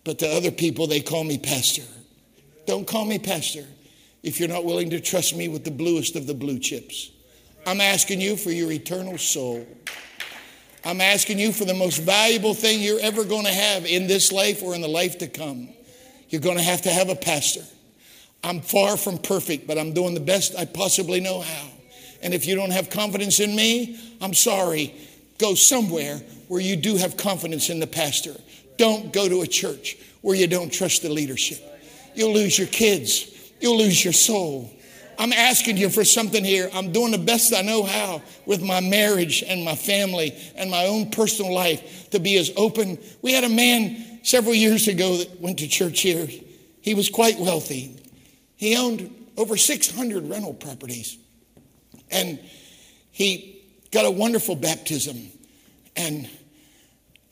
But 0.02 0.18
to 0.18 0.28
other 0.28 0.50
people, 0.50 0.86
they 0.86 1.00
call 1.00 1.24
me 1.24 1.38
pastor. 1.38 1.82
Don't 2.66 2.86
call 2.86 3.04
me 3.04 3.18
pastor 3.18 3.64
if 4.22 4.40
you're 4.40 4.48
not 4.48 4.64
willing 4.64 4.90
to 4.90 5.00
trust 5.00 5.36
me 5.36 5.48
with 5.48 5.64
the 5.64 5.70
bluest 5.70 6.16
of 6.16 6.26
the 6.26 6.34
blue 6.34 6.58
chips. 6.58 7.10
I'm 7.66 7.80
asking 7.80 8.20
you 8.20 8.36
for 8.36 8.50
your 8.50 8.70
eternal 8.70 9.18
soul. 9.18 9.66
I'm 10.84 11.00
asking 11.00 11.38
you 11.38 11.52
for 11.52 11.64
the 11.64 11.74
most 11.74 11.98
valuable 11.98 12.52
thing 12.52 12.82
you're 12.82 13.00
ever 13.00 13.24
going 13.24 13.44
to 13.44 13.52
have 13.52 13.86
in 13.86 14.06
this 14.06 14.30
life 14.32 14.62
or 14.62 14.74
in 14.74 14.82
the 14.82 14.88
life 14.88 15.18
to 15.18 15.28
come. 15.28 15.70
You're 16.28 16.42
going 16.42 16.58
to 16.58 16.62
have 16.62 16.82
to 16.82 16.90
have 16.90 17.08
a 17.08 17.14
pastor. 17.14 17.62
I'm 18.42 18.60
far 18.60 18.98
from 18.98 19.18
perfect, 19.18 19.66
but 19.66 19.78
I'm 19.78 19.94
doing 19.94 20.12
the 20.12 20.20
best 20.20 20.54
I 20.56 20.66
possibly 20.66 21.20
know 21.20 21.40
how. 21.40 21.70
And 22.24 22.32
if 22.32 22.46
you 22.46 22.56
don't 22.56 22.72
have 22.72 22.88
confidence 22.88 23.38
in 23.38 23.54
me, 23.54 24.00
I'm 24.20 24.34
sorry. 24.34 24.94
Go 25.38 25.54
somewhere 25.54 26.16
where 26.48 26.60
you 26.60 26.74
do 26.74 26.96
have 26.96 27.18
confidence 27.18 27.68
in 27.68 27.80
the 27.80 27.86
pastor. 27.86 28.34
Don't 28.78 29.12
go 29.12 29.28
to 29.28 29.42
a 29.42 29.46
church 29.46 29.96
where 30.22 30.34
you 30.34 30.46
don't 30.46 30.72
trust 30.72 31.02
the 31.02 31.10
leadership. 31.10 31.62
You'll 32.14 32.32
lose 32.32 32.58
your 32.58 32.68
kids, 32.68 33.30
you'll 33.60 33.76
lose 33.76 34.02
your 34.02 34.14
soul. 34.14 34.70
I'm 35.18 35.32
asking 35.32 35.76
you 35.76 35.90
for 35.90 36.04
something 36.04 36.42
here. 36.42 36.68
I'm 36.72 36.90
doing 36.90 37.12
the 37.12 37.18
best 37.18 37.54
I 37.54 37.62
know 37.62 37.84
how 37.84 38.20
with 38.46 38.62
my 38.62 38.80
marriage 38.80 39.44
and 39.46 39.64
my 39.64 39.76
family 39.76 40.36
and 40.56 40.70
my 40.70 40.86
own 40.86 41.10
personal 41.10 41.54
life 41.54 42.10
to 42.10 42.18
be 42.18 42.36
as 42.36 42.50
open. 42.56 42.98
We 43.22 43.32
had 43.32 43.44
a 43.44 43.48
man 43.48 44.24
several 44.24 44.54
years 44.54 44.88
ago 44.88 45.18
that 45.18 45.40
went 45.40 45.60
to 45.60 45.68
church 45.68 46.00
here. 46.00 46.26
He 46.80 46.94
was 46.94 47.10
quite 47.10 47.38
wealthy. 47.38 47.94
He 48.56 48.76
owned 48.76 49.14
over 49.36 49.56
600 49.56 50.28
rental 50.28 50.54
properties. 50.54 51.18
And 52.10 52.38
he 53.10 53.62
got 53.90 54.04
a 54.04 54.10
wonderful 54.10 54.56
baptism. 54.56 55.30
And 55.96 56.28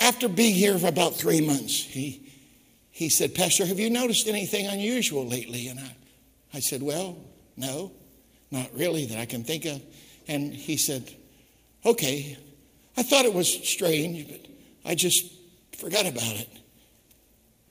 after 0.00 0.28
being 0.28 0.54
here 0.54 0.78
for 0.78 0.88
about 0.88 1.14
three 1.14 1.40
months, 1.40 1.82
he, 1.82 2.30
he 2.90 3.08
said, 3.08 3.34
Pastor, 3.34 3.66
have 3.66 3.78
you 3.78 3.90
noticed 3.90 4.28
anything 4.28 4.66
unusual 4.66 5.26
lately? 5.26 5.68
And 5.68 5.80
I, 5.80 5.96
I 6.54 6.60
said, 6.60 6.82
Well, 6.82 7.16
no, 7.56 7.92
not 8.50 8.68
really 8.74 9.06
that 9.06 9.18
I 9.18 9.26
can 9.26 9.44
think 9.44 9.64
of. 9.64 9.82
And 10.28 10.52
he 10.52 10.76
said, 10.76 11.10
Okay, 11.84 12.36
I 12.96 13.02
thought 13.02 13.24
it 13.24 13.34
was 13.34 13.48
strange, 13.68 14.28
but 14.28 14.46
I 14.84 14.94
just 14.94 15.32
forgot 15.76 16.06
about 16.06 16.36
it. 16.36 16.48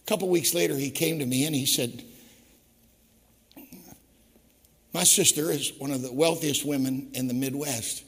A 0.03 0.07
couple 0.07 0.27
weeks 0.29 0.53
later, 0.53 0.75
he 0.75 0.89
came 0.89 1.19
to 1.19 1.25
me 1.25 1.45
and 1.45 1.55
he 1.55 1.65
said, 1.65 2.03
My 4.93 5.03
sister 5.03 5.51
is 5.51 5.71
one 5.77 5.91
of 5.91 6.01
the 6.01 6.11
wealthiest 6.11 6.65
women 6.65 7.09
in 7.13 7.27
the 7.27 7.33
Midwest. 7.33 8.03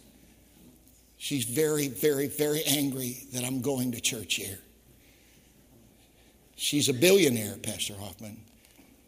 She's 1.18 1.46
very, 1.46 1.88
very, 1.88 2.28
very 2.28 2.64
angry 2.66 3.26
that 3.32 3.46
I'm 3.46 3.62
going 3.62 3.94
to 3.94 4.02
church 4.02 4.36
here. 4.36 4.60
She's 6.58 6.90
a 6.90 6.94
billionaire, 6.94 7.56
Pastor 7.58 7.94
Hoffman. 7.96 8.38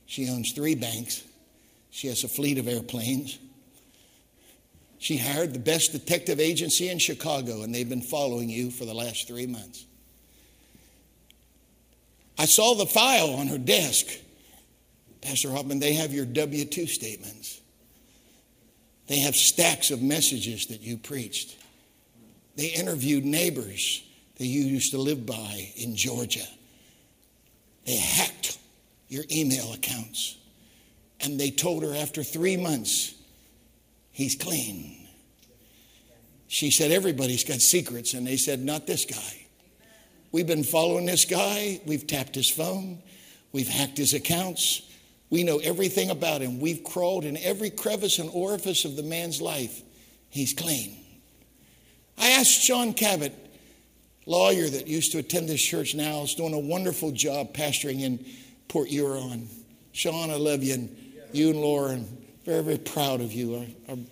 She 0.06 0.30
owns 0.30 0.54
three 0.54 0.76
banks. 0.76 1.24
She 1.92 2.08
has 2.08 2.24
a 2.24 2.30
fleet 2.30 2.58
of 2.58 2.68
airplanes. 2.68 3.38
She 4.98 5.18
hired 5.18 5.54
the 5.54 5.60
best 5.60 5.92
detective 5.92 6.40
agency 6.40 6.90
in 6.90 7.00
Chicago, 7.00 7.64
and 7.64 7.76
they've 7.76 7.88
been 7.88 8.02
following 8.02 8.50
you 8.50 8.72
for 8.72 8.86
the 8.86 8.94
last 8.94 9.28
three 9.28 9.46
months. 9.46 9.86
I 12.38 12.46
saw 12.46 12.76
the 12.76 12.86
file 12.86 13.32
on 13.36 13.48
her 13.48 13.58
desk. 13.58 14.08
Pastor 15.22 15.52
Hoffman, 15.52 15.80
they 15.80 15.94
have 15.94 16.14
your 16.14 16.26
W 16.26 16.66
2 16.66 16.88
statements. 16.88 17.62
They 19.08 19.20
have 19.20 19.36
stacks 19.36 19.92
of 19.92 20.02
messages 20.02 20.68
that 20.68 20.82
you 20.82 20.98
preached. 20.98 21.56
They 22.56 22.68
interviewed 22.68 23.26
neighbors 23.26 24.04
that 24.38 24.46
you 24.46 24.62
used 24.62 24.92
to 24.92 24.98
live 24.98 25.26
by 25.26 25.72
in 25.76 25.96
Georgia. 25.96 26.48
They 27.86 27.98
hacked 27.98 28.58
your 29.08 29.24
email 29.32 29.74
accounts. 29.74 30.38
And 31.22 31.40
they 31.40 31.52
told 31.52 31.84
her 31.84 31.96
after 31.96 32.24
three 32.24 32.58
months, 32.58 33.14
he's 34.12 34.36
clean. 34.36 35.08
She 36.48 36.72
said, 36.72 36.92
Everybody's 36.92 37.44
got 37.44 37.62
secrets. 37.62 38.14
And 38.14 38.26
they 38.26 38.38
said, 38.38 38.60
Not 38.60 38.88
this 38.88 39.06
guy. 39.06 39.46
We've 40.32 40.48
been 40.48 40.64
following 40.64 41.06
this 41.06 41.26
guy. 41.26 41.80
We've 41.86 42.06
tapped 42.06 42.36
his 42.36 42.50
phone. 42.50 43.02
We've 43.52 43.68
hacked 43.68 43.98
his 43.98 44.14
accounts. 44.14 44.82
We 45.36 45.44
know 45.44 45.58
everything 45.58 46.12
about 46.12 46.40
him. 46.40 46.62
We've 46.62 46.82
crawled 46.82 47.26
in 47.26 47.36
every 47.36 47.70
crevice 47.70 48.20
and 48.20 48.30
orifice 48.32 48.86
of 48.86 48.96
the 48.96 49.04
man's 49.04 49.42
life. 49.42 49.82
He's 50.30 50.54
clean. 50.54 50.96
I 52.18 52.30
asked 52.30 52.62
Sean 52.62 52.94
Cabot, 52.94 53.34
lawyer 54.26 54.70
that 54.70 54.88
used 54.88 55.12
to 55.12 55.18
attend 55.18 55.50
this 55.50 55.62
church 55.62 55.94
now, 55.94 56.22
is 56.22 56.36
doing 56.36 56.54
a 56.54 56.60
wonderful 56.60 57.12
job 57.12 57.54
pastoring 57.54 58.00
in 58.00 58.26
Port 58.70 58.88
Huron. 58.88 59.50
Sean, 59.92 60.30
I 60.30 60.36
love 60.36 60.64
you, 60.64 60.76
and 60.76 60.98
you 61.34 61.50
and 61.50 61.60
Lauren, 61.60 62.08
very, 62.46 62.64
very 62.64 62.78
proud 62.78 63.20
of 63.20 63.34
you. 63.34 63.58
I, 63.58 63.76
am 63.92 64.08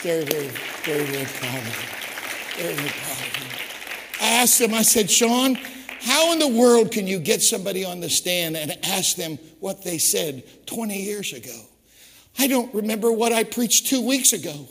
very, 0.00 0.24
very, 0.24 0.48
very, 0.84 1.04
very 1.04 1.26
proud 1.26 1.58
of 1.58 2.56
you. 2.56 2.62
Very, 2.62 2.74
very 2.74 2.88
proud 2.88 3.20
of 3.20 3.38
you. 3.38 4.26
I 4.26 4.28
asked 4.28 4.58
him, 4.62 4.72
I 4.72 4.80
said, 4.80 5.10
Sean, 5.10 5.58
how 6.04 6.32
in 6.34 6.38
the 6.38 6.48
world 6.48 6.92
can 6.92 7.06
you 7.06 7.18
get 7.18 7.40
somebody 7.40 7.82
on 7.82 8.00
the 8.00 8.10
stand 8.10 8.58
and 8.58 8.76
ask 8.84 9.16
them 9.16 9.38
what 9.60 9.82
they 9.84 9.96
said 9.96 10.44
20 10.66 11.02
years 11.02 11.32
ago? 11.32 11.58
I 12.38 12.46
don't 12.46 12.72
remember 12.74 13.10
what 13.10 13.32
I 13.32 13.44
preached 13.44 13.86
two 13.86 14.06
weeks 14.06 14.34
ago. 14.34 14.68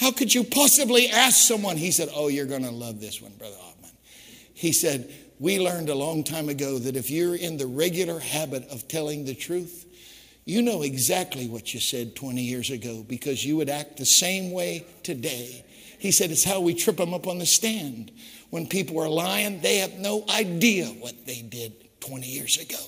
How 0.00 0.10
could 0.10 0.34
you 0.34 0.42
possibly 0.42 1.08
ask 1.08 1.36
someone? 1.36 1.76
He 1.76 1.90
said, 1.90 2.08
Oh, 2.14 2.28
you're 2.28 2.46
going 2.46 2.64
to 2.64 2.70
love 2.70 2.98
this 2.98 3.20
one, 3.20 3.32
Brother 3.32 3.56
Hoffman. 3.58 3.90
He 4.54 4.72
said, 4.72 5.12
We 5.38 5.60
learned 5.60 5.90
a 5.90 5.94
long 5.94 6.24
time 6.24 6.48
ago 6.48 6.78
that 6.78 6.96
if 6.96 7.10
you're 7.10 7.36
in 7.36 7.58
the 7.58 7.66
regular 7.66 8.18
habit 8.18 8.66
of 8.68 8.88
telling 8.88 9.26
the 9.26 9.34
truth, 9.34 9.84
you 10.46 10.62
know 10.62 10.80
exactly 10.80 11.46
what 11.46 11.74
you 11.74 11.80
said 11.80 12.16
20 12.16 12.40
years 12.40 12.70
ago 12.70 13.04
because 13.06 13.44
you 13.44 13.56
would 13.58 13.68
act 13.68 13.98
the 13.98 14.06
same 14.06 14.50
way 14.50 14.86
today. 15.02 15.64
He 15.98 16.10
said, 16.10 16.30
It's 16.30 16.44
how 16.44 16.60
we 16.60 16.74
trip 16.74 16.96
them 16.96 17.12
up 17.12 17.26
on 17.26 17.38
the 17.38 17.46
stand. 17.46 18.12
When 18.54 18.68
people 18.68 19.02
are 19.02 19.08
lying, 19.08 19.60
they 19.62 19.78
have 19.78 19.94
no 19.94 20.24
idea 20.32 20.86
what 20.86 21.26
they 21.26 21.42
did 21.42 21.72
20 21.98 22.24
years 22.24 22.56
ago. 22.56 22.78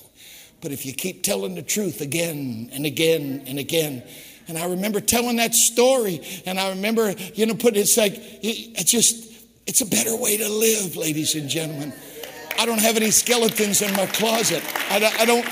But 0.61 0.71
if 0.71 0.85
you 0.85 0.93
keep 0.93 1.23
telling 1.23 1.55
the 1.55 1.61
truth 1.61 1.99
again 1.99 2.69
and 2.71 2.85
again 2.85 3.43
and 3.45 3.59
again, 3.59 4.01
and 4.47 4.57
I 4.57 4.67
remember 4.67 5.01
telling 5.01 5.35
that 5.35 5.53
story, 5.53 6.21
and 6.45 6.57
I 6.57 6.69
remember, 6.69 7.13
you 7.33 7.45
know, 7.45 7.53
put 7.53 7.75
it's 7.75 7.97
like, 7.97 8.13
it's 8.15 8.89
just, 8.89 9.45
it's 9.65 9.81
a 9.81 9.85
better 9.85 10.15
way 10.15 10.37
to 10.37 10.47
live, 10.47 10.95
ladies 10.95 11.35
and 11.35 11.49
gentlemen. 11.49 11.91
I 12.57 12.65
don't 12.65 12.79
have 12.79 12.95
any 12.95 13.11
skeletons 13.11 13.81
in 13.81 13.93
my 13.93 14.05
closet. 14.05 14.63
I 14.89 14.99
don't, 14.99 15.19
I 15.19 15.25
don't, 15.25 15.45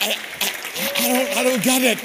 I, 0.00 0.16
I, 0.40 0.92
I 0.96 1.08
don't, 1.08 1.36
I 1.36 1.42
don't 1.42 1.62
got 1.62 1.82
it. 1.82 1.98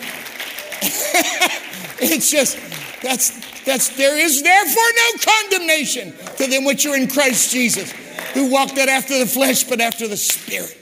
it's 2.12 2.30
just, 2.30 2.58
that's, 3.02 3.57
that's, 3.68 3.90
there 3.90 4.18
is 4.18 4.42
therefore 4.42 4.84
no 4.96 5.34
condemnation 5.34 6.14
to 6.38 6.48
them 6.48 6.64
which 6.64 6.86
are 6.86 6.96
in 6.96 7.08
Christ 7.08 7.52
Jesus, 7.52 7.92
who 8.34 8.50
walked 8.50 8.78
not 8.78 8.88
after 8.88 9.20
the 9.20 9.28
flesh, 9.28 9.66
but 9.66 9.82
after 9.82 10.08
the 10.08 10.18
Spirit. 10.18 10.76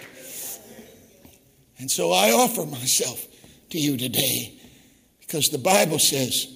And 1.80 1.90
so 1.90 2.12
I 2.12 2.32
offer 2.32 2.66
myself 2.66 3.26
to 3.72 3.80
you 3.80 3.98
today 3.98 4.54
because 5.20 5.50
the 5.50 5.58
Bible 5.58 6.00
says 6.00 6.48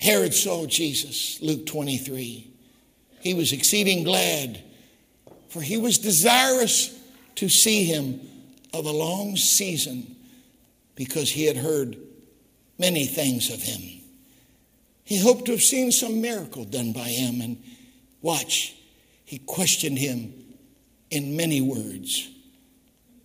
Herod 0.00 0.34
saw 0.34 0.66
Jesus, 0.66 1.40
Luke 1.40 1.66
23. 1.66 2.50
He 3.20 3.34
was 3.34 3.52
exceeding 3.52 4.02
glad, 4.02 4.62
for 5.50 5.62
he 5.62 5.76
was 5.76 5.98
desirous 5.98 6.98
to 7.36 7.48
see 7.48 7.84
him 7.84 8.20
of 8.72 8.86
a 8.86 8.92
long 8.92 9.36
season 9.36 10.16
because 10.96 11.30
he 11.30 11.44
had 11.44 11.56
heard 11.56 11.96
many 12.78 13.06
things 13.06 13.50
of 13.50 13.62
him. 13.62 13.99
He 15.10 15.18
hoped 15.18 15.46
to 15.46 15.50
have 15.50 15.60
seen 15.60 15.90
some 15.90 16.20
miracle 16.20 16.64
done 16.64 16.92
by 16.92 17.08
him, 17.08 17.40
and 17.40 17.60
watch, 18.22 18.76
he 19.24 19.38
questioned 19.38 19.98
him 19.98 20.32
in 21.10 21.36
many 21.36 21.60
words, 21.60 22.30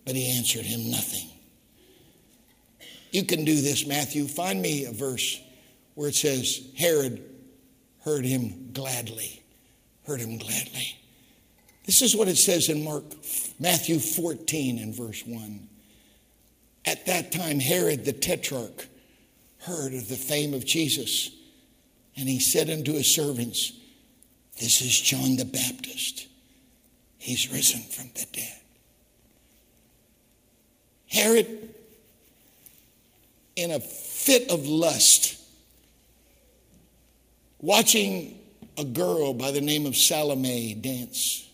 but 0.04 0.16
he 0.16 0.36
answered 0.36 0.64
him 0.64 0.90
nothing. 0.90 1.28
You 3.12 3.22
can 3.22 3.44
do 3.44 3.60
this, 3.60 3.86
Matthew. 3.86 4.26
Find 4.26 4.60
me 4.60 4.84
a 4.84 4.90
verse 4.90 5.40
where 5.94 6.08
it 6.08 6.16
says, 6.16 6.60
Herod 6.76 7.22
heard 8.02 8.24
him 8.24 8.72
gladly. 8.72 9.44
Heard 10.08 10.18
him 10.18 10.38
gladly. 10.38 10.98
This 11.84 12.02
is 12.02 12.16
what 12.16 12.26
it 12.26 12.36
says 12.36 12.68
in 12.68 12.82
Mark, 12.82 13.04
Matthew 13.60 14.00
14 14.00 14.80
and 14.80 14.92
verse 14.92 15.24
1. 15.24 15.68
At 16.84 17.06
that 17.06 17.30
time, 17.30 17.60
Herod 17.60 18.04
the 18.04 18.12
Tetrarch 18.12 18.88
heard 19.60 19.94
of 19.94 20.08
the 20.08 20.16
fame 20.16 20.52
of 20.52 20.66
Jesus, 20.66 21.30
and 22.16 22.28
he 22.28 22.40
said 22.40 22.70
unto 22.70 22.92
his 22.94 23.12
servants, 23.12 23.72
This 24.58 24.80
is 24.80 25.00
John 25.00 25.36
the 25.36 25.44
Baptist. 25.44 26.26
He's 27.18 27.52
risen 27.52 27.82
from 27.82 28.10
the 28.14 28.26
dead. 28.32 28.60
Herod 31.08 31.74
in 33.56 33.70
a 33.70 33.80
fit 33.80 34.50
of 34.50 34.66
lust, 34.66 35.40
watching 37.60 38.38
a 38.78 38.84
girl 38.84 39.32
by 39.32 39.50
the 39.50 39.62
name 39.62 39.86
of 39.86 39.96
Salome 39.96 40.74
dance, 40.74 41.48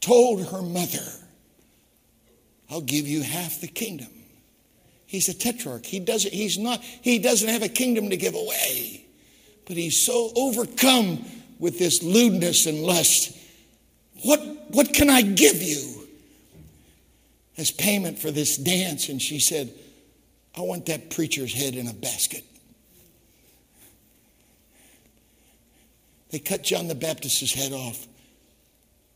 told 0.00 0.44
her 0.48 0.62
mother, 0.62 1.06
I'll 2.68 2.80
give 2.80 3.06
you 3.06 3.22
half 3.22 3.60
the 3.60 3.68
kingdom. 3.68 4.08
He's 5.06 5.28
a 5.28 5.34
tetrarch. 5.34 5.86
He 5.86 6.00
doesn't, 6.00 6.32
he's 6.32 6.58
not, 6.58 6.82
he 6.82 7.18
doesn't 7.18 7.48
have 7.48 7.62
a 7.62 7.68
kingdom 7.68 8.10
to 8.10 8.16
give 8.16 8.34
away. 8.34 9.06
But 9.66 9.76
he's 9.76 10.04
so 10.04 10.32
overcome 10.36 11.24
with 11.58 11.78
this 11.78 12.02
lewdness 12.02 12.66
and 12.66 12.82
lust. 12.82 13.36
What, 14.22 14.40
what 14.68 14.92
can 14.92 15.10
I 15.10 15.22
give 15.22 15.62
you 15.62 16.06
as 17.56 17.70
payment 17.70 18.18
for 18.18 18.30
this 18.30 18.56
dance? 18.56 19.08
And 19.08 19.20
she 19.20 19.38
said, 19.38 19.72
I 20.56 20.60
want 20.60 20.86
that 20.86 21.10
preacher's 21.10 21.52
head 21.52 21.74
in 21.74 21.86
a 21.88 21.94
basket. 21.94 22.44
They 26.30 26.38
cut 26.40 26.62
John 26.62 26.88
the 26.88 26.94
Baptist's 26.94 27.52
head 27.52 27.72
off 27.72 28.06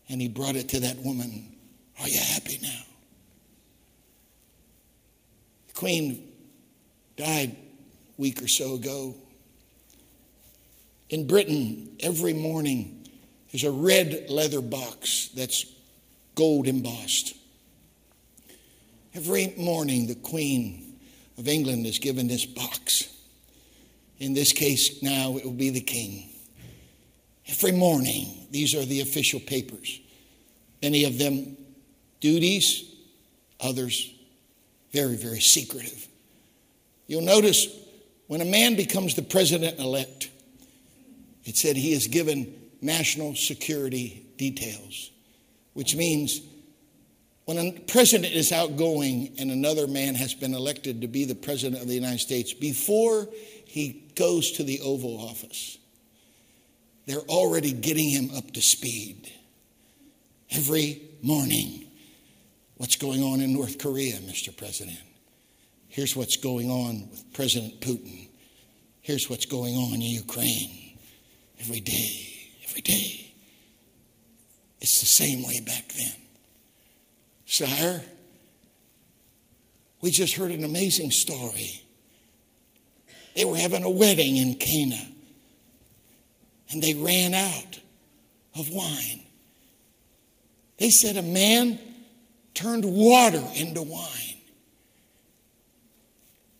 and 0.08 0.20
he 0.20 0.28
brought 0.28 0.56
it 0.56 0.68
to 0.70 0.80
that 0.80 0.98
woman. 0.98 1.52
Are 2.00 2.08
you 2.08 2.20
happy 2.20 2.58
now? 2.62 2.82
Queen 5.78 6.32
died 7.16 7.50
a 7.50 8.20
week 8.20 8.42
or 8.42 8.48
so 8.48 8.74
ago. 8.74 9.14
In 11.08 11.28
Britain, 11.28 11.96
every 12.00 12.32
morning, 12.32 13.08
there's 13.52 13.62
a 13.62 13.70
red 13.70 14.28
leather 14.28 14.60
box 14.60 15.28
that's 15.36 15.66
gold 16.34 16.66
embossed. 16.66 17.36
Every 19.14 19.54
morning, 19.56 20.08
the 20.08 20.16
Queen 20.16 20.98
of 21.38 21.46
England 21.46 21.86
is 21.86 22.00
given 22.00 22.26
this 22.26 22.44
box. 22.44 23.16
In 24.18 24.34
this 24.34 24.52
case, 24.52 25.00
now 25.00 25.36
it 25.36 25.44
will 25.44 25.52
be 25.52 25.70
the 25.70 25.80
King. 25.80 26.28
Every 27.46 27.70
morning, 27.70 28.48
these 28.50 28.74
are 28.74 28.84
the 28.84 29.00
official 29.00 29.38
papers. 29.38 30.00
Many 30.82 31.04
of 31.04 31.18
them 31.18 31.56
duties, 32.20 32.82
others 33.60 34.17
very, 34.92 35.16
very 35.16 35.40
secretive. 35.40 36.06
You'll 37.06 37.22
notice 37.22 37.66
when 38.26 38.40
a 38.40 38.44
man 38.44 38.76
becomes 38.76 39.14
the 39.14 39.22
president 39.22 39.78
elect, 39.78 40.30
it 41.44 41.56
said 41.56 41.76
he 41.76 41.92
is 41.92 42.06
given 42.06 42.54
national 42.80 43.34
security 43.34 44.26
details, 44.36 45.10
which 45.72 45.96
means 45.96 46.40
when 47.46 47.56
a 47.56 47.72
president 47.72 48.34
is 48.34 48.52
outgoing 48.52 49.32
and 49.38 49.50
another 49.50 49.86
man 49.86 50.14
has 50.14 50.34
been 50.34 50.52
elected 50.52 51.00
to 51.00 51.08
be 51.08 51.24
the 51.24 51.34
president 51.34 51.80
of 51.80 51.88
the 51.88 51.94
United 51.94 52.20
States, 52.20 52.52
before 52.52 53.26
he 53.64 54.04
goes 54.14 54.52
to 54.52 54.62
the 54.62 54.80
Oval 54.82 55.18
Office, 55.18 55.78
they're 57.06 57.16
already 57.20 57.72
getting 57.72 58.10
him 58.10 58.30
up 58.36 58.50
to 58.52 58.60
speed. 58.60 59.32
Every 60.50 61.00
morning, 61.22 61.87
what's 62.78 62.96
going 62.96 63.22
on 63.22 63.40
in 63.40 63.52
North 63.52 63.78
Korea, 63.78 64.14
Mr. 64.18 64.56
President? 64.56 64.98
Here's 65.88 66.16
what's 66.16 66.36
going 66.36 66.70
on 66.70 67.08
with 67.10 67.32
President 67.32 67.80
Putin. 67.80 68.28
Here's 69.00 69.28
what's 69.28 69.46
going 69.46 69.76
on 69.76 69.94
in 69.94 70.00
Ukraine. 70.00 70.96
Every 71.60 71.80
day, 71.80 72.50
every 72.68 72.82
day. 72.82 73.32
It's 74.80 75.00
the 75.00 75.06
same 75.06 75.46
way 75.46 75.60
back 75.60 75.92
then. 75.96 76.12
Sire, 77.46 78.02
we 80.00 80.10
just 80.10 80.34
heard 80.34 80.52
an 80.52 80.62
amazing 80.62 81.10
story. 81.10 81.82
They 83.34 83.44
were 83.44 83.56
having 83.56 83.82
a 83.82 83.90
wedding 83.90 84.36
in 84.36 84.54
Cana, 84.54 85.00
and 86.70 86.82
they 86.82 86.94
ran 86.94 87.34
out 87.34 87.80
of 88.56 88.70
wine. 88.70 89.22
They 90.78 90.90
said 90.90 91.16
a 91.16 91.22
man 91.22 91.80
turned 92.54 92.84
water 92.84 93.42
into 93.54 93.82
wine 93.82 94.36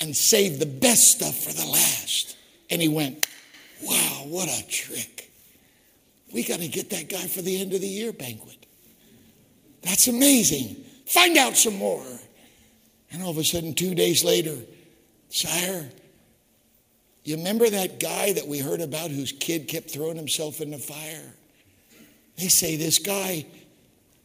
and 0.00 0.16
saved 0.16 0.60
the 0.60 0.66
best 0.66 1.12
stuff 1.12 1.36
for 1.36 1.52
the 1.52 1.66
last. 1.66 2.36
And 2.70 2.80
he 2.80 2.88
went, 2.88 3.26
Wow, 3.82 4.24
what 4.26 4.48
a 4.48 4.66
trick. 4.68 5.30
We 6.32 6.42
got 6.42 6.60
to 6.60 6.68
get 6.68 6.90
that 6.90 7.08
guy 7.08 7.26
for 7.26 7.42
the 7.42 7.60
end 7.60 7.72
of 7.72 7.80
the 7.80 7.88
year 7.88 8.12
banquet. 8.12 8.66
That's 9.82 10.08
amazing. 10.08 10.84
Find 11.06 11.36
out 11.36 11.56
some 11.56 11.76
more. 11.76 12.04
And 13.10 13.22
all 13.22 13.30
of 13.30 13.38
a 13.38 13.44
sudden, 13.44 13.74
two 13.74 13.94
days 13.94 14.24
later, 14.24 14.56
Sire, 15.30 15.88
you 17.24 17.36
remember 17.36 17.68
that 17.68 18.00
guy 18.00 18.32
that 18.32 18.46
we 18.46 18.58
heard 18.58 18.80
about 18.80 19.10
whose 19.10 19.32
kid 19.32 19.68
kept 19.68 19.90
throwing 19.90 20.16
himself 20.16 20.60
in 20.60 20.70
the 20.70 20.78
fire? 20.78 21.34
They 22.36 22.48
say 22.48 22.76
this 22.76 22.98
guy 22.98 23.46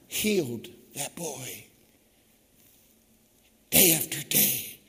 healed 0.07 0.67
that 0.95 1.15
boy 1.15 1.65
day 3.71 3.93
after 3.93 4.21
day. 4.29 4.79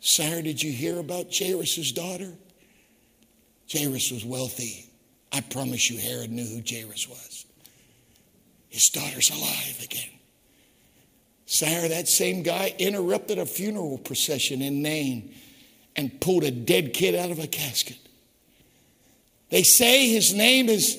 Sire, 0.00 0.42
did 0.42 0.62
you 0.62 0.72
hear 0.72 0.98
about 0.98 1.36
Jairus' 1.36 1.92
daughter? 1.92 2.32
Jairus 3.72 4.10
was 4.10 4.24
wealthy. 4.24 4.86
I 5.32 5.40
promise 5.40 5.90
you, 5.90 5.98
Herod 5.98 6.30
knew 6.30 6.44
who 6.44 6.62
Jairus 6.68 7.08
was. 7.08 7.46
His 8.68 8.88
daughter's 8.90 9.30
alive 9.30 9.80
again. 9.82 10.10
Sire, 11.46 11.88
that 11.88 12.08
same 12.08 12.42
guy 12.42 12.74
interrupted 12.78 13.38
a 13.38 13.46
funeral 13.46 13.98
procession 13.98 14.62
in 14.62 14.82
Nain 14.82 15.34
and 15.96 16.20
pulled 16.20 16.44
a 16.44 16.50
dead 16.50 16.94
kid 16.94 17.14
out 17.14 17.30
of 17.30 17.38
a 17.38 17.46
casket. 17.46 17.98
They 19.50 19.62
say 19.62 20.08
his 20.08 20.32
name 20.32 20.68
is 20.68 20.98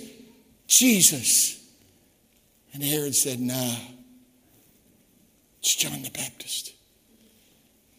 Jesus. 0.68 1.60
And 2.74 2.84
Herod 2.84 3.16
said, 3.16 3.40
Nah, 3.40 3.76
it's 5.64 5.76
John 5.76 6.02
the 6.02 6.10
Baptist. 6.10 6.74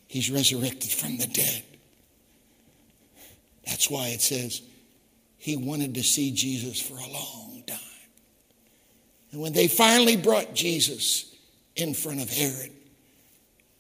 He's 0.07 0.31
resurrected 0.31 0.91
from 0.91 1.17
the 1.17 1.27
dead. 1.27 1.63
That's 3.67 3.89
why 3.89 4.09
it 4.09 4.21
says 4.21 4.61
he 5.39 5.57
wanted 5.57 5.95
to 5.95 6.03
see 6.03 6.31
Jesus 6.31 6.79
for 6.79 6.93
a 6.93 7.11
long 7.11 7.63
time. 7.67 7.79
And 9.33 9.41
when 9.41 9.55
they 9.55 9.67
finally 9.67 10.15
brought 10.15 10.55
Jesus 10.55 11.35
in 11.75 11.95
front 11.95 12.21
of 12.21 12.29
Herod, 12.29 12.71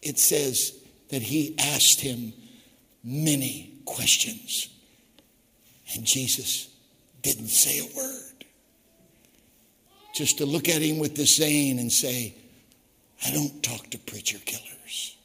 it 0.01 0.19
says 0.19 0.73
that 1.11 1.21
he 1.21 1.55
asked 1.59 2.01
him 2.01 2.33
many 3.05 3.75
questions. 3.85 4.71
And 5.95 6.07
Jesus 6.07 6.71
didn't 7.21 7.49
say 7.49 7.81
a 7.81 7.97
word. 7.97 8.45
Just 10.15 10.39
to 10.39 10.47
look 10.47 10.71
at 10.71 10.81
him 10.81 10.99
with 10.99 11.15
disdain 11.15 11.79
and 11.79 11.93
say, 11.93 12.35
I 13.25 13.31
don't 13.31 13.63
talk 13.63 13.91
to 13.91 13.99
preacher 13.99 14.39
killers. 14.45 15.17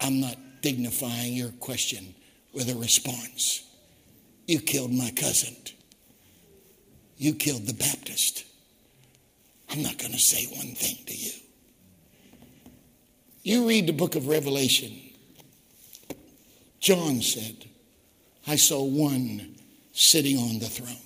I'm 0.00 0.20
not 0.20 0.36
dignifying 0.60 1.32
your 1.34 1.50
question 1.50 2.14
with 2.52 2.70
a 2.70 2.76
response. 2.76 3.64
You 4.46 4.60
killed 4.60 4.92
my 4.92 5.10
cousin. 5.10 5.56
You 7.16 7.34
killed 7.34 7.66
the 7.66 7.74
Baptist. 7.74 8.44
I'm 9.70 9.82
not 9.82 9.98
going 9.98 10.12
to 10.12 10.18
say 10.18 10.46
one 10.56 10.74
thing 10.74 10.98
to 11.06 11.16
you. 11.16 11.32
You 13.42 13.68
read 13.68 13.86
the 13.86 13.92
book 13.92 14.14
of 14.14 14.28
Revelation. 14.28 14.92
John 16.80 17.20
said, 17.20 17.66
I 18.46 18.56
saw 18.56 18.82
one 18.84 19.56
sitting 19.92 20.38
on 20.38 20.58
the 20.58 20.66
throne. 20.66 20.96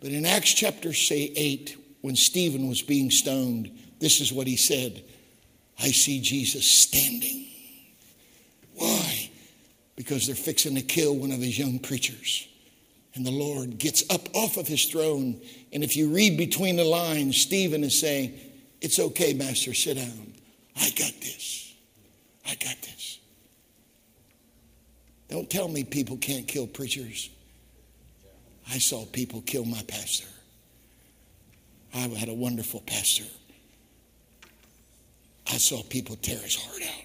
But 0.00 0.10
in 0.10 0.24
Acts 0.24 0.54
chapter 0.54 0.92
say 0.92 1.32
8, 1.36 1.76
when 2.00 2.16
Stephen 2.16 2.68
was 2.68 2.82
being 2.82 3.10
stoned, 3.10 3.70
this 3.98 4.20
is 4.20 4.32
what 4.32 4.46
he 4.46 4.56
said 4.56 5.02
I 5.78 5.90
see 5.90 6.20
Jesus 6.20 6.66
standing. 6.66 7.46
Why? 8.74 9.30
Because 9.94 10.26
they're 10.26 10.34
fixing 10.34 10.74
to 10.74 10.82
kill 10.82 11.16
one 11.16 11.32
of 11.32 11.40
his 11.40 11.58
young 11.58 11.78
preachers. 11.78 12.48
And 13.14 13.26
the 13.26 13.30
Lord 13.30 13.78
gets 13.78 14.04
up 14.10 14.28
off 14.34 14.58
of 14.58 14.68
his 14.68 14.84
throne. 14.86 15.40
And 15.72 15.82
if 15.82 15.96
you 15.96 16.08
read 16.10 16.36
between 16.36 16.76
the 16.76 16.84
lines, 16.84 17.38
Stephen 17.38 17.82
is 17.82 17.98
saying, 17.98 18.38
It's 18.80 18.98
okay, 18.98 19.32
Master, 19.32 19.72
sit 19.72 19.96
down. 19.96 20.34
I 20.76 20.90
got 20.90 21.12
this. 21.20 21.74
I 22.46 22.54
got 22.56 22.76
this. 22.82 23.18
Don't 25.28 25.48
tell 25.48 25.68
me 25.68 25.82
people 25.84 26.18
can't 26.18 26.46
kill 26.46 26.66
preachers. 26.66 27.30
I 28.68 28.78
saw 28.78 29.04
people 29.06 29.40
kill 29.42 29.64
my 29.64 29.82
pastor. 29.88 30.26
I 31.96 32.08
had 32.18 32.28
a 32.28 32.34
wonderful 32.34 32.80
pastor. 32.80 33.24
I 35.50 35.56
saw 35.56 35.82
people 35.82 36.16
tear 36.16 36.38
his 36.38 36.56
heart 36.56 36.82
out. 36.82 37.04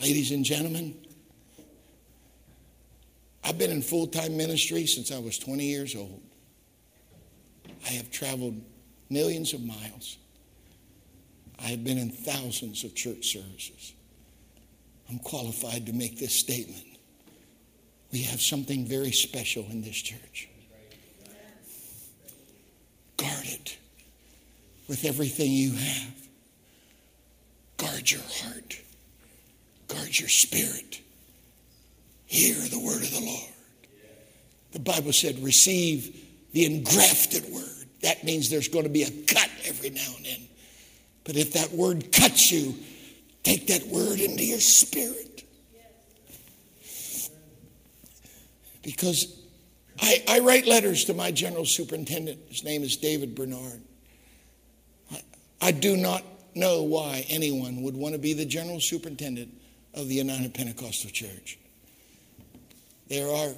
Ladies 0.00 0.30
and 0.30 0.44
gentlemen, 0.44 0.94
I've 3.42 3.58
been 3.58 3.70
in 3.70 3.82
full 3.82 4.06
time 4.06 4.36
ministry 4.36 4.86
since 4.86 5.10
I 5.10 5.18
was 5.18 5.38
20 5.38 5.64
years 5.64 5.96
old. 5.96 6.22
I 7.86 7.92
have 7.92 8.10
traveled 8.10 8.60
millions 9.08 9.54
of 9.54 9.62
miles. 9.62 10.18
I 11.58 11.68
have 11.68 11.82
been 11.82 11.98
in 11.98 12.10
thousands 12.10 12.84
of 12.84 12.94
church 12.94 13.32
services. 13.32 13.94
I'm 15.08 15.18
qualified 15.18 15.86
to 15.86 15.92
make 15.92 16.18
this 16.18 16.34
statement. 16.34 16.84
We 18.12 18.22
have 18.22 18.40
something 18.40 18.86
very 18.86 19.12
special 19.12 19.64
in 19.70 19.82
this 19.82 19.96
church. 19.96 20.48
Guard 23.16 23.46
it 23.46 23.78
with 24.88 25.04
everything 25.04 25.50
you 25.50 25.72
have. 25.72 26.28
Guard 27.76 28.10
your 28.10 28.22
heart. 28.22 28.80
Guard 29.86 30.18
your 30.18 30.28
spirit. 30.28 31.00
Hear 32.26 32.54
the 32.54 32.80
word 32.80 33.02
of 33.02 33.10
the 33.10 33.24
Lord. 33.24 33.52
The 34.72 34.80
Bible 34.80 35.12
said, 35.12 35.38
receive 35.38 36.24
the 36.52 36.66
engrafted 36.66 37.44
word. 37.52 37.64
That 38.02 38.24
means 38.24 38.50
there's 38.50 38.68
going 38.68 38.84
to 38.84 38.90
be 38.90 39.02
a 39.02 39.10
cut 39.10 39.50
every 39.66 39.90
now 39.90 40.12
and 40.16 40.26
then. 40.26 40.48
But 41.24 41.36
if 41.36 41.52
that 41.54 41.72
word 41.72 42.12
cuts 42.12 42.50
you, 42.50 42.74
take 43.42 43.66
that 43.68 43.86
word 43.86 44.20
into 44.20 44.44
your 44.44 44.60
spirit. 44.60 45.44
Because 48.82 49.38
I, 50.00 50.22
I 50.28 50.38
write 50.40 50.66
letters 50.66 51.04
to 51.04 51.14
my 51.14 51.30
general 51.30 51.64
superintendent. 51.64 52.40
His 52.48 52.64
name 52.64 52.82
is 52.82 52.96
David 52.96 53.34
Bernard. 53.34 53.82
I, 55.60 55.72
do 55.72 55.96
not 55.96 56.24
know 56.54 56.82
why 56.82 57.24
anyone 57.28 57.82
would 57.82 57.96
want 57.96 58.14
to 58.14 58.18
be 58.18 58.32
the 58.32 58.44
general 58.44 58.80
superintendent 58.80 59.52
of 59.94 60.08
the 60.08 60.14
United 60.14 60.54
Pentecostal 60.54 61.10
Church. 61.10 61.58
There 63.08 63.28
are, 63.28 63.54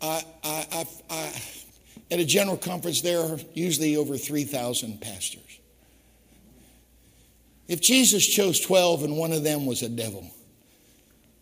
I, 0.00 0.24
I, 0.44 0.86
I, 1.10 1.42
at 2.10 2.20
a 2.20 2.24
general 2.24 2.56
conference, 2.56 3.02
there 3.02 3.20
are 3.20 3.38
usually 3.54 3.96
over 3.96 4.16
3,000 4.16 5.00
pastors. 5.00 5.60
If 7.68 7.82
Jesus 7.82 8.26
chose 8.26 8.60
12 8.60 9.04
and 9.04 9.16
one 9.16 9.32
of 9.32 9.44
them 9.44 9.66
was 9.66 9.82
a 9.82 9.88
devil, 9.90 10.30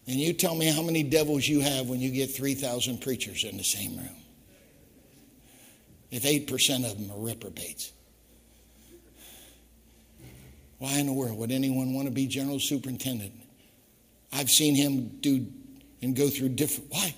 and 0.08 0.16
you 0.16 0.32
tell 0.32 0.54
me 0.54 0.66
how 0.66 0.82
many 0.82 1.02
devils 1.02 1.46
you 1.46 1.60
have 1.60 1.88
when 1.88 2.00
you 2.00 2.10
get 2.10 2.30
3,000 2.30 3.00
preachers 3.00 3.44
in 3.44 3.56
the 3.56 3.64
same 3.64 3.96
room. 3.96 4.16
If 6.10 6.22
8% 6.22 6.90
of 6.90 6.98
them 6.98 7.10
are 7.10 7.20
reprobates. 7.20 7.92
Why 10.78 10.98
in 10.98 11.06
the 11.06 11.12
world 11.12 11.38
would 11.38 11.50
anyone 11.50 11.94
want 11.94 12.06
to 12.06 12.12
be 12.12 12.26
general 12.26 12.60
superintendent? 12.60 13.32
I've 14.32 14.50
seen 14.50 14.74
him 14.74 15.08
do 15.20 15.46
and 16.02 16.14
go 16.14 16.28
through 16.28 16.50
different. 16.50 16.90
Why? 16.90 17.14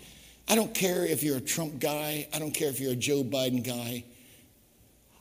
I 0.49 0.55
don't 0.55 0.73
care 0.73 1.05
if 1.05 1.23
you're 1.23 1.37
a 1.37 1.43
Trump 1.43 1.79
guy. 1.79 2.29
I 2.33 2.39
don't 2.39 2.53
care 2.53 2.69
if 2.69 2.81
you're 2.81 2.93
a 2.93 2.97
Joe 2.97 3.23
Biden 3.25 3.67
guy. 3.67 4.05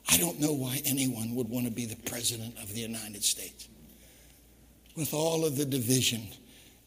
I 0.08 0.16
don't 0.16 0.40
know 0.40 0.52
why 0.52 0.80
anyone 0.86 1.34
would 1.34 1.48
want 1.48 1.66
to 1.66 1.72
be 1.72 1.84
the 1.84 1.96
president 2.08 2.56
of 2.62 2.72
the 2.72 2.80
United 2.80 3.22
States. 3.24 3.68
With 4.96 5.12
all 5.12 5.44
of 5.44 5.56
the 5.56 5.64
division 5.64 6.22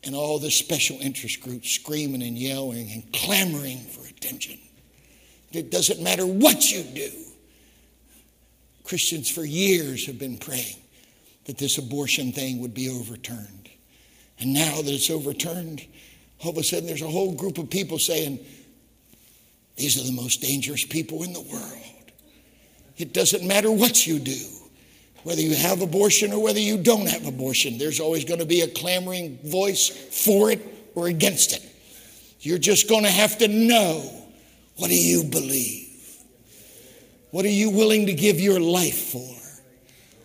and 0.03 0.15
all 0.15 0.39
the 0.39 0.49
special 0.49 0.97
interest 0.99 1.41
groups 1.41 1.69
screaming 1.69 2.23
and 2.23 2.37
yelling 2.37 2.89
and 2.91 3.11
clamoring 3.13 3.79
for 3.79 4.07
attention. 4.07 4.57
It 5.51 5.69
doesn't 5.69 6.01
matter 6.01 6.25
what 6.25 6.71
you 6.71 6.83
do. 6.83 7.11
Christians 8.83 9.29
for 9.29 9.43
years 9.43 10.07
have 10.07 10.17
been 10.17 10.37
praying 10.37 10.77
that 11.45 11.57
this 11.57 11.77
abortion 11.77 12.31
thing 12.31 12.59
would 12.61 12.73
be 12.73 12.89
overturned. 12.89 13.69
And 14.39 14.53
now 14.53 14.81
that 14.81 14.87
it's 14.87 15.09
overturned, 15.09 15.85
all 16.43 16.51
of 16.51 16.57
a 16.57 16.63
sudden 16.63 16.87
there's 16.87 17.01
a 17.01 17.07
whole 17.07 17.33
group 17.33 17.57
of 17.57 17.69
people 17.69 17.99
saying, 17.99 18.39
These 19.75 20.01
are 20.01 20.05
the 20.05 20.19
most 20.19 20.41
dangerous 20.41 20.85
people 20.85 21.23
in 21.23 21.33
the 21.33 21.41
world. 21.41 22.11
It 22.97 23.13
doesn't 23.13 23.45
matter 23.47 23.71
what 23.71 24.05
you 24.05 24.19
do, 24.19 24.45
whether 25.23 25.41
you 25.41 25.55
have 25.55 25.81
abortion 25.81 26.33
or 26.33 26.43
whether 26.43 26.59
you 26.59 26.77
don't 26.77 27.07
have 27.07 27.27
abortion, 27.27 27.77
there's 27.77 27.99
always 27.99 28.25
going 28.25 28.39
to 28.39 28.45
be 28.45 28.61
a 28.61 28.67
clamoring 28.67 29.39
voice 29.43 29.89
for 29.89 30.51
it 30.51 30.61
or 30.95 31.07
against 31.07 31.53
it. 31.53 31.65
You're 32.39 32.57
just 32.57 32.89
going 32.89 33.03
to 33.03 33.09
have 33.09 33.37
to 33.39 33.47
know 33.47 34.21
what 34.77 34.89
do 34.89 34.95
you 34.95 35.23
believe? 35.23 35.87
What 37.29 37.45
are 37.45 37.49
you 37.49 37.69
willing 37.69 38.07
to 38.07 38.13
give 38.13 38.39
your 38.39 38.59
life 38.59 39.11
for? 39.11 39.40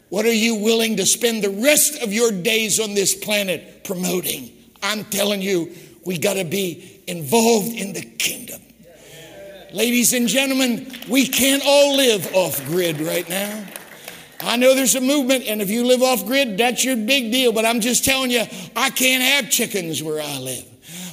What 0.08 0.24
are 0.24 0.32
you 0.32 0.56
willing 0.56 0.96
to 0.98 1.06
spend 1.06 1.42
the 1.42 1.50
rest 1.50 2.02
of 2.02 2.12
your 2.12 2.30
days 2.30 2.78
on 2.78 2.94
this 2.94 3.14
planet 3.14 3.84
promoting? 3.84 4.52
I'm 4.82 5.04
telling 5.04 5.42
you, 5.42 5.74
we 6.04 6.18
got 6.18 6.34
to 6.34 6.44
be 6.44 7.00
involved 7.06 7.72
in 7.72 7.92
the 7.92 8.02
kingdom. 8.02 8.60
Ladies 9.72 10.12
and 10.12 10.28
gentlemen, 10.28 10.92
we 11.08 11.26
can't 11.26 11.62
all 11.66 11.96
live 11.96 12.32
off 12.34 12.64
grid 12.66 13.00
right 13.00 13.28
now. 13.28 13.64
I 14.40 14.56
know 14.56 14.74
there's 14.74 14.94
a 14.94 15.00
movement, 15.00 15.44
and 15.46 15.60
if 15.60 15.70
you 15.70 15.84
live 15.84 16.02
off 16.02 16.24
grid, 16.24 16.56
that's 16.56 16.84
your 16.84 16.96
big 16.96 17.32
deal. 17.32 17.52
But 17.52 17.64
I'm 17.64 17.80
just 17.80 18.04
telling 18.04 18.30
you, 18.30 18.44
I 18.76 18.90
can't 18.90 19.22
have 19.22 19.50
chickens 19.50 20.02
where 20.02 20.22
I 20.22 20.38
live. 20.38 20.64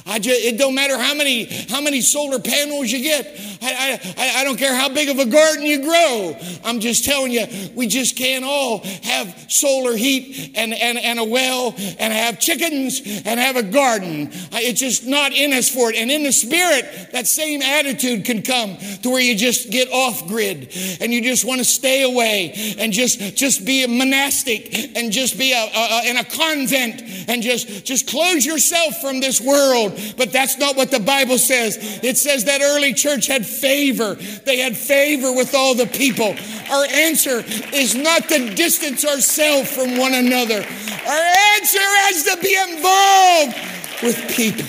I 0.06 0.18
just, 0.18 0.44
it 0.44 0.58
don't 0.58 0.74
matter 0.74 0.98
how 0.98 1.14
many 1.14 1.46
how 1.70 1.80
many 1.80 2.02
solar 2.02 2.38
panels 2.38 2.92
you 2.92 3.02
get. 3.02 3.40
I, 3.62 3.98
I, 4.18 4.40
I 4.40 4.44
don't 4.44 4.58
care 4.58 4.74
how 4.74 4.90
big 4.90 5.08
of 5.08 5.18
a 5.18 5.24
garden 5.24 5.64
you 5.64 5.82
grow. 5.82 6.36
I'm 6.62 6.80
just 6.80 7.06
telling 7.06 7.32
you, 7.32 7.46
we 7.74 7.86
just 7.86 8.14
can't 8.14 8.44
all 8.44 8.84
have 9.02 9.46
solar 9.48 9.96
heat 9.96 10.52
and, 10.54 10.74
and, 10.74 10.98
and 10.98 11.18
a 11.18 11.24
well 11.24 11.74
and 11.98 12.12
have 12.12 12.38
chickens 12.38 13.00
and 13.24 13.40
have 13.40 13.56
a 13.56 13.62
garden. 13.62 14.28
It's 14.52 14.80
just 14.80 15.06
not 15.06 15.32
in 15.32 15.54
us 15.54 15.70
for 15.70 15.90
it. 15.90 15.96
And 15.96 16.10
in 16.10 16.22
the 16.22 16.32
spirit, 16.32 16.84
that 17.12 17.26
same 17.26 17.62
attitude 17.62 18.26
can 18.26 18.42
come 18.42 18.76
to 19.02 19.10
where 19.10 19.22
you 19.22 19.34
just 19.34 19.70
get 19.70 19.88
off 19.90 20.26
grid 20.28 20.76
and 21.00 21.14
you 21.14 21.22
just 21.22 21.46
want 21.46 21.60
to 21.60 21.64
stay 21.64 22.02
away 22.02 22.76
and 22.78 22.92
just 22.92 23.36
just 23.36 23.64
be 23.64 23.84
a 23.84 23.88
monastic 23.88 24.96
and 24.96 25.10
just 25.10 25.38
be 25.38 25.52
a, 25.52 25.56
a, 25.56 26.00
a 26.02 26.10
in 26.10 26.16
a 26.18 26.24
convent 26.24 27.02
and 27.28 27.42
just 27.42 27.86
just 27.86 28.06
close 28.06 28.44
yourself 28.44 29.00
from 29.00 29.20
this 29.20 29.40
world 29.40 29.93
but 30.16 30.32
that's 30.32 30.58
not 30.58 30.76
what 30.76 30.90
the 30.90 31.00
Bible 31.00 31.38
says. 31.38 31.76
It 32.02 32.16
says 32.16 32.44
that 32.44 32.62
early 32.62 32.94
church 32.94 33.26
had 33.26 33.46
favor. 33.46 34.14
They 34.14 34.58
had 34.58 34.76
favor 34.76 35.32
with 35.32 35.54
all 35.54 35.74
the 35.74 35.86
people. 35.86 36.34
Our 36.70 36.84
answer 36.86 37.42
is 37.74 37.94
not 37.94 38.28
to 38.28 38.54
distance 38.54 39.04
ourselves 39.04 39.74
from 39.74 39.96
one 39.96 40.14
another. 40.14 40.56
Our 40.56 41.24
answer 41.56 41.78
is 42.10 42.24
to 42.24 42.36
be 42.40 42.56
involved 42.70 43.56
with 44.02 44.34
people. 44.34 44.66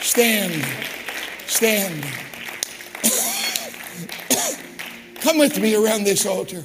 Stand. 0.00 0.64
Stand. 1.46 2.04
Come 5.20 5.38
with 5.38 5.58
me 5.58 5.74
around 5.74 6.04
this 6.04 6.26
altar. 6.26 6.62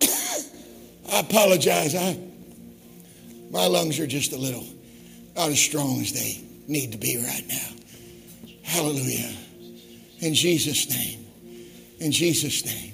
I 1.12 1.20
apologize. 1.20 1.94
I, 1.94 2.18
my 3.50 3.66
lungs 3.66 4.00
are 4.00 4.06
just 4.06 4.32
a 4.32 4.36
little 4.36 4.64
not 5.38 5.50
as 5.50 5.60
strong 5.60 6.00
as 6.00 6.12
they 6.12 6.40
need 6.68 6.92
to 6.92 6.98
be 6.98 7.16
right 7.16 7.44
now. 7.48 7.68
Hallelujah. 8.62 9.34
In 10.20 10.34
Jesus' 10.34 10.88
name. 10.90 11.26
In 11.98 12.12
Jesus' 12.12 12.64
name. 12.64 12.92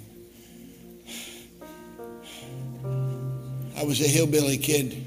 I 3.77 3.83
was 3.83 4.01
a 4.01 4.09
hillbilly 4.09 4.57
kid. 4.57 5.05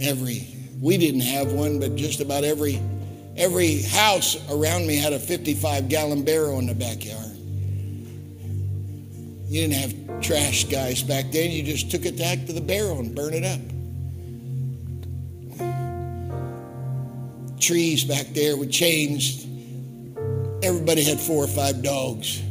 Every 0.00 0.48
we 0.80 0.96
didn't 0.96 1.20
have 1.20 1.52
one, 1.52 1.78
but 1.78 1.94
just 1.94 2.20
about 2.20 2.44
every 2.44 2.80
every 3.36 3.82
house 3.82 4.36
around 4.50 4.86
me 4.86 4.96
had 4.96 5.12
a 5.12 5.18
55 5.18 5.88
gallon 5.88 6.24
barrel 6.24 6.58
in 6.58 6.66
the 6.66 6.74
backyard. 6.74 7.36
You 9.46 9.68
didn't 9.68 9.74
have 9.74 10.20
trash 10.20 10.64
guys 10.64 11.02
back 11.02 11.30
then. 11.30 11.50
You 11.50 11.62
just 11.62 11.90
took 11.90 12.06
it 12.06 12.18
back 12.18 12.46
to 12.46 12.52
the 12.52 12.60
barrel 12.60 12.98
and 12.98 13.14
burn 13.14 13.34
it 13.34 13.44
up. 13.44 13.73
Trees 17.64 18.04
back 18.04 18.26
there 18.28 18.56
with 18.56 18.70
chains. 18.70 19.44
Everybody 20.62 21.02
had 21.02 21.18
four 21.18 21.44
or 21.44 21.48
five 21.48 21.82
dogs. 21.82 22.42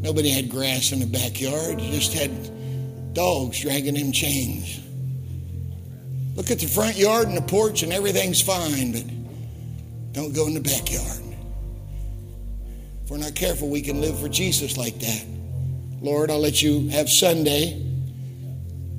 Nobody 0.00 0.30
had 0.30 0.48
grass 0.48 0.92
in 0.92 1.00
the 1.00 1.06
backyard. 1.06 1.80
You 1.80 1.92
just 1.92 2.12
had 2.12 3.14
dogs 3.14 3.60
dragging 3.60 3.94
them 3.94 4.12
chains. 4.12 4.80
Look 6.36 6.50
at 6.50 6.58
the 6.58 6.66
front 6.66 6.96
yard 6.96 7.28
and 7.28 7.36
the 7.36 7.42
porch, 7.42 7.82
and 7.82 7.92
everything's 7.92 8.40
fine, 8.40 8.92
but 8.92 9.04
don't 10.12 10.34
go 10.34 10.46
in 10.46 10.54
the 10.54 10.60
backyard. 10.60 11.22
If 13.04 13.10
we're 13.10 13.18
not 13.18 13.34
careful, 13.34 13.68
we 13.68 13.82
can 13.82 14.00
live 14.00 14.18
for 14.18 14.28
Jesus 14.28 14.76
like 14.76 14.98
that. 15.00 15.24
Lord, 16.00 16.30
I'll 16.30 16.40
let 16.40 16.62
you 16.62 16.88
have 16.88 17.08
Sunday. 17.08 17.80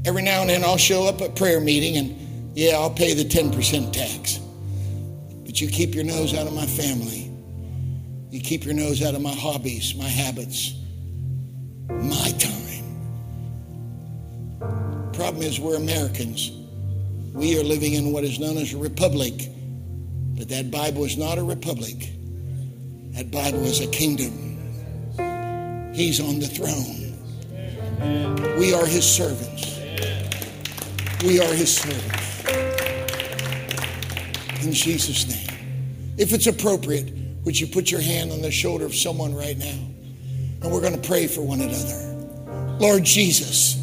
Every 0.05 0.21
now 0.21 0.41
and 0.41 0.49
then 0.49 0.63
I'll 0.63 0.77
show 0.77 1.07
up 1.07 1.21
at 1.21 1.35
prayer 1.35 1.59
meeting 1.59 1.97
and 1.97 2.57
yeah, 2.57 2.73
I'll 2.73 2.91
pay 2.91 3.13
the 3.13 3.23
10% 3.25 3.91
tax. 3.91 4.39
But 5.53 5.61
you 5.61 5.67
keep 5.67 5.93
your 5.93 6.03
nose 6.03 6.33
out 6.33 6.47
of 6.47 6.53
my 6.55 6.65
family. 6.65 7.31
You 8.31 8.41
keep 8.41 8.65
your 8.65 8.73
nose 8.73 9.03
out 9.03 9.13
of 9.13 9.21
my 9.21 9.35
hobbies, 9.35 9.93
my 9.93 10.07
habits, 10.07 10.73
my 11.87 12.31
time. 12.39 12.81
Problem 15.13 15.43
is, 15.43 15.59
we're 15.59 15.75
Americans. 15.75 16.51
We 17.33 17.59
are 17.59 17.63
living 17.63 17.93
in 17.93 18.11
what 18.11 18.23
is 18.23 18.39
known 18.39 18.57
as 18.57 18.73
a 18.73 18.77
republic. 18.77 19.47
But 20.35 20.49
that 20.49 20.71
Bible 20.71 21.03
is 21.05 21.17
not 21.17 21.37
a 21.37 21.43
republic. 21.43 21.99
That 23.11 23.29
Bible 23.29 23.63
is 23.65 23.79
a 23.79 23.87
kingdom. 23.91 24.33
He's 25.93 26.19
on 26.19 26.39
the 26.39 26.47
throne. 26.47 27.13
We 28.57 28.73
are 28.73 28.87
his 28.87 29.05
servants. 29.05 29.79
We 31.23 31.39
are 31.39 31.53
his 31.53 31.77
servants 31.77 32.23
in 34.63 34.71
Jesus' 34.73 35.27
name. 35.27 35.42
If 36.17 36.33
it's 36.33 36.47
appropriate, 36.47 37.11
would 37.43 37.59
you 37.59 37.67
put 37.67 37.91
your 37.91 38.01
hand 38.01 38.31
on 38.31 38.41
the 38.41 38.51
shoulder 38.51 38.85
of 38.85 38.95
someone 38.95 39.33
right 39.33 39.57
now? 39.57 39.79
And 40.61 40.71
we're 40.71 40.81
going 40.81 40.99
to 40.99 41.07
pray 41.07 41.27
for 41.27 41.41
one 41.41 41.61
another. 41.61 42.77
Lord 42.79 43.03
Jesus, 43.03 43.75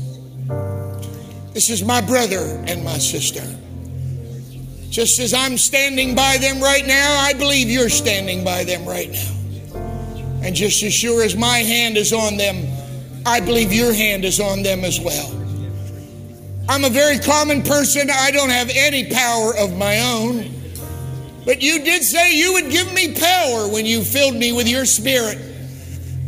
this 1.53 1.69
is 1.71 1.85
my 1.85 2.01
brother 2.01 2.63
and 2.67 2.85
my 2.85 2.99
sister. 2.99 3.43
Just 4.89 5.21
as 5.21 5.35
I'm 5.35 5.57
standing 5.57 6.15
by 6.15 6.39
them 6.39 6.61
right 6.61 6.87
now, 6.87 7.21
I 7.21 7.33
believe 7.35 7.69
you're 7.69 7.89
standing 7.89 8.45
by 8.45 8.65
them 8.65 8.87
right 8.87 9.11
now. 9.11 9.37
And 10.43 10.55
just 10.55 10.83
as 10.83 10.93
sure 10.93 11.23
as 11.23 11.37
my 11.37 11.59
hand 11.59 11.97
is 11.97 12.13
on 12.13 12.37
them, 12.37 12.67
I 13.27 13.41
believe 13.41 13.73
your 13.73 13.93
hand 13.93 14.25
is 14.25 14.41
on 14.41 14.63
them 14.63 14.85
as 14.85 14.99
well. 14.99 15.37
I'm 16.69 16.85
a 16.85 16.91
very 16.91 17.19
common 17.19 17.63
person. 17.63 18.11
I 18.11 18.31
don't 18.31 18.49
have 18.49 18.71
any 18.73 19.11
power 19.11 19.57
of 19.57 19.77
my 19.77 20.01
own. 20.01 20.60
But 21.45 21.63
you 21.63 21.83
did 21.83 22.03
say 22.03 22.37
you 22.37 22.53
would 22.55 22.71
give 22.71 22.93
me 22.93 23.15
power 23.15 23.69
when 23.69 23.87
you 23.87 24.03
filled 24.03 24.35
me 24.35 24.53
with 24.53 24.69
your 24.69 24.85
spirit. 24.85 25.39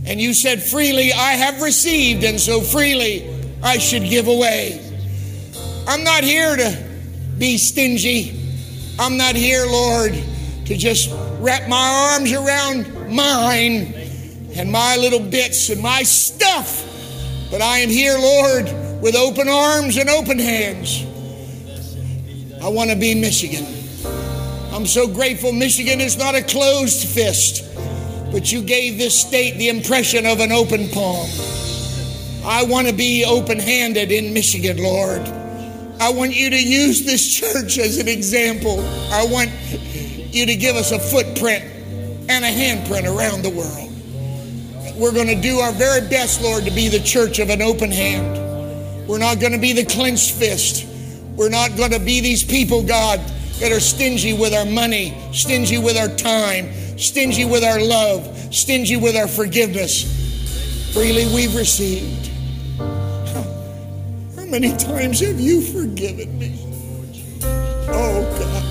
And 0.04 0.20
you 0.20 0.34
said, 0.34 0.62
freely 0.62 1.12
I 1.12 1.32
have 1.32 1.62
received, 1.62 2.24
and 2.24 2.40
so 2.40 2.60
freely 2.60 3.28
I 3.62 3.78
should 3.78 4.04
give 4.04 4.26
away. 4.26 4.80
I'm 5.86 6.02
not 6.02 6.24
here 6.24 6.56
to 6.56 6.88
be 7.38 7.58
stingy. 7.58 8.38
I'm 8.98 9.16
not 9.16 9.34
here, 9.34 9.64
Lord, 9.66 10.12
to 10.66 10.76
just 10.76 11.10
wrap 11.38 11.68
my 11.68 12.12
arms 12.12 12.32
around 12.32 13.10
mine 13.10 13.94
and 14.54 14.70
my 14.70 14.96
little 14.96 15.20
bits 15.20 15.70
and 15.70 15.80
my 15.80 16.02
stuff. 16.02 16.88
But 17.50 17.62
I 17.62 17.78
am 17.78 17.88
here, 17.88 18.16
Lord, 18.18 18.64
with 19.02 19.14
open 19.14 19.48
arms 19.48 19.96
and 19.96 20.08
open 20.08 20.38
hands. 20.38 21.04
I 22.62 22.68
want 22.68 22.90
to 22.90 22.96
be 22.96 23.14
Michigan. 23.14 23.81
I'm 24.82 24.88
so 24.88 25.06
grateful 25.06 25.52
Michigan 25.52 26.00
is 26.00 26.18
not 26.18 26.34
a 26.34 26.42
closed 26.42 27.06
fist, 27.08 27.64
but 28.32 28.50
you 28.50 28.60
gave 28.60 28.98
this 28.98 29.14
state 29.14 29.56
the 29.56 29.68
impression 29.68 30.26
of 30.26 30.40
an 30.40 30.50
open 30.50 30.88
palm. 30.88 31.30
I 32.44 32.64
want 32.64 32.88
to 32.88 32.92
be 32.92 33.24
open 33.24 33.60
handed 33.60 34.10
in 34.10 34.34
Michigan, 34.34 34.78
Lord. 34.78 35.20
I 36.00 36.10
want 36.10 36.34
you 36.34 36.50
to 36.50 36.60
use 36.60 37.04
this 37.04 37.32
church 37.32 37.78
as 37.78 37.98
an 37.98 38.08
example. 38.08 38.80
I 39.12 39.24
want 39.24 39.50
you 40.34 40.46
to 40.46 40.56
give 40.56 40.74
us 40.74 40.90
a 40.90 40.98
footprint 40.98 41.62
and 42.28 42.44
a 42.44 42.48
handprint 42.48 43.04
around 43.04 43.42
the 43.42 43.50
world. 43.50 44.98
We're 45.00 45.12
going 45.12 45.28
to 45.28 45.40
do 45.40 45.60
our 45.60 45.70
very 45.70 46.00
best, 46.08 46.42
Lord, 46.42 46.64
to 46.64 46.72
be 46.72 46.88
the 46.88 46.98
church 46.98 47.38
of 47.38 47.50
an 47.50 47.62
open 47.62 47.92
hand. 47.92 49.06
We're 49.06 49.18
not 49.18 49.38
going 49.38 49.52
to 49.52 49.60
be 49.60 49.74
the 49.74 49.84
clenched 49.84 50.32
fist. 50.32 50.88
We're 51.36 51.50
not 51.50 51.76
going 51.76 51.92
to 51.92 52.00
be 52.00 52.20
these 52.20 52.42
people, 52.42 52.82
God, 52.82 53.20
that 53.60 53.72
are 53.72 53.80
stingy 53.80 54.32
with 54.32 54.54
our 54.54 54.66
money, 54.66 55.16
stingy 55.32 55.78
with 55.78 55.96
our 55.96 56.08
time, 56.08 56.72
stingy 56.98 57.44
with 57.44 57.64
our 57.64 57.80
love, 57.80 58.54
stingy 58.54 58.96
with 58.96 59.16
our 59.16 59.28
forgiveness. 59.28 60.04
Freely 60.92 61.24
we've 61.34 61.54
received 61.54 62.28
How 64.36 64.44
many 64.46 64.76
times 64.76 65.20
have 65.20 65.40
you 65.40 65.60
forgiven 65.62 66.38
me? 66.38 66.58
Oh, 67.88 68.22
God. 68.38 68.62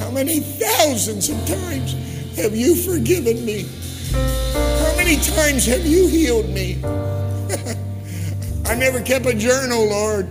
How 0.00 0.10
many 0.10 0.40
thousands 0.40 1.30
of 1.30 1.36
times 1.46 1.94
have 2.36 2.54
you 2.54 2.74
forgiven 2.74 3.42
me? 3.44 3.66
How 4.12 4.94
many 4.96 5.16
times 5.16 5.64
have 5.66 5.86
you 5.86 6.06
healed 6.08 6.48
me? 6.50 6.82
I 8.66 8.74
never 8.74 9.00
kept 9.00 9.26
a 9.26 9.34
journal, 9.34 9.88
Lord. 9.88 10.28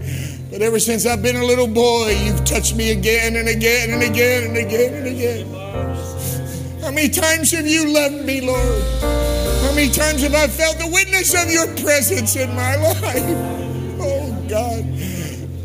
But 0.52 0.64
ever 0.64 0.80
since 0.80 1.06
I've 1.06 1.22
been 1.22 1.36
a 1.36 1.46
little 1.46 1.68
boy, 1.68 2.10
you've 2.26 2.44
touched 2.44 2.76
me 2.76 2.92
again 2.92 3.36
and 3.36 3.48
again 3.48 3.92
and 3.92 4.02
again 4.02 4.46
and 4.46 4.58
again 4.58 4.94
and 4.96 5.08
again. 5.08 6.82
How 6.82 6.90
many 6.90 7.08
times 7.10 7.52
have 7.52 7.68
you 7.68 7.94
loved 7.94 8.26
me, 8.26 8.42
Lord? 8.42 8.84
How 9.62 9.76
many 9.76 9.92
times 9.92 10.24
have 10.24 10.34
I 10.34 10.48
felt 10.48 10.80
the 10.80 10.88
witness 10.88 11.36
of 11.40 11.52
your 11.52 11.68
presence 11.84 12.36
in 12.36 12.50
my 12.56 12.76
life? 13.02 13.24
Oh, 14.02 14.46
God. 14.50 14.84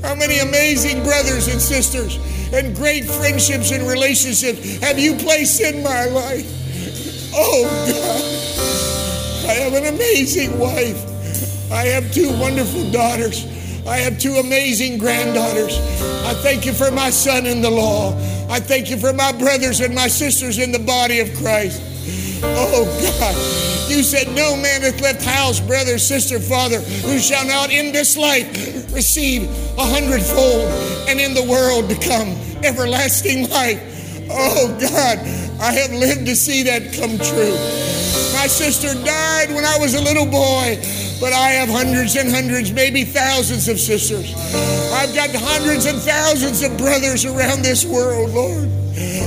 How 0.03 0.15
many 0.15 0.41
amazing 0.41 1.03
brothers 1.03 1.49
and 1.49 1.59
sisters 1.59 2.19
and 2.53 2.77
great 2.77 3.07
friendships 3.07 3.71
and 3.71 3.89
relationships 3.89 4.77
have 4.81 4.99
you 4.99 5.15
placed 5.15 5.63
in 5.63 5.83
my 5.83 6.05
life? 6.07 7.33
Oh, 7.35 7.65
God. 7.89 9.49
I 9.49 9.55
have 9.55 9.73
an 9.73 9.95
amazing 9.95 10.59
wife. 10.59 11.01
I 11.73 11.87
have 11.87 12.13
two 12.13 12.29
wonderful 12.39 12.91
daughters. 12.91 13.47
I 13.87 13.99
have 13.99 14.19
two 14.19 14.35
amazing 14.35 14.99
granddaughters. 14.99 15.79
I 16.25 16.35
thank 16.35 16.65
you 16.65 16.73
for 16.73 16.91
my 16.91 17.11
son 17.11 17.47
in 17.47 17.61
the 17.61 17.71
law. 17.71 18.17
I 18.49 18.61
thank 18.61 18.91
you 18.91 18.97
for 18.97 19.13
my 19.13 19.33
brothers 19.33 19.81
and 19.81 19.95
my 19.95 20.09
sisters 20.09 20.59
in 20.59 20.73
the 20.73 20.79
body 20.79 21.21
of 21.21 21.35
Christ. 21.35 21.83
Oh, 22.43 22.85
God. 23.21 23.65
You 23.91 24.03
said, 24.03 24.29
No 24.35 24.57
man 24.57 24.83
hath 24.83 25.01
left 25.01 25.23
house, 25.23 25.61
brother, 25.61 25.99
sister, 25.99 26.41
father, 26.41 26.81
who 26.81 27.19
shall 27.19 27.47
not 27.47 27.71
in 27.71 27.93
this 27.93 28.17
life 28.17 28.49
receive 28.95 29.45
a 29.79 29.85
hundredfold 29.85 30.69
and 31.09 31.21
in 31.21 31.35
the 31.35 31.45
world 31.45 31.89
become 31.89 32.29
everlasting 32.65 33.49
life. 33.51 33.81
Oh 34.31 34.75
God, 34.81 35.19
I 35.61 35.73
have 35.73 35.93
lived 35.93 36.27
to 36.27 36.35
see 36.35 36.63
that 36.65 36.95
come 36.95 37.19
true. 37.19 37.55
My 38.33 38.47
sister 38.49 38.95
died 39.05 39.55
when 39.55 39.65
I 39.65 39.77
was 39.79 39.95
a 39.95 40.01
little 40.01 40.27
boy, 40.27 40.81
but 41.25 41.33
I 41.33 41.53
have 41.53 41.71
hundreds 41.71 42.17
and 42.17 42.29
hundreds, 42.31 42.71
maybe 42.71 43.03
thousands 43.03 43.67
of 43.67 43.81
sisters. 43.81 44.35
I've 44.93 45.15
got 45.15 45.31
hundreds 45.33 45.87
and 45.87 45.97
thousands 45.97 46.63
of 46.63 46.77
brothers 46.77 47.25
around 47.25 47.63
this 47.63 47.83
world, 47.83 48.33
Lord. 48.33 48.69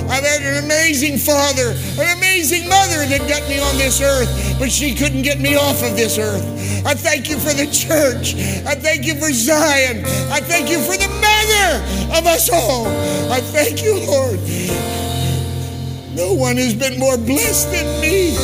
I've 0.05 0.23
had 0.23 0.43
an 0.43 0.63
amazing 0.63 1.17
father, 1.17 1.73
an 1.97 2.15
amazing 2.15 2.69
mother 2.69 3.01
that 3.09 3.25
got 3.27 3.49
me 3.49 3.57
on 3.57 3.77
this 3.79 3.99
earth, 3.99 4.29
but 4.59 4.71
she 4.71 4.93
couldn't 4.93 5.23
get 5.23 5.39
me 5.39 5.55
off 5.55 5.81
of 5.81 5.97
this 5.97 6.19
earth. 6.19 6.45
I 6.85 6.93
thank 6.93 7.31
you 7.31 7.39
for 7.39 7.51
the 7.51 7.65
church. 7.65 8.35
I 8.67 8.75
thank 8.75 9.07
you 9.07 9.15
for 9.15 9.33
Zion. 9.33 10.05
I 10.29 10.39
thank 10.39 10.69
you 10.69 10.77
for 10.77 10.97
the 11.01 11.09
mother 11.09 11.81
of 12.15 12.27
us 12.27 12.47
all. 12.53 12.85
I 13.33 13.41
thank 13.41 13.81
you, 13.81 13.97
Lord. 14.05 14.37
No 16.13 16.35
one 16.35 16.57
has 16.57 16.75
been 16.75 16.99
more 16.99 17.17
blessed 17.17 17.71
than 17.71 17.89
me, 18.01 18.37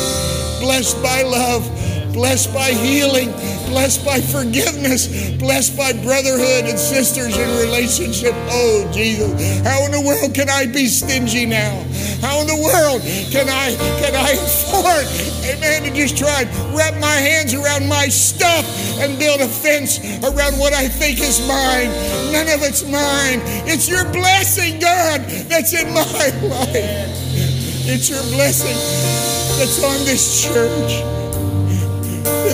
blessed 0.58 1.00
by 1.04 1.22
love 1.22 1.83
blessed 2.14 2.54
by 2.54 2.70
healing, 2.70 3.30
blessed 3.68 4.06
by 4.06 4.20
forgiveness, 4.20 5.32
blessed 5.32 5.76
by 5.76 5.92
brotherhood 5.92 6.64
and 6.64 6.78
sisters 6.78 7.36
in 7.36 7.48
relationship. 7.58 8.32
Oh, 8.48 8.88
Jesus, 8.94 9.28
how 9.66 9.84
in 9.84 9.90
the 9.90 10.00
world 10.00 10.32
can 10.32 10.48
I 10.48 10.66
be 10.66 10.86
stingy 10.86 11.44
now? 11.44 11.82
How 12.22 12.40
in 12.40 12.46
the 12.46 12.56
world 12.56 13.02
can 13.34 13.50
I 13.50 13.74
can 14.00 14.14
I 14.14 14.30
afford, 14.38 15.04
amen, 15.44 15.82
to 15.82 15.90
just 15.90 16.16
try 16.16 16.42
and 16.42 16.74
wrap 16.74 16.94
my 17.00 17.18
hands 17.18 17.52
around 17.52 17.88
my 17.88 18.08
stuff 18.08 18.64
and 19.00 19.18
build 19.18 19.40
a 19.40 19.48
fence 19.48 19.98
around 20.22 20.56
what 20.56 20.72
I 20.72 20.86
think 20.86 21.20
is 21.20 21.46
mine? 21.48 21.90
None 22.32 22.48
of 22.48 22.62
it's 22.62 22.84
mine. 22.84 23.42
It's 23.66 23.88
your 23.88 24.04
blessing, 24.12 24.78
God, 24.78 25.20
that's 25.50 25.74
in 25.74 25.92
my 25.92 26.00
life. 26.48 27.10
It's 27.86 28.08
your 28.08 28.22
blessing 28.32 28.78
that's 29.58 29.82
on 29.82 30.04
this 30.06 30.44
church 30.44 31.13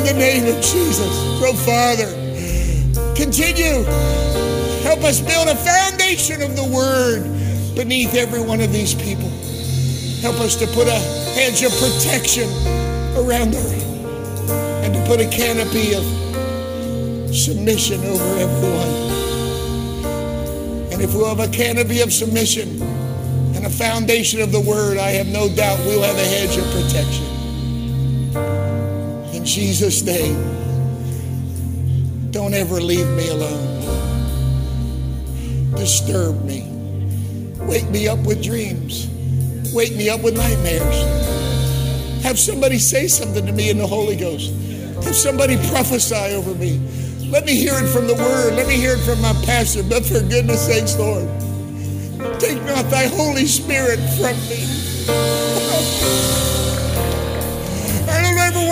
in 0.01 0.07
the 0.07 0.13
name 0.15 0.47
of 0.47 0.63
Jesus. 0.63 1.13
So, 1.41 1.53
Father, 1.53 2.09
continue. 3.15 3.85
Help 4.83 5.05
us 5.05 5.21
build 5.21 5.49
a 5.49 5.57
foundation 5.57 6.41
of 6.41 6.57
the 6.57 6.65
Word 6.65 7.25
beneath 7.77 8.15
every 8.15 8.41
one 8.41 8.61
of 8.61 8.73
these 8.73 8.95
people. 8.95 9.29
Help 10.23 10.41
us 10.41 10.57
to 10.57 10.67
put 10.69 10.87
a 10.87 10.99
hedge 11.37 11.63
of 11.63 11.73
protection 11.73 12.49
around 13.17 13.53
them 13.53 14.07
and 14.85 14.95
to 14.95 15.05
put 15.07 15.21
a 15.21 15.29
canopy 15.29 15.95
of 15.95 16.05
submission 17.35 18.01
over 18.05 18.39
everyone. 18.39 19.11
And 20.93 21.03
if 21.03 21.15
we'll 21.15 21.35
have 21.35 21.41
a 21.41 21.53
canopy 21.53 22.01
of 22.01 22.13
submission 22.13 22.81
and 23.55 23.67
a 23.67 23.71
foundation 23.71 24.41
of 24.41 24.51
the 24.51 24.61
Word, 24.61 24.97
I 24.97 25.11
have 25.11 25.27
no 25.27 25.49
doubt 25.55 25.79
we'll 25.81 26.03
have 26.03 26.17
a 26.17 26.25
hedge 26.25 26.57
of 26.57 26.65
protection. 26.73 27.30
In 29.41 29.47
Jesus' 29.47 30.03
name, 30.03 30.37
don't 32.31 32.53
ever 32.53 32.79
leave 32.79 33.09
me 33.17 33.31
alone. 33.31 33.81
Disturb 35.75 36.45
me. 36.45 36.69
Wake 37.61 37.89
me 37.89 38.07
up 38.07 38.19
with 38.19 38.43
dreams. 38.45 39.09
Wake 39.73 39.97
me 39.97 40.11
up 40.11 40.21
with 40.21 40.37
nightmares. 40.37 42.23
Have 42.23 42.39
somebody 42.39 42.79
say 42.79 43.09
something 43.09 43.47
to 43.47 43.53
me 43.53 43.71
in 43.71 43.79
the 43.79 43.87
Holy 43.87 44.15
Ghost. 44.15 44.53
Have 45.05 45.17
somebody 45.17 45.57
prophesy 45.71 46.35
over 46.35 46.55
me. 46.57 46.79
Let 47.31 47.47
me 47.47 47.55
hear 47.55 47.73
it 47.83 47.89
from 47.89 48.09
the 48.09 48.17
Word. 48.17 48.53
Let 48.57 48.69
me 48.69 48.77
hear 48.77 48.93
it 48.93 49.01
from 49.01 49.23
my 49.23 49.33
pastor. 49.47 49.83
But 49.83 50.05
for 50.05 50.21
goodness 50.21 50.67
sakes, 50.67 50.99
Lord, 50.99 51.27
take 52.39 52.63
not 52.65 52.91
thy 52.91 53.07
Holy 53.07 53.47
Spirit 53.47 54.01
from 54.19 54.37
me 54.51 55.50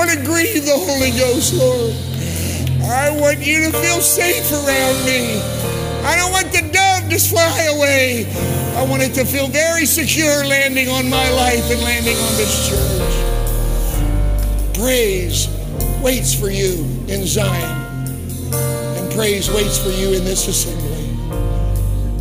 want 0.08 0.20
to 0.20 0.24
grieve 0.24 0.64
the 0.64 0.72
Holy 0.72 1.10
Ghost, 1.10 1.52
Lord. 1.52 1.92
I 2.88 3.10
want 3.20 3.44
you 3.44 3.70
to 3.70 3.78
feel 3.78 4.00
safe 4.00 4.50
around 4.50 5.04
me. 5.04 5.38
I 6.02 6.16
don't 6.16 6.32
want 6.32 6.50
the 6.50 6.62
dove 6.72 7.10
to 7.10 7.18
fly 7.18 7.68
away. 7.76 8.24
I 8.76 8.84
want 8.88 9.02
it 9.02 9.12
to 9.14 9.26
feel 9.26 9.48
very 9.48 9.84
secure 9.84 10.46
landing 10.46 10.88
on 10.88 11.10
my 11.10 11.30
life 11.32 11.70
and 11.70 11.82
landing 11.82 12.16
on 12.16 12.36
this 12.36 12.68
church. 12.70 13.12
Praise 14.78 15.48
waits 16.00 16.32
for 16.32 16.48
you 16.48 16.86
in 17.08 17.26
Zion, 17.26 18.08
and 18.54 19.12
praise 19.12 19.50
waits 19.52 19.76
for 19.78 19.90
you 19.90 20.14
in 20.14 20.24
this 20.24 20.48
assembly. 20.48 20.86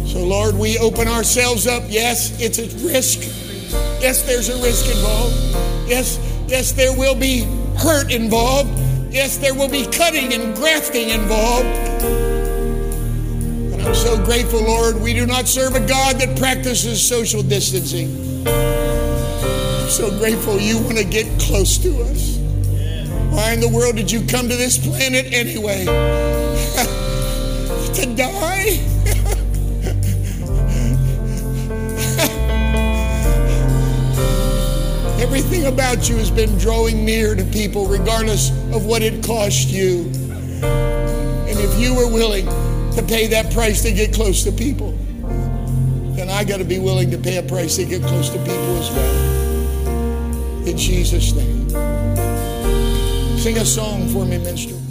So, 0.06 0.26
Lord, 0.26 0.56
we 0.56 0.78
open 0.80 1.08
ourselves 1.08 1.68
up. 1.68 1.84
Yes, 1.88 2.38
it's 2.42 2.60
a 2.60 2.68
risk. 2.86 3.20
Yes, 4.02 4.24
there's 4.24 4.50
a 4.50 4.62
risk 4.62 4.88
involved. 4.94 5.36
Yes, 5.88 6.20
yes, 6.48 6.74
there 6.74 6.92
will 6.98 7.16
be 7.16 7.46
hurt 7.80 8.12
involved. 8.12 8.70
Yes, 9.12 9.38
there 9.38 9.54
will 9.54 9.70
be 9.70 9.86
cutting 9.86 10.34
and 10.34 10.56
grafting 10.56 11.10
involved. 11.10 11.66
And 13.74 13.82
I'm 13.82 13.96
so 13.96 14.24
grateful, 14.24 14.64
Lord, 14.64 15.02
we 15.02 15.14
do 15.14 15.26
not 15.26 15.48
serve 15.48 15.76
a 15.76 15.88
God 15.88 16.18
that 16.18 16.38
practices 16.38 17.02
social 17.02 17.42
distancing. 17.42 18.48
I'm 18.48 19.90
so 19.90 20.10
grateful 20.20 20.60
you 20.60 20.78
want 20.80 20.98
to 20.98 21.06
get 21.06 21.26
close 21.40 21.78
to 21.80 22.02
us. 22.04 22.38
Why 23.32 23.54
in 23.54 23.60
the 23.60 23.70
world 23.70 23.96
did 23.96 24.12
you 24.12 24.26
come 24.26 24.50
to 24.50 24.56
this 24.56 24.78
planet 24.78 25.28
anyway? 25.32 25.86
to 27.96 28.16
die? 28.16 28.97
Everything 35.28 35.66
about 35.66 36.08
you 36.08 36.16
has 36.16 36.32
been 36.32 36.58
drawing 36.58 37.04
near 37.04 37.36
to 37.36 37.44
people, 37.44 37.86
regardless 37.86 38.50
of 38.74 38.86
what 38.86 39.04
it 39.04 39.22
cost 39.26 39.68
you. 39.68 40.04
And 40.64 41.60
if 41.60 41.78
you 41.78 41.94
were 41.94 42.08
willing 42.08 42.46
to 42.46 43.04
pay 43.06 43.28
that 43.28 43.52
price 43.54 43.82
to 43.84 43.92
get 43.92 44.14
close 44.14 44.46
to 44.46 44.54
people, 44.54 44.94
then 46.16 46.30
I 46.30 46.46
got 46.46 46.60
to 46.60 46.64
be 46.64 46.80
willing 46.80 47.12
to 47.12 47.18
pay 47.18 47.36
a 47.36 47.44
price 47.44 47.76
to 47.76 47.84
get 47.84 48.02
close 48.04 48.30
to 48.30 48.40
people 48.40 48.78
as 48.78 48.90
well. 48.92 50.66
In 50.66 50.78
Jesus' 50.78 51.34
name. 51.34 51.70
Sing 53.38 53.58
a 53.58 53.66
song 53.66 54.08
for 54.08 54.24
me, 54.24 54.38
minstrel. 54.38 54.87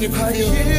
You 0.00 0.08
I 0.14 0.69